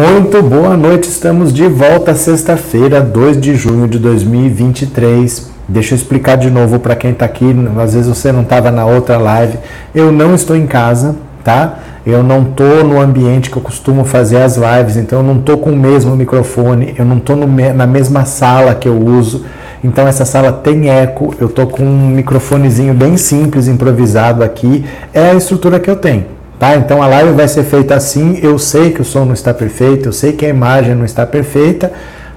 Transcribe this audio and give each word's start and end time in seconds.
Muito 0.00 0.42
boa 0.42 0.78
noite, 0.78 1.10
estamos 1.10 1.52
de 1.52 1.66
volta 1.66 2.14
sexta-feira, 2.14 3.02
2 3.02 3.38
de 3.38 3.54
junho 3.54 3.86
de 3.86 3.98
2023. 3.98 5.50
Deixa 5.68 5.92
eu 5.92 5.96
explicar 5.96 6.38
de 6.38 6.50
novo 6.50 6.78
para 6.78 6.96
quem 6.96 7.10
está 7.10 7.26
aqui, 7.26 7.54
às 7.78 7.92
vezes 7.92 8.08
você 8.08 8.32
não 8.32 8.40
estava 8.40 8.70
na 8.70 8.86
outra 8.86 9.18
live. 9.18 9.58
Eu 9.94 10.10
não 10.10 10.34
estou 10.34 10.56
em 10.56 10.66
casa, 10.66 11.16
tá? 11.44 11.80
Eu 12.06 12.22
não 12.22 12.44
estou 12.44 12.82
no 12.82 12.98
ambiente 12.98 13.50
que 13.50 13.58
eu 13.58 13.62
costumo 13.62 14.02
fazer 14.06 14.38
as 14.38 14.56
lives, 14.56 14.96
então 14.96 15.18
eu 15.18 15.22
não 15.22 15.38
estou 15.38 15.58
com 15.58 15.68
o 15.68 15.76
mesmo 15.76 16.16
microfone, 16.16 16.94
eu 16.98 17.04
não 17.04 17.18
estou 17.18 17.36
na 17.36 17.86
mesma 17.86 18.24
sala 18.24 18.74
que 18.74 18.88
eu 18.88 18.98
uso. 18.98 19.44
Então 19.84 20.08
essa 20.08 20.24
sala 20.24 20.50
tem 20.50 20.88
eco, 20.88 21.34
eu 21.38 21.48
estou 21.48 21.66
com 21.66 21.82
um 21.82 22.08
microfonezinho 22.08 22.94
bem 22.94 23.18
simples, 23.18 23.68
improvisado 23.68 24.42
aqui. 24.42 24.82
É 25.12 25.28
a 25.28 25.34
estrutura 25.34 25.78
que 25.78 25.90
eu 25.90 25.96
tenho. 25.96 26.39
Tá? 26.60 26.76
Então 26.76 27.02
a 27.02 27.06
live 27.06 27.32
vai 27.32 27.48
ser 27.48 27.64
feita 27.64 27.94
assim. 27.94 28.38
Eu 28.42 28.58
sei 28.58 28.90
que 28.90 29.00
o 29.00 29.04
som 29.04 29.24
não 29.24 29.32
está 29.32 29.54
perfeito, 29.54 30.10
eu 30.10 30.12
sei 30.12 30.34
que 30.34 30.44
a 30.44 30.48
imagem 30.50 30.94
não 30.94 31.06
está 31.06 31.24
perfeita, 31.24 31.90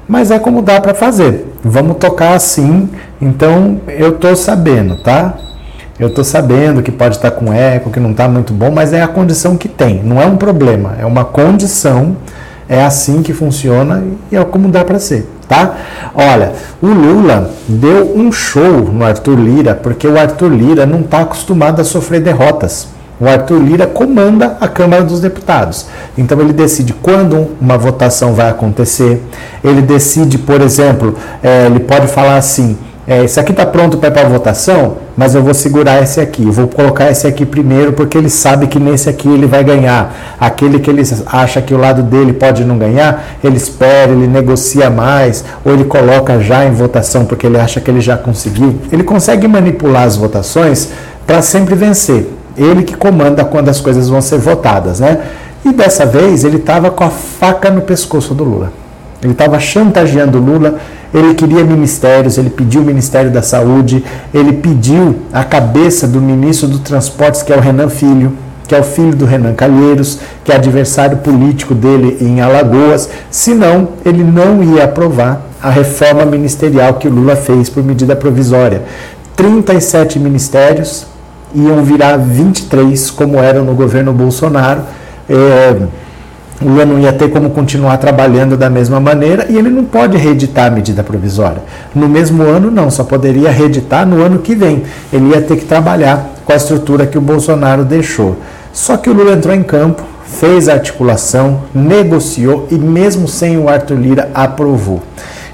mas 0.08 0.32
é 0.32 0.40
como 0.40 0.62
dá 0.62 0.80
para 0.80 0.94
fazer. 0.94 1.46
Vamos 1.62 1.98
tocar 1.98 2.34
assim. 2.34 2.90
Então 3.22 3.82
eu 3.90 4.12
estou 4.12 4.34
sabendo, 4.34 4.96
tá? 5.04 5.34
Eu 6.00 6.08
estou 6.08 6.24
sabendo 6.24 6.82
que 6.82 6.90
pode 6.90 7.18
estar 7.18 7.32
tá 7.32 7.38
com 7.38 7.54
eco, 7.54 7.92
que 7.92 8.00
não 8.00 8.12
está 8.12 8.30
muito 8.30 8.54
bom, 8.54 8.72
mas 8.72 8.94
é 8.94 9.02
a 9.02 9.10
condição 9.10 9.58
que 9.58 9.68
tem. 9.68 10.02
Não 10.02 10.22
é 10.22 10.26
um 10.26 10.38
problema, 10.38 10.96
é 10.98 11.06
uma 11.06 11.26
condição. 11.26 12.16
É 12.70 12.82
assim 12.82 13.22
que 13.22 13.34
funciona 13.34 14.06
e 14.32 14.38
é 14.38 14.46
como 14.46 14.70
dá 14.70 14.86
para 14.86 14.98
ser, 14.98 15.28
tá? 15.50 15.76
Olha, 16.16 16.54
o 16.82 16.88
Lula 16.88 17.52
deu 17.68 18.18
um 18.18 18.32
show 18.32 18.90
no 18.90 19.04
Arthur 19.04 19.38
Lira 19.38 19.76
porque 19.76 20.08
o 20.08 20.18
Arthur 20.18 20.48
Lira 20.48 20.86
não 20.86 21.02
está 21.02 21.20
acostumado 21.20 21.82
a 21.82 21.84
sofrer 21.84 22.22
derrotas. 22.22 22.88
O 23.20 23.28
Arthur 23.28 23.60
Lira 23.60 23.88
comanda 23.88 24.58
a 24.60 24.68
Câmara 24.68 25.04
dos 25.04 25.22
Deputados. 25.22 25.86
Então 26.18 26.40
ele 26.42 26.54
decide 26.54 26.94
quando 26.94 27.52
uma 27.62 27.78
votação 27.78 28.34
vai 28.34 28.50
acontecer. 28.50 29.22
Ele 29.64 29.82
decide, 29.82 30.38
por 30.38 30.62
exemplo, 30.62 31.16
é, 31.42 31.68
ele 31.68 31.80
pode 31.80 32.08
falar 32.08 32.38
assim: 32.38 32.78
é, 33.06 33.26
esse 33.26 33.38
aqui 33.38 33.52
está 33.52 33.66
pronto 33.66 33.98
para 33.98 34.08
ir 34.08 34.12
para 34.14 34.30
votação, 34.30 34.96
mas 35.18 35.36
eu 35.36 35.44
vou 35.44 35.54
segurar 35.54 36.02
esse 36.02 36.22
aqui. 36.22 36.46
Vou 36.46 36.70
colocar 36.70 37.12
esse 37.12 37.28
aqui 37.28 37.46
primeiro 37.46 37.92
porque 37.92 38.18
ele 38.18 38.30
sabe 38.30 38.68
que 38.68 38.80
nesse 38.80 39.10
aqui 39.10 39.28
ele 39.28 39.46
vai 39.46 39.62
ganhar. 39.62 40.36
Aquele 40.40 40.80
que 40.80 40.90
ele 40.90 41.04
acha 41.26 41.62
que 41.62 41.74
o 41.74 41.78
lado 41.78 42.02
dele 42.02 42.32
pode 42.32 42.64
não 42.64 42.78
ganhar, 42.78 43.38
ele 43.44 43.58
espera, 43.58 44.12
ele 44.12 44.26
negocia 44.26 44.90
mais, 44.90 45.44
ou 45.66 45.74
ele 45.74 45.84
coloca 45.84 46.40
já 46.42 46.66
em 46.66 46.72
votação 46.72 47.26
porque 47.26 47.46
ele 47.46 47.60
acha 47.60 47.82
que 47.82 47.92
ele 47.92 48.00
já 48.00 48.16
conseguiu. 48.16 48.76
Ele 48.90 49.04
consegue 49.04 49.50
manipular 49.50 50.04
as 50.04 50.16
votações 50.16 50.90
para 51.28 51.42
sempre 51.42 51.76
vencer. 51.76 52.30
Ele 52.58 52.84
que 52.84 52.96
comanda 52.96 53.44
quando 53.44 53.70
as 53.70 53.80
coisas 53.80 54.10
vão 54.10 54.22
ser 54.22 54.38
votadas, 54.38 55.00
né? 55.00 55.20
E 55.66 55.72
dessa 55.72 56.06
vez 56.06 56.44
ele 56.44 56.58
estava 56.58 56.92
com 56.92 57.04
a 57.04 57.10
faca 57.10 57.70
no 57.70 57.82
pescoço 57.82 58.34
do 58.34 58.44
Lula. 58.44 58.72
Ele 59.22 59.32
estava 59.32 59.60
chantageando 59.60 60.38
o 60.38 60.42
Lula, 60.42 60.80
ele 61.14 61.34
queria 61.34 61.64
ministérios, 61.64 62.38
ele 62.38 62.50
pediu 62.50 62.82
o 62.82 62.84
Ministério 62.84 63.32
da 63.32 63.42
Saúde, 63.42 64.04
ele 64.34 64.52
pediu 64.54 65.16
a 65.32 65.44
cabeça 65.44 66.08
do 66.08 66.20
ministro 66.20 66.68
do 66.68 66.80
Transportes, 66.80 67.42
que 67.42 67.54
é 67.54 67.56
o 67.56 67.62
Renan 67.62 67.88
Filho, 67.88 68.34
que 68.68 68.76
é 68.76 68.80
o 68.80 68.84
filho 68.84 69.16
do 69.16 69.26
Renan 69.26 69.54
Calheiros, 69.54 70.20
que 70.44 70.52
é 70.52 70.56
adversário 70.56 71.18
político 71.18 71.74
dele 71.74 72.18
em 72.20 72.42
Alagoas, 72.42 73.10
senão 73.30 73.90
ele 74.06 74.24
não 74.24 74.64
ia 74.64 74.86
aprovar 74.86 75.42
a 75.62 75.70
reforma 75.70 76.26
ministerial 76.26 76.96
que 76.96 77.08
o 77.08 77.12
Lula 77.12 77.36
fez 77.36 77.70
por 77.70 77.84
medida 77.84 78.16
provisória. 78.16 78.82
37 79.36 80.20
ministérios, 80.20 81.06
iam 81.54 81.84
virar 81.84 82.18
23, 82.18 83.12
como 83.12 83.38
eram 83.38 83.64
no 83.64 83.74
governo 83.74 84.14
Bolsonaro. 84.14 84.82
É, 85.30 85.76
o 86.62 86.70
Lula 86.70 86.86
não 86.86 87.00
ia 87.00 87.12
ter 87.12 87.30
como 87.30 87.50
continuar 87.50 87.98
trabalhando 87.98 88.56
da 88.56 88.70
mesma 88.70 89.00
maneira 89.00 89.48
e 89.50 89.58
ele 89.58 89.70
não 89.70 89.84
pode 89.84 90.18
reeditar 90.18 90.68
a 90.68 90.70
medida 90.70 91.04
provisória. 91.04 91.62
No 91.94 92.08
mesmo 92.08 92.44
ano, 92.44 92.72
não, 92.72 92.90
só 92.90 93.04
poderia 93.04 93.52
reeditar 93.52 94.08
no 94.08 94.22
ano 94.24 94.40
que 94.40 94.56
vem. 94.56 94.84
Ele 95.12 95.30
ia 95.30 95.42
ter 95.42 95.58
que 95.58 95.66
trabalhar 95.66 96.30
com 96.46 96.54
a 96.54 96.56
estrutura 96.56 97.06
que 97.06 97.18
o 97.18 97.22
Bolsonaro 97.22 97.84
deixou. 97.84 98.38
Só 98.72 98.96
que 98.98 99.10
o 99.10 99.14
Lula 99.14 99.34
entrou 99.34 99.54
em 99.54 99.64
campo, 99.64 100.04
fez 100.26 100.70
a 100.70 100.74
articulação, 100.74 101.62
negociou 101.74 102.68
e, 102.72 102.76
mesmo 102.76 103.28
sem 103.28 103.58
o 103.58 103.68
Arthur 103.68 103.98
Lira, 103.98 104.30
aprovou. 104.34 105.02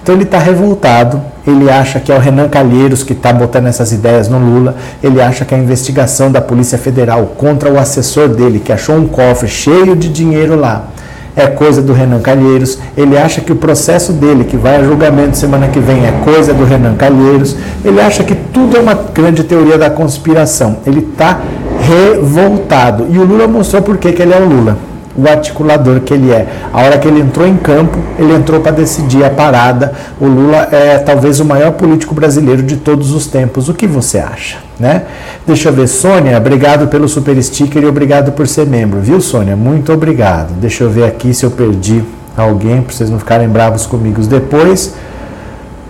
Então 0.02 0.16
ele 0.16 0.24
está 0.24 0.40
revoltado, 0.40 1.22
ele 1.46 1.70
acha 1.70 2.00
que 2.00 2.12
é 2.12 2.16
o 2.16 2.20
Renan 2.20 2.48
Calheiros 2.48 3.04
que 3.04 3.14
está 3.14 3.32
botando 3.34 3.68
essas 3.68 3.92
ideias 3.92 4.28
no 4.28 4.40
Lula, 4.40 4.76
ele 5.04 5.22
acha 5.22 5.46
que 5.46 5.54
a 5.54 5.58
investigação 5.58 6.32
da 6.32 6.42
Polícia 6.42 6.78
Federal 6.78 7.34
contra 7.38 7.72
o 7.72 7.78
assessor 7.78 8.30
dele, 8.30 8.60
que 8.60 8.72
achou 8.72 8.96
um 8.96 9.08
cofre 9.08 9.48
cheio 9.48 9.96
de 9.96 10.10
dinheiro 10.10 10.56
lá, 10.56 10.86
é 11.36 11.48
coisa 11.48 11.82
do 11.82 11.94
Renan 11.94 12.20
Calheiros, 12.20 12.80
ele 12.98 13.18
acha 13.18 13.40
que 13.40 13.52
o 13.52 13.56
processo 13.56 14.14
dele, 14.14 14.44
que 14.44 14.58
vai 14.58 14.78
a 14.78 14.84
julgamento 14.84 15.38
semana 15.38 15.68
que 15.68 15.80
vem, 15.80 16.06
é 16.06 16.12
coisa 16.24 16.54
do 16.54 16.66
Renan 16.66 16.96
Calheiros, 16.96 17.56
ele 17.86 18.02
acha 18.02 18.24
que 18.24 18.36
tudo 18.36 18.78
é 18.78 18.80
uma 18.80 18.94
grande 18.94 19.44
teoria 19.44 19.78
da 19.78 19.90
conspiração, 19.90 20.78
ele 20.86 21.00
está 21.00 21.40
revoltado. 21.82 23.08
E 23.10 23.18
o 23.18 23.26
Lula 23.26 23.48
mostrou 23.48 23.82
por 23.82 23.98
que, 23.98 24.12
que 24.12 24.22
ele 24.22 24.34
é 24.34 24.40
o 24.40 24.46
Lula 24.46 24.89
o 25.20 25.30
articulador 25.30 26.00
que 26.02 26.14
ele 26.14 26.32
é. 26.32 26.48
A 26.72 26.82
hora 26.82 26.98
que 26.98 27.08
ele 27.08 27.20
entrou 27.20 27.48
em 27.48 27.58
campo, 27.58 27.98
ele 28.18 28.34
entrou 28.34 28.62
para 28.62 28.72
decidir 28.72 29.24
a 29.24 29.30
parada. 29.30 29.94
O 30.20 30.26
Lula 30.26 30.68
é 30.72 30.98
talvez 31.00 31.40
o 31.40 31.46
maior 31.46 31.72
político 31.74 32.16
brasileiro 32.16 32.64
de 32.64 32.78
todos 32.78 33.12
os 33.12 33.28
tempos. 33.28 33.70
O 33.70 33.74
que 33.74 33.86
você 33.86 34.20
acha? 34.20 34.58
Né? 34.80 35.04
Deixa 35.46 35.70
eu 35.70 35.74
ver, 35.74 35.88
Sônia, 35.88 36.38
obrigado 36.38 36.88
pelo 36.88 37.08
super 37.08 37.42
sticker 37.44 37.84
e 37.84 37.86
obrigado 37.86 38.32
por 38.32 38.48
ser 38.48 38.66
membro, 38.66 39.00
viu, 39.00 39.20
Sônia? 39.20 39.56
Muito 39.56 39.92
obrigado. 39.92 40.54
Deixa 40.54 40.84
eu 40.84 40.90
ver 40.90 41.04
aqui 41.04 41.34
se 41.34 41.46
eu 41.46 41.52
perdi 41.52 42.02
alguém, 42.38 42.82
para 42.82 42.94
vocês 42.94 43.10
não 43.10 43.20
ficarem 43.20 43.50
bravos 43.50 43.86
comigo 43.86 44.22
depois. 44.22 44.96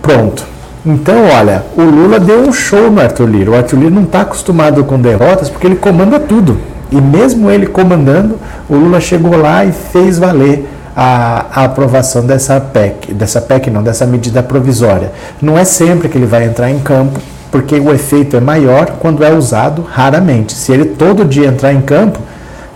Pronto. 0.02 0.44
Então, 0.84 1.26
olha, 1.26 1.62
o 1.76 1.82
Lula 1.82 2.18
deu 2.18 2.40
um 2.40 2.52
show 2.52 2.90
no 2.90 3.00
Arthur 3.00 3.28
Lira. 3.28 3.50
O 3.50 3.54
Arthur 3.54 3.78
Lira 3.78 3.90
não 3.90 4.04
está 4.04 4.22
acostumado 4.22 4.82
com 4.84 4.98
derrotas 4.98 5.50
porque 5.50 5.66
ele 5.66 5.76
comanda 5.76 6.18
tudo. 6.18 6.56
E 6.92 7.00
mesmo 7.00 7.50
ele 7.50 7.66
comandando, 7.66 8.38
o 8.68 8.74
Lula 8.74 9.00
chegou 9.00 9.36
lá 9.36 9.64
e 9.64 9.72
fez 9.72 10.18
valer 10.18 10.68
a, 10.96 11.46
a, 11.54 11.64
aprovação 11.64 12.26
dessa 12.26 12.60
PEC, 12.60 13.14
dessa 13.14 13.40
PEC 13.40 13.70
não, 13.70 13.82
dessa 13.82 14.04
medida 14.04 14.42
provisória. 14.42 15.12
Não 15.40 15.56
é 15.56 15.64
sempre 15.64 16.08
que 16.08 16.18
ele 16.18 16.26
vai 16.26 16.44
entrar 16.44 16.70
em 16.70 16.80
campo, 16.80 17.20
porque 17.50 17.78
o 17.78 17.92
efeito 17.92 18.36
é 18.36 18.40
maior 18.40 18.96
quando 18.98 19.24
é 19.24 19.32
usado 19.32 19.82
raramente. 19.82 20.52
Se 20.52 20.72
ele 20.72 20.84
todo 20.84 21.24
dia 21.24 21.46
entrar 21.46 21.72
em 21.72 21.80
campo, 21.80 22.18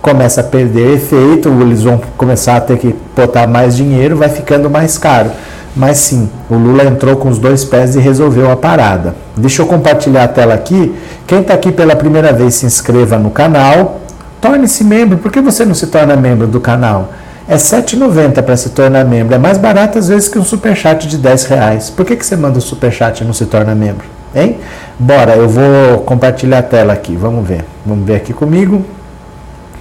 começa 0.01 0.43
a 0.43 0.45
perder 0.45 0.95
efeito, 0.95 1.49
eles 1.61 1.83
vão 1.83 2.01
começar 2.17 2.57
a 2.57 2.61
ter 2.61 2.79
que 2.79 2.95
botar 3.17 3.47
mais 3.47 3.77
dinheiro, 3.77 4.17
vai 4.17 4.29
ficando 4.29 4.71
mais 4.71 4.97
caro. 4.97 5.31
Mas 5.77 5.97
sim, 5.97 6.29
o 6.49 6.55
Lula 6.55 6.85
entrou 6.85 7.17
com 7.17 7.29
os 7.29 7.39
dois 7.39 7.65
pés 7.65 7.97
e 7.97 8.01
resolveu 8.01 8.49
a 8.49 8.57
parada. 8.57 9.15
Deixa 9.37 9.63
eu 9.63 9.67
compartilhar 9.67 10.23
a 10.23 10.29
tela 10.29 10.55
aqui. 10.55 10.95
Quem 11.27 11.41
está 11.41 11.55
aqui 11.55 11.73
pela 11.73 11.97
primeira 11.97 12.33
vez, 12.33 12.55
se 12.55 12.67
inscreva 12.67 13.19
no 13.19 13.31
canal 13.31 14.03
Torne-se 14.45 14.85
membro. 14.85 15.17
Por 15.17 15.33
que 15.33 15.41
você 15.41 15.65
não 15.65 15.75
se 15.75 15.87
torna 15.87 16.15
membro 16.17 16.47
do 16.47 16.61
canal? 16.61 17.15
É 17.49 17.55
R$ 17.55 17.59
7,90 17.59 18.43
para 18.43 18.55
se 18.59 18.69
tornar 18.69 19.03
membro. 19.03 19.35
É 19.35 19.39
mais 19.39 19.57
barato 19.57 19.99
às 19.99 20.09
vezes 20.09 20.29
que 20.29 20.39
um 20.39 20.45
superchat 20.45 21.09
de 21.09 21.17
10 21.17 21.45
reais. 21.47 21.89
Por 21.89 22.05
que, 22.05 22.15
que 22.15 22.27
você 22.27 22.37
manda 22.37 22.57
o 22.57 22.59
um 22.59 22.61
superchat 22.61 23.23
e 23.23 23.25
não 23.25 23.33
se 23.33 23.47
torna 23.47 23.75
membro? 23.75 24.05
Hein? 24.35 24.59
Bora, 24.99 25.35
eu 25.35 25.49
vou 25.49 26.01
compartilhar 26.05 26.59
a 26.59 26.63
tela 26.63 26.93
aqui. 26.93 27.17
Vamos 27.17 27.49
ver. 27.49 27.65
Vamos 27.87 28.05
ver 28.05 28.17
aqui 28.17 28.35
comigo. 28.35 28.85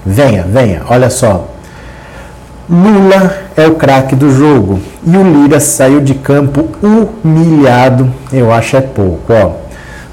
Venha, 0.05 0.45
venha. 0.47 0.83
Olha 0.87 1.09
só. 1.09 1.45
Lula 2.69 3.35
é 3.57 3.67
o 3.67 3.75
craque 3.75 4.15
do 4.15 4.31
jogo. 4.31 4.79
E 5.05 5.17
o 5.17 5.23
Lira 5.23 5.59
saiu 5.59 5.99
de 5.99 6.13
campo 6.13 6.69
humilhado. 6.81 8.09
Eu 8.31 8.49
acho 8.53 8.77
é 8.77 8.81
pouco. 8.81 9.33
Ó. 9.33 9.51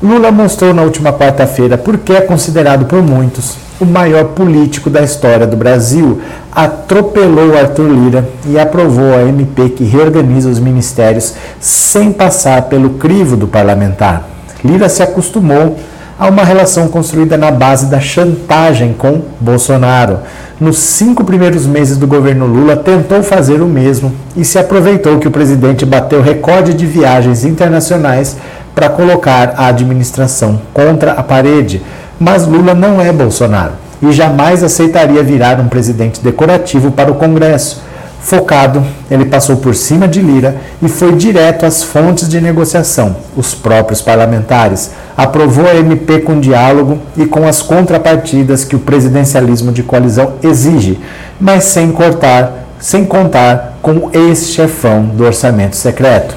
Lula 0.02 0.32
mostrou 0.32 0.74
na 0.74 0.82
última 0.82 1.12
quarta-feira 1.12 1.78
porque 1.78 2.14
é 2.14 2.20
considerado 2.20 2.86
por 2.86 3.00
muitos 3.00 3.69
o 3.80 3.86
maior 3.86 4.24
político 4.26 4.90
da 4.90 5.02
história 5.02 5.46
do 5.46 5.56
Brasil, 5.56 6.20
atropelou 6.52 7.56
Arthur 7.56 7.88
Lira 7.88 8.28
e 8.46 8.58
aprovou 8.58 9.14
a 9.14 9.22
MP 9.22 9.70
que 9.70 9.84
reorganiza 9.84 10.50
os 10.50 10.58
ministérios 10.58 11.34
sem 11.58 12.12
passar 12.12 12.62
pelo 12.62 12.90
crivo 12.90 13.36
do 13.36 13.48
parlamentar. 13.48 14.28
Lira 14.62 14.88
se 14.88 15.02
acostumou 15.02 15.78
a 16.18 16.28
uma 16.28 16.44
relação 16.44 16.86
construída 16.88 17.38
na 17.38 17.50
base 17.50 17.86
da 17.86 17.98
chantagem 17.98 18.92
com 18.92 19.22
Bolsonaro. 19.40 20.18
Nos 20.60 20.78
cinco 20.78 21.24
primeiros 21.24 21.64
meses 21.64 21.96
do 21.96 22.06
governo 22.06 22.44
Lula, 22.44 22.76
tentou 22.76 23.22
fazer 23.22 23.62
o 23.62 23.66
mesmo 23.66 24.12
e 24.36 24.44
se 24.44 24.58
aproveitou 24.58 25.18
que 25.18 25.26
o 25.26 25.30
presidente 25.30 25.86
bateu 25.86 26.20
recorde 26.20 26.74
de 26.74 26.84
viagens 26.84 27.46
internacionais 27.46 28.36
para 28.74 28.90
colocar 28.90 29.54
a 29.56 29.68
administração 29.68 30.60
contra 30.74 31.12
a 31.12 31.22
parede 31.22 31.80
mas 32.20 32.46
Lula 32.46 32.74
não 32.74 33.00
é 33.00 33.10
Bolsonaro 33.10 33.72
e 34.02 34.12
jamais 34.12 34.62
aceitaria 34.62 35.22
virar 35.22 35.58
um 35.58 35.68
presidente 35.68 36.20
decorativo 36.20 36.92
para 36.92 37.10
o 37.10 37.16
Congresso. 37.16 37.82
Focado, 38.20 38.84
ele 39.10 39.24
passou 39.24 39.56
por 39.56 39.74
cima 39.74 40.06
de 40.06 40.20
Lira 40.20 40.56
e 40.82 40.88
foi 40.88 41.16
direto 41.16 41.64
às 41.64 41.82
fontes 41.82 42.28
de 42.28 42.38
negociação, 42.38 43.16
os 43.34 43.54
próprios 43.54 44.02
parlamentares. 44.02 44.90
Aprovou 45.16 45.66
a 45.66 45.74
MP 45.74 46.20
com 46.20 46.38
diálogo 46.38 46.98
e 47.16 47.24
com 47.24 47.48
as 47.48 47.62
contrapartidas 47.62 48.62
que 48.62 48.76
o 48.76 48.80
presidencialismo 48.80 49.72
de 49.72 49.82
coalizão 49.82 50.34
exige, 50.42 51.00
mas 51.40 51.64
sem 51.64 51.90
cortar 51.90 52.60
sem 52.80 53.04
contar 53.04 53.78
com 53.82 53.92
o 53.92 54.10
ex-chefão 54.12 55.04
do 55.04 55.24
orçamento 55.24 55.76
secreto. 55.76 56.34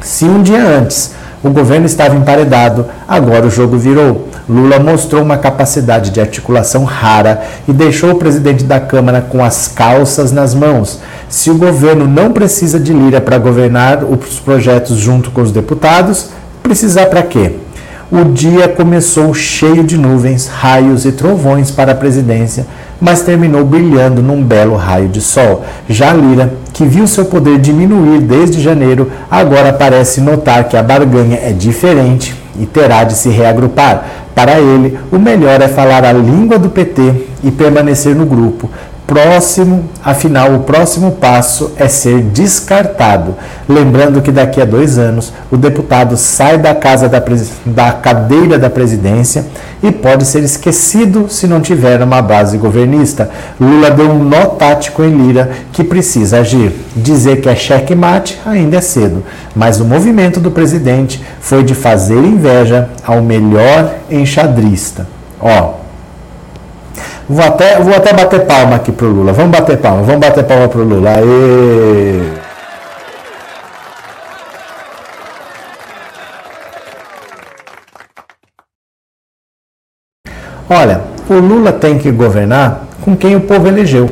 Se 0.00 0.24
um 0.24 0.42
dia 0.42 0.62
antes 0.62 1.12
o 1.42 1.50
governo 1.50 1.86
estava 1.86 2.14
emparedado, 2.14 2.86
agora 3.08 3.46
o 3.46 3.50
jogo 3.50 3.78
virou. 3.78 4.28
Lula 4.48 4.78
mostrou 4.78 5.22
uma 5.22 5.38
capacidade 5.38 6.10
de 6.10 6.20
articulação 6.20 6.84
rara 6.84 7.42
e 7.66 7.72
deixou 7.72 8.10
o 8.10 8.16
presidente 8.16 8.64
da 8.64 8.78
Câmara 8.78 9.20
com 9.22 9.42
as 9.42 9.68
calças 9.68 10.32
nas 10.32 10.54
mãos. 10.54 11.00
Se 11.28 11.50
o 11.50 11.56
governo 11.56 12.06
não 12.06 12.32
precisa 12.32 12.78
de 12.78 12.92
Lira 12.92 13.20
para 13.20 13.38
governar 13.38 14.04
os 14.04 14.38
projetos 14.40 14.96
junto 14.98 15.30
com 15.30 15.40
os 15.40 15.52
deputados, 15.52 16.30
precisar 16.62 17.06
para 17.06 17.22
quê? 17.22 17.52
O 18.10 18.24
dia 18.24 18.66
começou 18.66 19.32
cheio 19.32 19.84
de 19.84 19.96
nuvens, 19.96 20.48
raios 20.48 21.04
e 21.04 21.12
trovões 21.12 21.70
para 21.70 21.92
a 21.92 21.94
presidência, 21.94 22.66
mas 23.00 23.22
terminou 23.22 23.64
brilhando 23.64 24.22
num 24.22 24.42
belo 24.42 24.76
raio 24.76 25.08
de 25.08 25.20
sol. 25.20 25.64
Já 25.88 26.12
Lira, 26.12 26.52
que 26.72 26.84
viu 26.84 27.06
seu 27.06 27.24
poder 27.24 27.58
diminuir 27.58 28.20
desde 28.20 28.60
janeiro, 28.60 29.10
agora 29.30 29.72
parece 29.72 30.20
notar 30.20 30.68
que 30.68 30.76
a 30.76 30.82
barganha 30.82 31.38
é 31.42 31.52
diferente 31.52 32.34
e 32.58 32.66
terá 32.66 33.04
de 33.04 33.14
se 33.14 33.28
reagrupar. 33.30 34.04
Para 34.34 34.58
ele, 34.58 34.98
o 35.10 35.18
melhor 35.18 35.60
é 35.60 35.68
falar 35.68 36.04
a 36.04 36.12
língua 36.12 36.58
do 36.58 36.70
PT 36.70 37.26
e 37.42 37.50
permanecer 37.50 38.14
no 38.14 38.26
grupo, 38.26 38.70
próximo, 39.10 39.86
afinal, 40.04 40.54
o 40.54 40.60
próximo 40.60 41.10
passo 41.10 41.72
é 41.76 41.88
ser 41.88 42.22
descartado. 42.22 43.34
Lembrando 43.68 44.22
que 44.22 44.30
daqui 44.30 44.60
a 44.60 44.64
dois 44.64 44.98
anos 44.98 45.32
o 45.50 45.56
deputado 45.56 46.16
sai 46.16 46.56
da 46.58 46.76
casa 46.76 47.08
da, 47.08 47.20
da 47.66 47.90
cadeira 47.90 48.56
da 48.56 48.70
presidência 48.70 49.44
e 49.82 49.90
pode 49.90 50.24
ser 50.24 50.44
esquecido 50.44 51.26
se 51.28 51.48
não 51.48 51.60
tiver 51.60 52.00
uma 52.04 52.22
base 52.22 52.56
governista. 52.56 53.28
Lula 53.60 53.90
deu 53.90 54.08
um 54.08 54.22
nó 54.22 54.46
tático 54.46 55.02
em 55.02 55.10
Lira 55.10 55.50
que 55.72 55.82
precisa 55.82 56.38
agir. 56.38 56.72
Dizer 56.94 57.40
que 57.40 57.48
é 57.48 57.56
cheque-mate 57.56 58.40
ainda 58.46 58.76
é 58.76 58.80
cedo, 58.80 59.24
mas 59.56 59.80
o 59.80 59.84
movimento 59.84 60.38
do 60.38 60.52
presidente 60.52 61.20
foi 61.40 61.64
de 61.64 61.74
fazer 61.74 62.18
inveja 62.18 62.88
ao 63.04 63.20
melhor 63.20 63.92
enxadrista. 64.08 65.04
Ó, 65.40 65.79
Vou 67.30 67.44
até, 67.44 67.78
vou 67.78 67.94
até 67.94 68.12
bater 68.12 68.44
palma 68.44 68.74
aqui 68.74 68.90
pro 68.90 69.06
Lula. 69.06 69.32
Vamos 69.32 69.52
bater 69.56 69.76
palma, 69.78 70.02
vamos 70.02 70.20
bater 70.20 70.42
palma 70.42 70.66
pro 70.66 70.82
Lula. 70.82 71.10
Aê! 71.10 72.32
Olha, 80.68 81.02
o 81.28 81.34
Lula 81.34 81.70
tem 81.70 81.98
que 81.98 82.10
governar 82.10 82.86
com 83.00 83.16
quem 83.16 83.36
o 83.36 83.40
povo 83.40 83.68
elegeu. 83.68 84.10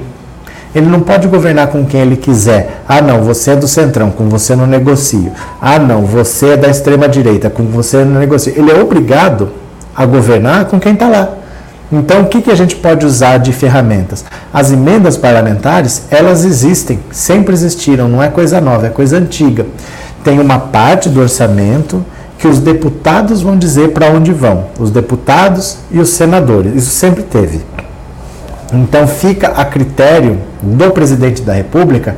Ele 0.73 0.87
não 0.87 1.01
pode 1.01 1.27
governar 1.27 1.67
com 1.67 1.85
quem 1.85 2.03
ele 2.03 2.17
quiser. 2.17 2.83
Ah, 2.89 3.03
não, 3.03 3.23
você 3.23 3.51
é 3.51 3.57
do 3.57 3.67
centrão, 3.67 4.13
com 4.13 4.29
você 4.29 4.55
não 4.55 4.65
negocio. 4.65 5.33
Ah, 5.61 5.81
não, 5.81 6.03
você 6.03 6.51
é 6.51 6.57
da 6.57 6.69
extrema 6.69 7.09
direita, 7.09 7.51
com 7.51 7.65
você 7.65 8.05
não 8.05 8.21
negocio. 8.21 8.53
Ele 8.57 8.71
é 8.71 8.81
obrigado 8.81 9.51
a 9.93 10.07
governar 10.07 10.67
com 10.67 10.79
quem 10.79 10.93
está 10.93 11.09
lá. 11.09 11.48
Então, 11.91 12.23
o 12.23 12.27
que, 12.27 12.43
que 12.43 12.51
a 12.51 12.55
gente 12.55 12.77
pode 12.77 13.07
usar 13.07 13.39
de 13.39 13.53
ferramentas? 13.53 14.25
As 14.53 14.71
emendas 14.71 15.17
parlamentares, 15.17 16.03
elas 16.11 16.45
existem, 16.45 17.01
sempre 17.11 17.55
existiram, 17.55 18.09
não 18.09 18.23
é 18.23 18.29
coisa 18.29 18.61
nova, 18.61 18.89
é 18.89 18.91
coisa 18.91 19.17
antiga. 19.17 19.67
Tem 20.23 20.39
uma 20.39 20.59
parte 20.59 21.09
do 21.09 21.21
orçamento 21.21 22.05
que 22.39 22.47
os 22.47 22.59
deputados 22.59 23.41
vão 23.41 23.57
dizer 23.57 23.93
para 23.93 24.11
onde 24.11 24.33
vão, 24.33 24.67
os 24.79 24.91
deputados 24.91 25.79
e 25.91 25.99
os 25.99 26.11
senadores, 26.11 26.75
isso 26.75 26.91
sempre 26.91 27.23
teve. 27.23 27.63
Então, 28.73 29.09
fica 29.09 29.49
a 29.49 29.65
critério 29.65 30.39
do 30.63 30.91
presidente 30.91 31.41
da 31.41 31.55
República 31.55 32.17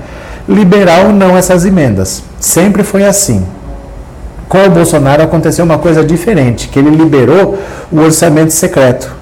liberar 0.49 1.06
ou 1.06 1.12
não 1.12 1.37
essas 1.37 1.64
emendas. 1.64 2.25
Sempre 2.40 2.82
foi 2.82 3.05
assim. 3.05 3.46
Com 4.49 4.66
o 4.66 4.70
Bolsonaro 4.70 5.23
aconteceu 5.23 5.64
uma 5.64 5.78
coisa 5.78 6.02
diferente, 6.02 6.66
que 6.66 6.76
ele 6.76 6.90
liberou 6.90 7.56
o 7.93 8.00
orçamento 8.00 8.52
secreto. 8.52 9.19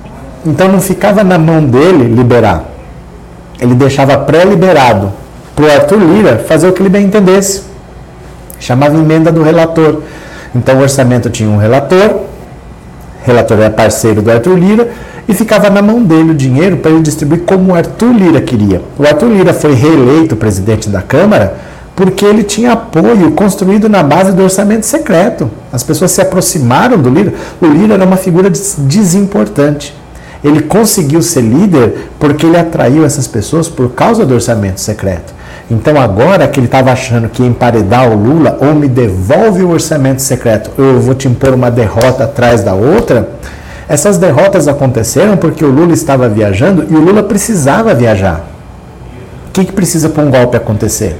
Então 0.49 0.73
não 0.73 0.81
ficava 0.81 1.23
na 1.23 1.39
mão 1.39 1.63
dele 1.63 2.05
liberar. 2.05 2.65
Ele 3.61 3.75
deixava 3.75 4.17
pré-liberado 4.17 5.13
para 5.55 5.65
o 5.67 5.71
Arthur 5.71 5.99
Lira 5.99 6.45
fazer 6.49 6.67
o 6.69 6.73
que 6.73 6.81
ele 6.81 6.89
bem 6.89 7.05
entendesse. 7.05 7.65
Chamava 8.59 8.97
emenda 8.97 9.31
do 9.31 9.43
relator. 9.43 10.01
Então 10.55 10.79
o 10.79 10.81
orçamento 10.81 11.29
tinha 11.29 11.51
um 11.51 11.59
relator, 11.59 12.21
relator 13.23 13.59
era 13.59 13.71
parceiro 13.71 14.23
do 14.23 14.31
Arthur 14.31 14.57
Lira, 14.59 14.89
e 15.29 15.35
ficava 15.35 15.69
na 15.69 15.83
mão 15.83 16.03
dele 16.03 16.31
o 16.31 16.35
dinheiro 16.35 16.79
para 16.79 16.93
ele 16.93 17.03
distribuir 17.03 17.43
como 17.43 17.73
o 17.73 17.75
Arthur 17.75 18.15
Lira 18.15 18.41
queria. 18.41 18.81
O 18.99 19.03
Arthur 19.03 19.29
Lira 19.29 19.53
foi 19.53 19.75
reeleito 19.75 20.35
presidente 20.35 20.89
da 20.89 21.03
Câmara 21.03 21.57
porque 21.95 22.25
ele 22.25 22.45
tinha 22.45 22.73
apoio 22.73 23.33
construído 23.33 23.89
na 23.89 24.03
base 24.03 24.33
do 24.33 24.43
orçamento 24.43 24.87
secreto. 24.87 25.51
As 25.71 25.83
pessoas 25.83 26.13
se 26.13 26.23
aproximaram 26.23 26.97
do 26.97 27.11
Lira. 27.11 27.35
O 27.61 27.67
Lira 27.67 27.95
era 27.95 28.05
uma 28.05 28.17
figura 28.17 28.49
desimportante. 28.49 29.93
Ele 30.43 30.63
conseguiu 30.63 31.21
ser 31.21 31.41
líder 31.41 32.11
porque 32.19 32.47
ele 32.47 32.57
atraiu 32.57 33.05
essas 33.05 33.27
pessoas 33.27 33.69
por 33.69 33.91
causa 33.91 34.25
do 34.25 34.35
orçamento 34.35 34.81
secreto. 34.81 35.35
Então 35.71 36.01
agora 36.01 36.49
que 36.49 36.59
ele 36.59 36.67
estava 36.67 36.93
achando 36.93 37.29
que 37.29 37.43
emparedar 37.43 38.11
o 38.11 38.17
Lula, 38.17 38.57
ou 38.61 38.75
me 38.75 38.89
devolve 38.89 39.63
o 39.63 39.71
orçamento 39.71 40.23
secreto, 40.23 40.71
ou 40.79 40.85
eu 40.85 41.01
vou 41.01 41.15
te 41.15 41.29
impor 41.29 41.53
uma 41.53 41.71
derrota 41.71 42.25
atrás 42.25 42.63
da 42.63 42.75
outra, 42.75 43.29
essas 43.89 44.19
derrotas 44.19 44.69
aconteceram 44.69 45.37
porque 45.37 45.65
o 45.65 45.71
Lula 45.71 45.93
estava 45.93 46.29
viajando 46.29 46.87
e 46.89 46.95
o 46.95 47.01
Lula 47.01 47.23
precisava 47.23 47.95
viajar. 47.95 48.49
O 49.49 49.51
que, 49.53 49.65
que 49.65 49.73
precisa 49.73 50.09
para 50.09 50.23
um 50.23 50.31
golpe 50.31 50.57
acontecer? 50.57 51.17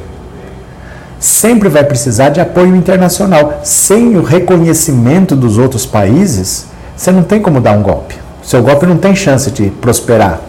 Sempre 1.19 1.69
vai 1.69 1.83
precisar 1.83 2.29
de 2.29 2.41
apoio 2.41 2.77
internacional. 2.77 3.61
Sem 3.65 4.17
o 4.17 4.23
reconhecimento 4.23 5.35
dos 5.35 5.59
outros 5.59 5.85
países, 5.85 6.67
você 6.97 7.11
não 7.11 7.23
tem 7.23 7.41
como 7.41 7.61
dar 7.61 7.73
um 7.73 7.83
golpe. 7.83 8.15
Seu 8.49 8.63
golpe 8.63 8.87
não 8.87 8.97
tem 8.97 9.15
chance 9.15 9.51
de 9.51 9.69
prosperar. 9.69 10.41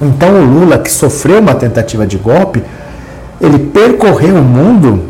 Então 0.00 0.40
o 0.40 0.44
Lula, 0.44 0.76
que 0.76 0.90
sofreu 0.90 1.38
uma 1.38 1.54
tentativa 1.54 2.04
de 2.04 2.18
golpe, 2.18 2.60
ele 3.40 3.60
percorreu 3.60 4.34
o 4.34 4.42
mundo 4.42 5.04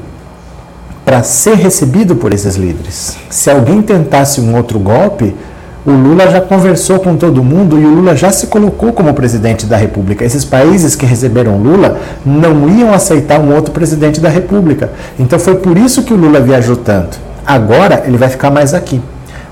para 1.06 1.22
ser 1.22 1.54
recebido 1.54 2.14
por 2.14 2.34
esses 2.34 2.56
líderes. 2.56 3.16
Se 3.30 3.50
alguém 3.50 3.80
tentasse 3.80 4.42
um 4.42 4.54
outro 4.54 4.78
golpe, 4.78 5.34
o 5.86 5.90
Lula 5.90 6.30
já 6.30 6.42
conversou 6.42 6.98
com 6.98 7.16
todo 7.16 7.42
mundo 7.42 7.80
e 7.80 7.84
o 7.86 7.94
Lula 7.94 8.14
já 8.14 8.30
se 8.30 8.48
colocou 8.48 8.92
como 8.92 9.14
presidente 9.14 9.64
da 9.64 9.78
República. 9.78 10.22
Esses 10.22 10.44
países 10.44 10.94
que 10.94 11.06
receberam 11.06 11.56
Lula 11.56 11.98
não 12.26 12.68
iam 12.68 12.92
aceitar 12.92 13.40
um 13.40 13.54
outro 13.54 13.72
presidente 13.72 14.20
da 14.20 14.28
República. 14.28 14.92
Então 15.18 15.38
foi 15.38 15.54
por 15.54 15.78
isso 15.78 16.02
que 16.02 16.12
o 16.12 16.16
Lula 16.18 16.42
viajou 16.42 16.76
tanto. 16.76 17.18
Agora 17.46 18.02
ele 18.06 18.18
vai 18.18 18.28
ficar 18.28 18.50
mais 18.50 18.74
aqui. 18.74 19.00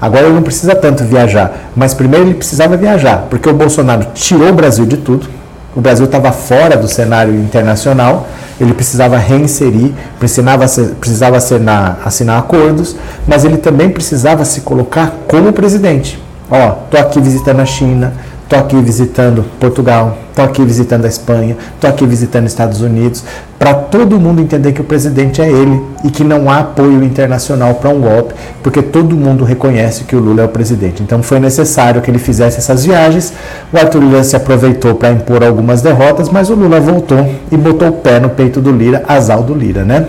Agora 0.00 0.24
ele 0.24 0.34
não 0.34 0.42
precisa 0.42 0.74
tanto 0.74 1.04
viajar, 1.04 1.70
mas 1.76 1.92
primeiro 1.92 2.26
ele 2.26 2.34
precisava 2.34 2.76
viajar, 2.76 3.26
porque 3.28 3.48
o 3.48 3.54
Bolsonaro 3.54 4.06
tirou 4.14 4.48
o 4.48 4.52
Brasil 4.52 4.86
de 4.86 4.96
tudo. 4.96 5.28
O 5.76 5.80
Brasil 5.80 6.06
estava 6.06 6.32
fora 6.32 6.76
do 6.76 6.88
cenário 6.88 7.34
internacional, 7.34 8.26
ele 8.60 8.74
precisava 8.74 9.16
reinserir, 9.18 9.92
precisava, 10.18 10.66
precisava 10.98 11.36
assinar, 11.36 12.00
assinar 12.04 12.38
acordos, 12.38 12.96
mas 13.26 13.44
ele 13.44 13.56
também 13.56 13.88
precisava 13.90 14.44
se 14.44 14.62
colocar 14.62 15.14
como 15.28 15.52
presidente. 15.52 16.20
Ó, 16.50 16.70
tô 16.90 16.96
aqui 16.96 17.20
visitando 17.20 17.60
a 17.60 17.66
China, 17.66 18.12
Estou 18.50 18.64
aqui 18.64 18.82
visitando 18.82 19.44
Portugal, 19.60 20.18
estou 20.28 20.44
aqui 20.44 20.64
visitando 20.64 21.04
a 21.04 21.08
Espanha, 21.08 21.56
estou 21.72 21.88
aqui 21.88 22.04
visitando 22.04 22.48
Estados 22.48 22.80
Unidos, 22.80 23.22
para 23.56 23.72
todo 23.74 24.18
mundo 24.18 24.42
entender 24.42 24.72
que 24.72 24.80
o 24.80 24.84
presidente 24.84 25.40
é 25.40 25.48
ele 25.48 25.80
e 26.02 26.10
que 26.10 26.24
não 26.24 26.50
há 26.50 26.58
apoio 26.58 27.04
internacional 27.04 27.74
para 27.74 27.90
um 27.90 28.00
golpe, 28.00 28.34
porque 28.60 28.82
todo 28.82 29.14
mundo 29.14 29.44
reconhece 29.44 30.02
que 30.02 30.16
o 30.16 30.18
Lula 30.18 30.42
é 30.42 30.44
o 30.46 30.48
presidente. 30.48 31.00
Então 31.00 31.22
foi 31.22 31.38
necessário 31.38 32.02
que 32.02 32.10
ele 32.10 32.18
fizesse 32.18 32.58
essas 32.58 32.84
viagens. 32.84 33.32
O 33.72 33.76
Arthur 33.76 34.02
Lira 34.02 34.24
se 34.24 34.34
aproveitou 34.34 34.96
para 34.96 35.12
impor 35.12 35.44
algumas 35.44 35.80
derrotas, 35.80 36.28
mas 36.28 36.50
o 36.50 36.54
Lula 36.56 36.80
voltou 36.80 37.24
e 37.52 37.56
botou 37.56 37.86
o 37.86 37.92
pé 37.92 38.18
no 38.18 38.30
peito 38.30 38.60
do 38.60 38.72
Lira, 38.72 39.04
asal 39.06 39.44
do 39.44 39.54
Lira, 39.54 39.84
né? 39.84 40.08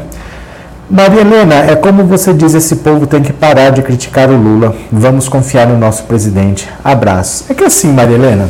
Maria 0.94 1.22
Helena, 1.22 1.56
é 1.56 1.74
como 1.78 2.04
você 2.04 2.34
diz, 2.34 2.54
esse 2.54 2.76
povo 2.76 3.08
tem 3.08 3.22
que 3.24 3.32
parar 3.32 3.70
de 3.70 3.82
criticar 3.82 4.30
o 4.30 4.36
Lula. 4.36 4.76
Vamos 4.92 5.30
confiar 5.30 5.66
no 5.66 5.78
nosso 5.78 6.04
presidente. 6.04 6.70
Abraço. 6.84 7.46
É 7.48 7.54
que 7.54 7.64
assim, 7.64 7.94
Maria 7.94 8.18
Helena, 8.18 8.50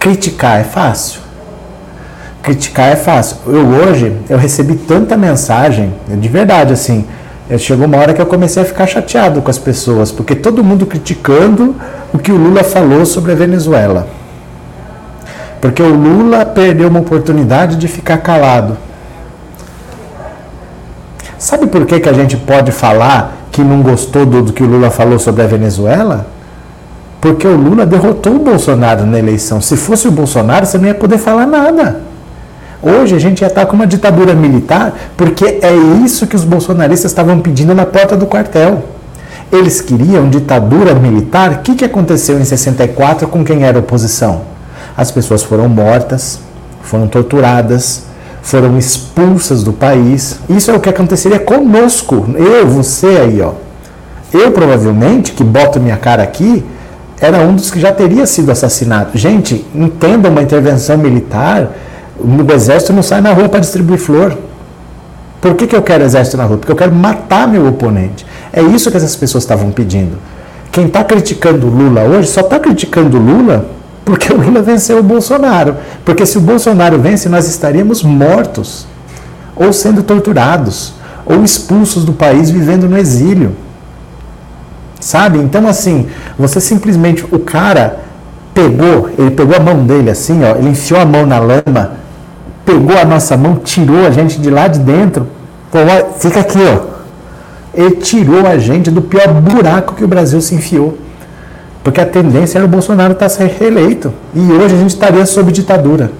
criticar 0.00 0.60
é 0.60 0.64
fácil. 0.64 1.20
Criticar 2.42 2.88
é 2.88 2.96
fácil. 2.96 3.36
Eu 3.46 3.66
hoje, 3.68 4.16
eu 4.28 4.36
recebi 4.36 4.74
tanta 4.74 5.16
mensagem, 5.16 5.94
de 6.08 6.28
verdade, 6.28 6.72
assim, 6.72 7.04
chegou 7.56 7.86
uma 7.86 7.98
hora 7.98 8.12
que 8.12 8.20
eu 8.20 8.26
comecei 8.26 8.60
a 8.60 8.66
ficar 8.66 8.88
chateado 8.88 9.40
com 9.40 9.48
as 9.48 9.58
pessoas, 9.58 10.10
porque 10.10 10.34
todo 10.34 10.64
mundo 10.64 10.86
criticando 10.86 11.76
o 12.12 12.18
que 12.18 12.32
o 12.32 12.36
Lula 12.36 12.64
falou 12.64 13.06
sobre 13.06 13.30
a 13.30 13.36
Venezuela. 13.36 14.08
Porque 15.60 15.84
o 15.84 15.94
Lula 15.94 16.44
perdeu 16.44 16.88
uma 16.88 16.98
oportunidade 16.98 17.76
de 17.76 17.86
ficar 17.86 18.18
calado 18.18 18.76
Sabe 21.38 21.68
por 21.68 21.86
que, 21.86 22.00
que 22.00 22.08
a 22.08 22.12
gente 22.12 22.36
pode 22.36 22.72
falar 22.72 23.46
que 23.52 23.62
não 23.62 23.80
gostou 23.80 24.26
do, 24.26 24.42
do 24.42 24.52
que 24.52 24.62
o 24.62 24.66
Lula 24.66 24.90
falou 24.90 25.18
sobre 25.18 25.42
a 25.42 25.46
Venezuela? 25.46 26.26
Porque 27.20 27.46
o 27.46 27.56
Lula 27.56 27.86
derrotou 27.86 28.34
o 28.34 28.38
Bolsonaro 28.40 29.06
na 29.06 29.18
eleição. 29.18 29.60
Se 29.60 29.76
fosse 29.76 30.08
o 30.08 30.10
Bolsonaro, 30.10 30.66
você 30.66 30.78
não 30.78 30.86
ia 30.86 30.94
poder 30.94 31.18
falar 31.18 31.46
nada. 31.46 32.00
Hoje 32.82 33.14
a 33.14 33.18
gente 33.18 33.40
já 33.40 33.48
está 33.48 33.66
com 33.66 33.74
uma 33.74 33.86
ditadura 33.86 34.34
militar 34.34 34.96
porque 35.16 35.58
é 35.62 35.74
isso 36.04 36.28
que 36.28 36.36
os 36.36 36.44
bolsonaristas 36.44 37.10
estavam 37.10 37.40
pedindo 37.40 37.74
na 37.74 37.86
porta 37.86 38.16
do 38.16 38.26
quartel. 38.26 38.84
Eles 39.50 39.80
queriam 39.80 40.28
ditadura 40.28 40.94
militar. 40.94 41.52
O 41.52 41.58
que, 41.58 41.74
que 41.74 41.84
aconteceu 41.84 42.38
em 42.38 42.44
64 42.44 43.26
com 43.28 43.44
quem 43.44 43.64
era 43.64 43.78
oposição? 43.78 44.42
As 44.96 45.10
pessoas 45.10 45.42
foram 45.42 45.68
mortas, 45.68 46.40
foram 46.82 47.08
torturadas, 47.08 48.04
foram 48.50 48.78
expulsas 48.78 49.62
do 49.62 49.72
país. 49.72 50.40
Isso 50.48 50.70
é 50.70 50.74
o 50.74 50.80
que 50.80 50.88
aconteceria 50.88 51.38
conosco, 51.38 52.26
eu, 52.36 52.66
você 52.66 53.06
aí, 53.06 53.40
ó. 53.42 53.52
Eu 54.32 54.52
provavelmente, 54.52 55.32
que 55.32 55.44
boto 55.44 55.78
minha 55.78 55.96
cara 55.96 56.22
aqui, 56.22 56.64
era 57.20 57.38
um 57.38 57.54
dos 57.54 57.70
que 57.70 57.78
já 57.78 57.92
teria 57.92 58.26
sido 58.26 58.50
assassinado. 58.50 59.10
Gente, 59.18 59.66
entenda 59.74 60.30
uma 60.30 60.42
intervenção 60.42 60.96
militar, 60.96 61.72
o 62.18 62.52
exército 62.52 62.92
não 62.92 63.02
sai 63.02 63.20
na 63.20 63.32
rua 63.32 63.48
para 63.48 63.60
distribuir 63.60 63.98
flor. 63.98 64.36
Por 65.40 65.54
que, 65.54 65.66
que 65.66 65.76
eu 65.76 65.82
quero 65.82 66.04
exército 66.04 66.36
na 66.36 66.44
rua? 66.44 66.56
Porque 66.56 66.72
eu 66.72 66.76
quero 66.76 66.94
matar 66.94 67.46
meu 67.46 67.66
oponente. 67.66 68.26
É 68.52 68.62
isso 68.62 68.90
que 68.90 68.96
essas 68.96 69.14
pessoas 69.14 69.44
estavam 69.44 69.70
pedindo. 69.70 70.18
Quem 70.72 70.86
está 70.86 71.04
criticando 71.04 71.66
Lula 71.66 72.02
hoje 72.02 72.28
só 72.28 72.40
está 72.40 72.58
criticando 72.58 73.18
Lula 73.18 73.66
porque 74.08 74.32
o 74.32 74.38
Lula 74.38 74.62
venceu 74.62 74.98
o 75.00 75.02
Bolsonaro. 75.02 75.76
Porque 76.02 76.24
se 76.24 76.38
o 76.38 76.40
Bolsonaro 76.40 76.98
vence, 76.98 77.28
nós 77.28 77.46
estaríamos 77.46 78.02
mortos, 78.02 78.86
ou 79.54 79.70
sendo 79.70 80.02
torturados, 80.02 80.94
ou 81.26 81.44
expulsos 81.44 82.06
do 82.06 82.14
país 82.14 82.48
vivendo 82.48 82.88
no 82.88 82.96
exílio. 82.96 83.54
Sabe? 84.98 85.36
Então, 85.36 85.68
assim, 85.68 86.06
você 86.38 86.58
simplesmente, 86.58 87.22
o 87.30 87.38
cara 87.38 87.98
pegou, 88.54 89.10
ele 89.18 89.30
pegou 89.32 89.54
a 89.54 89.60
mão 89.60 89.84
dele 89.84 90.08
assim, 90.08 90.42
ó, 90.42 90.56
ele 90.56 90.70
enfiou 90.70 90.98
a 90.98 91.04
mão 91.04 91.26
na 91.26 91.38
lama, 91.38 91.92
pegou 92.64 92.96
a 92.96 93.04
nossa 93.04 93.36
mão, 93.36 93.56
tirou 93.56 94.06
a 94.06 94.10
gente 94.10 94.40
de 94.40 94.48
lá 94.48 94.68
de 94.68 94.78
dentro, 94.78 95.26
fica 96.18 96.40
aqui, 96.40 96.58
ó. 96.58 96.96
Ele 97.74 97.96
tirou 97.96 98.46
a 98.46 98.56
gente 98.56 98.90
do 98.90 99.02
pior 99.02 99.28
buraco 99.34 99.94
que 99.94 100.02
o 100.02 100.08
Brasil 100.08 100.40
se 100.40 100.54
enfiou. 100.54 100.96
Porque 101.88 102.02
a 102.02 102.06
tendência 102.06 102.58
era 102.58 102.66
o 102.66 102.68
Bolsonaro 102.68 103.14
estar 103.14 103.30
tá 103.30 103.44
reeleito. 103.44 104.12
E 104.34 104.40
hoje 104.40 104.74
a 104.74 104.78
gente 104.78 104.90
estaria 104.90 105.24
sob 105.24 105.50
ditadura. 105.50 106.12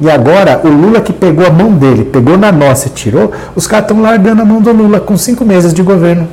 E 0.00 0.10
agora, 0.10 0.62
o 0.64 0.68
Lula 0.68 1.02
que 1.02 1.12
pegou 1.12 1.46
a 1.46 1.50
mão 1.50 1.72
dele, 1.72 2.06
pegou 2.06 2.38
na 2.38 2.50
nossa 2.50 2.88
e 2.88 2.90
tirou, 2.90 3.30
os 3.54 3.66
caras 3.66 3.84
estão 3.84 4.00
largando 4.00 4.40
a 4.40 4.44
mão 4.46 4.62
do 4.62 4.72
Lula 4.72 4.98
com 4.98 5.14
cinco 5.18 5.44
meses 5.44 5.74
de 5.74 5.82
governo. 5.82 6.26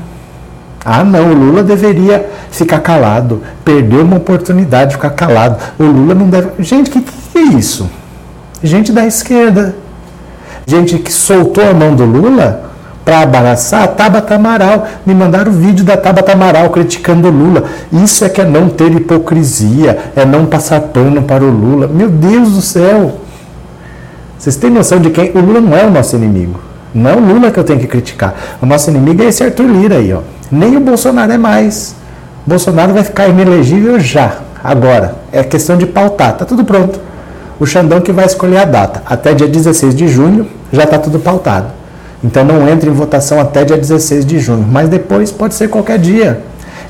Ah, 0.85 1.03
não, 1.03 1.31
o 1.31 1.33
Lula 1.33 1.63
deveria 1.63 2.25
ficar 2.49 2.79
calado. 2.79 3.41
Perdeu 3.65 4.03
uma 4.03 4.15
oportunidade 4.15 4.91
de 4.91 4.95
ficar 4.95 5.09
calado. 5.09 5.57
O 5.77 5.83
Lula 5.83 6.15
não 6.15 6.29
deve. 6.29 6.63
Gente, 6.63 6.89
o 6.89 6.93
que, 6.93 7.01
que 7.01 7.37
é 7.37 7.41
isso? 7.41 7.89
Gente 8.63 8.93
da 8.93 9.05
esquerda. 9.05 9.75
Gente 10.65 10.97
que 10.97 11.11
soltou 11.11 11.69
a 11.69 11.73
mão 11.73 11.93
do 11.93 12.05
Lula 12.05 12.70
para 13.03 13.21
abraçar 13.21 13.83
a 13.83 13.87
Tabata 13.87 14.35
Amaral. 14.35 14.87
Me 15.05 15.13
mandaram 15.13 15.51
o 15.51 15.55
vídeo 15.55 15.83
da 15.83 15.97
Tabata 15.97 16.33
Amaral 16.33 16.69
criticando 16.69 17.27
o 17.27 17.31
Lula. 17.31 17.63
Isso 17.91 18.23
é 18.23 18.29
que 18.29 18.41
é 18.41 18.45
não 18.45 18.69
ter 18.69 18.91
hipocrisia, 18.91 19.97
é 20.15 20.25
não 20.25 20.45
passar 20.45 20.79
pano 20.81 21.21
para 21.23 21.43
o 21.43 21.49
Lula. 21.49 21.87
Meu 21.87 22.09
Deus 22.09 22.51
do 22.53 22.61
céu! 22.61 23.19
Vocês 24.37 24.55
têm 24.55 24.71
noção 24.71 24.99
de 24.99 25.09
quem? 25.11 25.31
O 25.31 25.39
Lula 25.39 25.61
não 25.61 25.77
é 25.77 25.85
o 25.85 25.91
nosso 25.91 26.15
inimigo. 26.15 26.59
Não 26.93 27.09
é 27.09 27.15
o 27.15 27.19
Lula 27.19 27.51
que 27.51 27.59
eu 27.59 27.63
tenho 27.63 27.79
que 27.79 27.87
criticar. 27.87 28.33
O 28.61 28.65
nosso 28.65 28.89
inimigo 28.89 29.21
é 29.23 29.27
esse 29.27 29.43
Arthur 29.43 29.67
Lira 29.67 29.97
aí, 29.97 30.11
ó. 30.13 30.21
Nem 30.51 30.75
o 30.75 30.79
Bolsonaro 30.79 31.31
é 31.31 31.37
mais. 31.37 31.95
Bolsonaro 32.45 32.93
vai 32.93 33.03
ficar 33.03 33.27
inelegível 33.27 33.99
já, 33.99 34.39
agora. 34.63 35.15
É 35.31 35.43
questão 35.43 35.77
de 35.77 35.85
pautar, 35.85 36.33
tá 36.33 36.43
tudo 36.43 36.65
pronto. 36.65 36.99
O 37.59 37.65
Xandão 37.65 38.01
que 38.01 38.11
vai 38.11 38.25
escolher 38.25 38.57
a 38.57 38.65
data. 38.65 39.03
Até 39.05 39.33
dia 39.33 39.47
16 39.47 39.95
de 39.95 40.07
junho 40.07 40.47
já 40.73 40.83
está 40.83 40.97
tudo 40.97 41.19
pautado. 41.19 41.80
Então 42.23 42.43
não 42.43 42.67
entra 42.69 42.89
em 42.89 42.93
votação 42.93 43.39
até 43.39 43.63
dia 43.65 43.77
16 43.77 44.25
de 44.25 44.39
junho. 44.39 44.65
Mas 44.69 44.89
depois 44.89 45.31
pode 45.31 45.55
ser 45.55 45.69
qualquer 45.69 45.97
dia. 45.97 46.41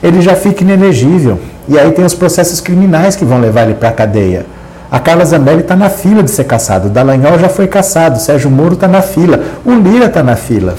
Ele 0.04 0.22
já 0.22 0.36
fica 0.36 0.64
inelegível. 0.64 1.40
E 1.68 1.78
aí 1.80 1.92
tem 1.92 2.04
os 2.04 2.14
processos 2.14 2.60
criminais 2.60 3.16
que 3.16 3.24
vão 3.24 3.40
levar 3.40 3.64
ele 3.64 3.76
para 3.76 3.90
a 3.90 3.94
cadeia. 3.94 4.46
A 4.92 5.00
Carla 5.00 5.24
Zambelli 5.24 5.62
está 5.62 5.76
na 5.76 5.90
fila 5.90 6.22
de 6.22 6.30
ser 6.30 6.44
caçado. 6.44 6.88
O 6.88 6.90
Dallagnol 6.90 7.40
já 7.40 7.48
foi 7.48 7.68
caçado. 7.68 8.18
O 8.18 8.20
Sérgio 8.20 8.52
Moro 8.52 8.74
está 8.74 8.88
na 8.88 9.02
fila. 9.02 9.42
O 9.64 9.74
Lira 9.74 10.08
está 10.08 10.22
na 10.22 10.36
fila. 10.36 10.76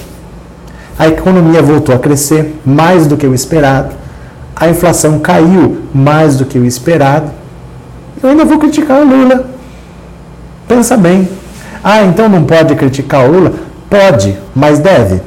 A 0.99 1.09
economia 1.09 1.63
voltou 1.63 1.95
a 1.95 1.99
crescer 1.99 2.61
mais 2.65 3.07
do 3.07 3.17
que 3.17 3.27
o 3.27 3.35
esperado. 3.35 3.95
A 4.55 4.69
inflação 4.69 5.19
caiu 5.19 5.79
mais 5.95 6.37
do 6.37 6.45
que 6.45 6.59
o 6.59 6.67
esperado. 6.67 7.31
Eu 8.23 8.29
ainda 8.29 8.45
vou 8.45 8.59
criticar 8.59 9.01
o 9.01 9.05
Lula. 9.05 9.47
Pensa 10.69 10.97
bem. 10.97 11.29
Ah, 11.83 12.03
então 12.03 12.29
não 12.29 12.45
pode 12.45 12.75
criticar 12.75 13.25
o 13.25 13.33
Lula? 13.33 13.53
Pode, 13.93 14.39
mas 14.55 14.79
deve. 14.79 15.21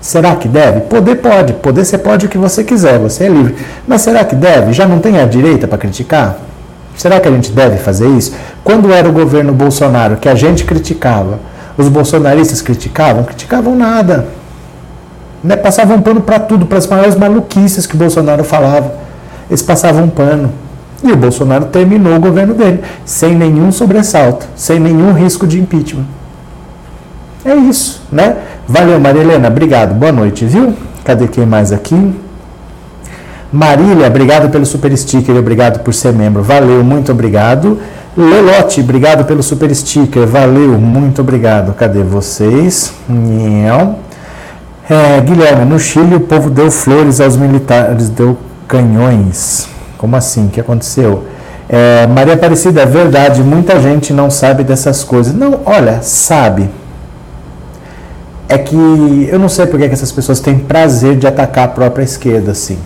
Será 0.00 0.36
que 0.36 0.46
deve? 0.46 0.82
Poder 0.82 1.16
pode. 1.16 1.54
Poder 1.54 1.84
você 1.84 1.96
pode 1.96 2.26
o 2.26 2.28
que 2.28 2.36
você 2.36 2.62
quiser, 2.62 2.98
você 2.98 3.24
é 3.24 3.28
livre. 3.28 3.56
Mas 3.88 4.02
será 4.02 4.24
que 4.24 4.36
deve? 4.36 4.74
Já 4.74 4.86
não 4.86 4.98
tem 4.98 5.18
a 5.18 5.24
direita 5.24 5.66
para 5.66 5.78
criticar? 5.78 6.36
Será 6.94 7.18
que 7.18 7.28
a 7.28 7.30
gente 7.30 7.50
deve 7.52 7.78
fazer 7.78 8.08
isso? 8.08 8.34
Quando 8.62 8.92
era 8.92 9.08
o 9.08 9.12
governo 9.12 9.54
Bolsonaro 9.54 10.18
que 10.18 10.28
a 10.28 10.34
gente 10.34 10.64
criticava, 10.64 11.40
os 11.78 11.88
bolsonaristas 11.88 12.60
criticavam? 12.60 13.24
Criticavam 13.24 13.74
nada 13.74 14.26
né, 15.46 15.56
passavam 15.56 16.02
pano 16.02 16.20
para 16.20 16.40
tudo, 16.40 16.66
para 16.66 16.78
as 16.78 16.86
maiores 16.88 17.14
maluquices 17.14 17.86
que 17.86 17.94
o 17.94 17.98
Bolsonaro 17.98 18.42
falava. 18.42 18.94
Eles 19.48 19.62
passavam 19.62 20.08
pano. 20.08 20.52
E 21.04 21.12
o 21.12 21.16
Bolsonaro 21.16 21.66
terminou 21.66 22.16
o 22.16 22.20
governo 22.20 22.54
dele, 22.54 22.82
sem 23.04 23.34
nenhum 23.34 23.70
sobressalto, 23.70 24.46
sem 24.56 24.80
nenhum 24.80 25.12
risco 25.12 25.46
de 25.46 25.60
impeachment. 25.60 26.15
É 27.46 27.54
isso, 27.54 28.02
né? 28.10 28.36
Valeu, 28.66 28.98
Maria 28.98 29.22
Helena, 29.22 29.46
obrigado. 29.46 29.94
Boa 29.94 30.10
noite, 30.10 30.44
viu? 30.44 30.74
Cadê 31.04 31.28
quem 31.28 31.46
mais 31.46 31.70
aqui? 31.70 32.12
Marília, 33.52 34.08
obrigado 34.08 34.50
pelo 34.50 34.66
super 34.66 34.94
sticker, 34.98 35.36
obrigado 35.36 35.78
por 35.84 35.94
ser 35.94 36.12
membro. 36.12 36.42
Valeu, 36.42 36.82
muito 36.82 37.12
obrigado. 37.12 37.78
Lelote, 38.16 38.80
obrigado 38.80 39.24
pelo 39.26 39.44
super 39.44 39.72
sticker, 39.72 40.26
valeu, 40.26 40.78
muito 40.78 41.20
obrigado. 41.20 41.72
Cadê 41.74 42.02
vocês? 42.02 42.92
É, 44.90 45.20
Guilherme, 45.20 45.64
no 45.66 45.78
Chile 45.78 46.16
o 46.16 46.20
povo 46.20 46.50
deu 46.50 46.70
flores 46.70 47.20
aos 47.20 47.36
militares, 47.36 48.08
deu 48.08 48.36
canhões. 48.66 49.68
Como 49.96 50.16
assim? 50.16 50.46
O 50.46 50.48
que 50.48 50.60
aconteceu? 50.60 51.24
É, 51.68 52.06
Maria 52.08 52.34
Aparecida, 52.34 52.82
é 52.82 52.86
verdade, 52.86 53.42
muita 53.42 53.78
gente 53.80 54.12
não 54.12 54.30
sabe 54.30 54.64
dessas 54.64 55.04
coisas. 55.04 55.32
Não, 55.32 55.60
olha, 55.64 56.00
sabe. 56.02 56.68
É 58.48 58.58
que 58.58 59.28
eu 59.30 59.38
não 59.38 59.48
sei 59.48 59.66
por 59.66 59.78
que 59.78 59.86
essas 59.86 60.12
pessoas 60.12 60.40
têm 60.40 60.58
prazer 60.58 61.16
de 61.16 61.26
atacar 61.26 61.64
a 61.64 61.68
própria 61.68 62.04
esquerda 62.04 62.52
assim. 62.52 62.78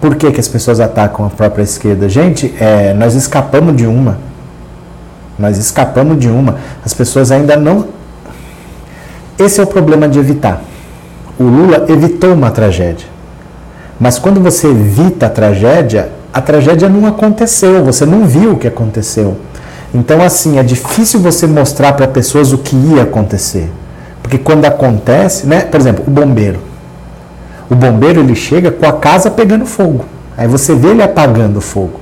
Por 0.00 0.16
que, 0.16 0.30
que 0.32 0.40
as 0.40 0.48
pessoas 0.48 0.80
atacam 0.80 1.26
a 1.26 1.30
própria 1.30 1.62
esquerda? 1.62 2.08
Gente, 2.08 2.54
é, 2.58 2.94
nós 2.94 3.14
escapamos 3.14 3.76
de 3.76 3.86
uma. 3.86 4.18
Nós 5.38 5.58
escapamos 5.58 6.18
de 6.18 6.28
uma. 6.28 6.56
As 6.84 6.94
pessoas 6.94 7.30
ainda 7.30 7.56
não. 7.56 7.88
Esse 9.38 9.60
é 9.60 9.62
o 9.62 9.66
problema 9.66 10.08
de 10.08 10.18
evitar 10.18 10.62
o 11.40 11.44
Lula 11.44 11.86
evitou 11.88 12.34
uma 12.34 12.50
tragédia. 12.50 13.06
Mas 13.98 14.18
quando 14.18 14.42
você 14.42 14.66
evita 14.66 15.24
a 15.24 15.30
tragédia, 15.30 16.12
a 16.30 16.40
tragédia 16.42 16.86
não 16.86 17.06
aconteceu, 17.06 17.82
você 17.82 18.04
não 18.04 18.26
viu 18.26 18.52
o 18.52 18.56
que 18.58 18.68
aconteceu. 18.68 19.38
Então, 19.94 20.22
assim, 20.22 20.58
é 20.58 20.62
difícil 20.62 21.18
você 21.18 21.46
mostrar 21.46 21.94
para 21.94 22.06
pessoas 22.06 22.52
o 22.52 22.58
que 22.58 22.76
ia 22.76 23.02
acontecer. 23.02 23.70
Porque 24.30 24.38
quando 24.38 24.64
acontece, 24.64 25.44
né? 25.44 25.62
Por 25.62 25.80
exemplo, 25.80 26.04
o 26.06 26.10
bombeiro. 26.10 26.60
O 27.68 27.74
bombeiro 27.74 28.20
ele 28.20 28.36
chega 28.36 28.70
com 28.70 28.86
a 28.86 28.92
casa 28.92 29.28
pegando 29.28 29.66
fogo. 29.66 30.04
Aí 30.36 30.46
você 30.46 30.72
vê 30.72 30.90
ele 30.90 31.02
apagando 31.02 31.56
o 31.56 31.60
fogo. 31.60 31.98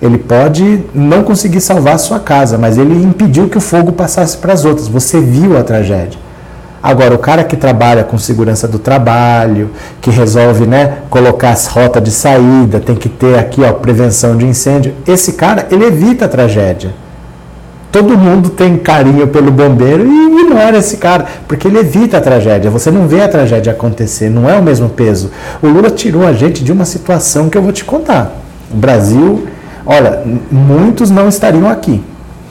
Ele 0.00 0.16
pode 0.16 0.84
não 0.94 1.24
conseguir 1.24 1.60
salvar 1.60 1.96
a 1.96 1.98
sua 1.98 2.20
casa, 2.20 2.56
mas 2.56 2.78
ele 2.78 2.94
impediu 3.02 3.48
que 3.48 3.58
o 3.58 3.60
fogo 3.60 3.90
passasse 3.90 4.36
para 4.36 4.52
as 4.52 4.64
outras. 4.64 4.86
Você 4.86 5.20
viu 5.20 5.58
a 5.58 5.64
tragédia. 5.64 6.20
Agora, 6.80 7.12
o 7.12 7.18
cara 7.18 7.42
que 7.42 7.56
trabalha 7.56 8.04
com 8.04 8.16
segurança 8.16 8.68
do 8.68 8.78
trabalho, 8.78 9.70
que 10.00 10.08
resolve 10.08 10.66
né, 10.66 10.98
colocar 11.10 11.50
as 11.50 11.66
rotas 11.66 12.00
de 12.00 12.12
saída, 12.12 12.78
tem 12.78 12.94
que 12.94 13.08
ter 13.08 13.36
aqui 13.36 13.60
ó, 13.62 13.72
prevenção 13.72 14.36
de 14.36 14.46
incêndio, 14.46 14.94
esse 15.04 15.32
cara, 15.32 15.66
ele 15.68 15.84
evita 15.84 16.26
a 16.26 16.28
tragédia. 16.28 16.94
Todo 17.90 18.16
mundo 18.18 18.50
tem 18.50 18.76
carinho 18.76 19.26
pelo 19.28 19.50
bombeiro 19.50 20.06
e 20.06 20.40
ignora 20.40 20.78
esse 20.78 20.98
cara, 20.98 21.24
porque 21.48 21.66
ele 21.66 21.78
evita 21.78 22.18
a 22.18 22.20
tragédia. 22.20 22.70
Você 22.70 22.90
não 22.90 23.06
vê 23.06 23.22
a 23.22 23.28
tragédia 23.28 23.72
acontecer, 23.72 24.28
não 24.28 24.48
é 24.48 24.58
o 24.58 24.62
mesmo 24.62 24.88
peso. 24.88 25.30
O 25.62 25.66
Lula 25.66 25.90
tirou 25.90 26.26
a 26.26 26.32
gente 26.32 26.62
de 26.62 26.72
uma 26.72 26.84
situação 26.84 27.48
que 27.48 27.56
eu 27.56 27.62
vou 27.62 27.72
te 27.72 27.84
contar. 27.84 28.32
O 28.72 28.76
Brasil, 28.76 29.46
olha, 29.86 30.22
muitos 30.50 31.10
não 31.10 31.28
estariam 31.28 31.68
aqui. 31.68 32.02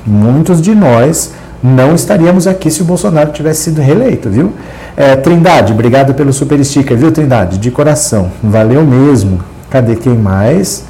Muitos 0.05 0.61
de 0.61 0.73
nós 0.73 1.33
não 1.63 1.95
estaríamos 1.95 2.47
aqui 2.47 2.69
se 2.69 2.81
o 2.81 2.85
Bolsonaro 2.85 3.31
tivesse 3.31 3.63
sido 3.63 3.81
reeleito, 3.81 4.29
viu? 4.29 4.53
É, 4.95 5.15
Trindade, 5.15 5.73
obrigado 5.73 6.13
pelo 6.13 6.31
super 6.31 6.63
sticker, 6.63 6.95
viu, 6.95 7.11
Trindade? 7.11 7.57
De 7.57 7.71
coração, 7.71 8.31
valeu 8.41 8.83
mesmo. 8.83 9.39
Cadê 9.69 9.95
quem 9.95 10.13
mais? 10.13 10.85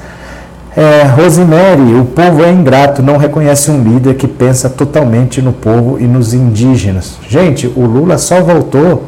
É, 0.78 1.04
Rosemary, 1.04 1.94
o 1.94 2.04
povo 2.04 2.44
é 2.44 2.52
ingrato, 2.52 3.02
não 3.02 3.16
reconhece 3.16 3.72
um 3.72 3.82
líder 3.82 4.16
que 4.16 4.28
pensa 4.28 4.70
totalmente 4.70 5.42
no 5.42 5.54
povo 5.54 5.98
e 5.98 6.04
nos 6.04 6.34
indígenas. 6.34 7.14
Gente, 7.30 7.72
o 7.78 7.86
Lula 7.86 8.18
só 8.18 8.42
voltou 8.42 9.04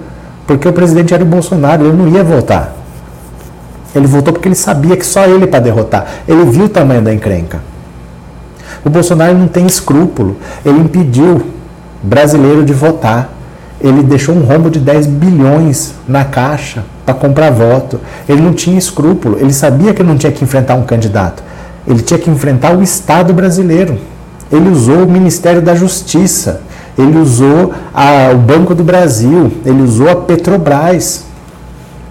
porque 0.45 0.65
o 0.65 0.71
presidente 0.71 1.13
era 1.13 1.23
o 1.23 1.27
Bolsonaro, 1.27 1.85
ele 1.85 1.97
não 1.97 2.07
ia 2.07 2.23
voltar. 2.23 2.73
Ele 3.93 4.07
voltou 4.07 4.31
porque 4.31 4.47
ele 4.47 4.55
sabia 4.55 4.95
que 4.95 5.05
só 5.05 5.25
ele 5.25 5.45
para 5.45 5.59
derrotar. 5.59 6.05
Ele 6.25 6.45
viu 6.45 6.65
o 6.65 6.69
tamanho 6.69 7.01
da 7.01 7.13
encrenca. 7.13 7.59
O 8.85 8.89
Bolsonaro 8.89 9.37
não 9.37 9.47
tem 9.47 9.65
escrúpulo. 9.65 10.37
Ele 10.63 10.79
impediu 10.79 11.41
brasileiro 12.01 12.63
de 12.63 12.73
votar. 12.73 13.29
Ele 13.81 14.03
deixou 14.03 14.35
um 14.35 14.41
rombo 14.41 14.69
de 14.69 14.79
10 14.79 15.07
bilhões 15.07 15.95
na 16.07 16.23
caixa 16.23 16.83
para 17.05 17.13
comprar 17.13 17.51
voto. 17.51 17.99
Ele 18.29 18.41
não 18.41 18.53
tinha 18.53 18.77
escrúpulo. 18.77 19.37
Ele 19.39 19.51
sabia 19.51 19.93
que 19.93 20.03
não 20.03 20.17
tinha 20.17 20.31
que 20.31 20.43
enfrentar 20.43 20.75
um 20.75 20.83
candidato. 20.83 21.43
Ele 21.87 22.01
tinha 22.01 22.19
que 22.19 22.29
enfrentar 22.29 22.75
o 22.75 22.83
Estado 22.83 23.33
brasileiro. 23.33 23.97
Ele 24.51 24.69
usou 24.69 25.05
o 25.05 25.09
Ministério 25.09 25.61
da 25.61 25.73
Justiça. 25.73 26.61
Ele 26.97 27.17
usou 27.17 27.73
a, 27.93 28.31
o 28.33 28.37
Banco 28.37 28.75
do 28.75 28.83
Brasil. 28.83 29.51
Ele 29.65 29.81
usou 29.81 30.09
a 30.09 30.15
Petrobras. 30.15 31.25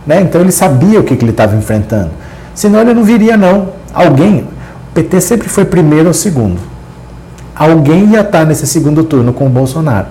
Né? 0.06 0.20
Então 0.20 0.40
ele 0.40 0.52
sabia 0.52 1.00
o 1.00 1.02
que, 1.02 1.16
que 1.16 1.24
ele 1.24 1.32
estava 1.32 1.56
enfrentando. 1.56 2.10
Senão 2.54 2.80
ele 2.80 2.94
não 2.94 3.04
viria, 3.04 3.36
não. 3.36 3.68
Alguém. 3.92 4.46
O 4.90 4.94
PT 4.94 5.20
sempre 5.20 5.48
foi 5.48 5.64
primeiro 5.64 6.08
ou 6.08 6.14
segundo. 6.14 6.58
Alguém 7.54 8.10
ia 8.10 8.20
estar 8.20 8.44
nesse 8.44 8.66
segundo 8.66 9.02
turno 9.04 9.32
com 9.32 9.46
o 9.46 9.50
Bolsonaro. 9.50 10.06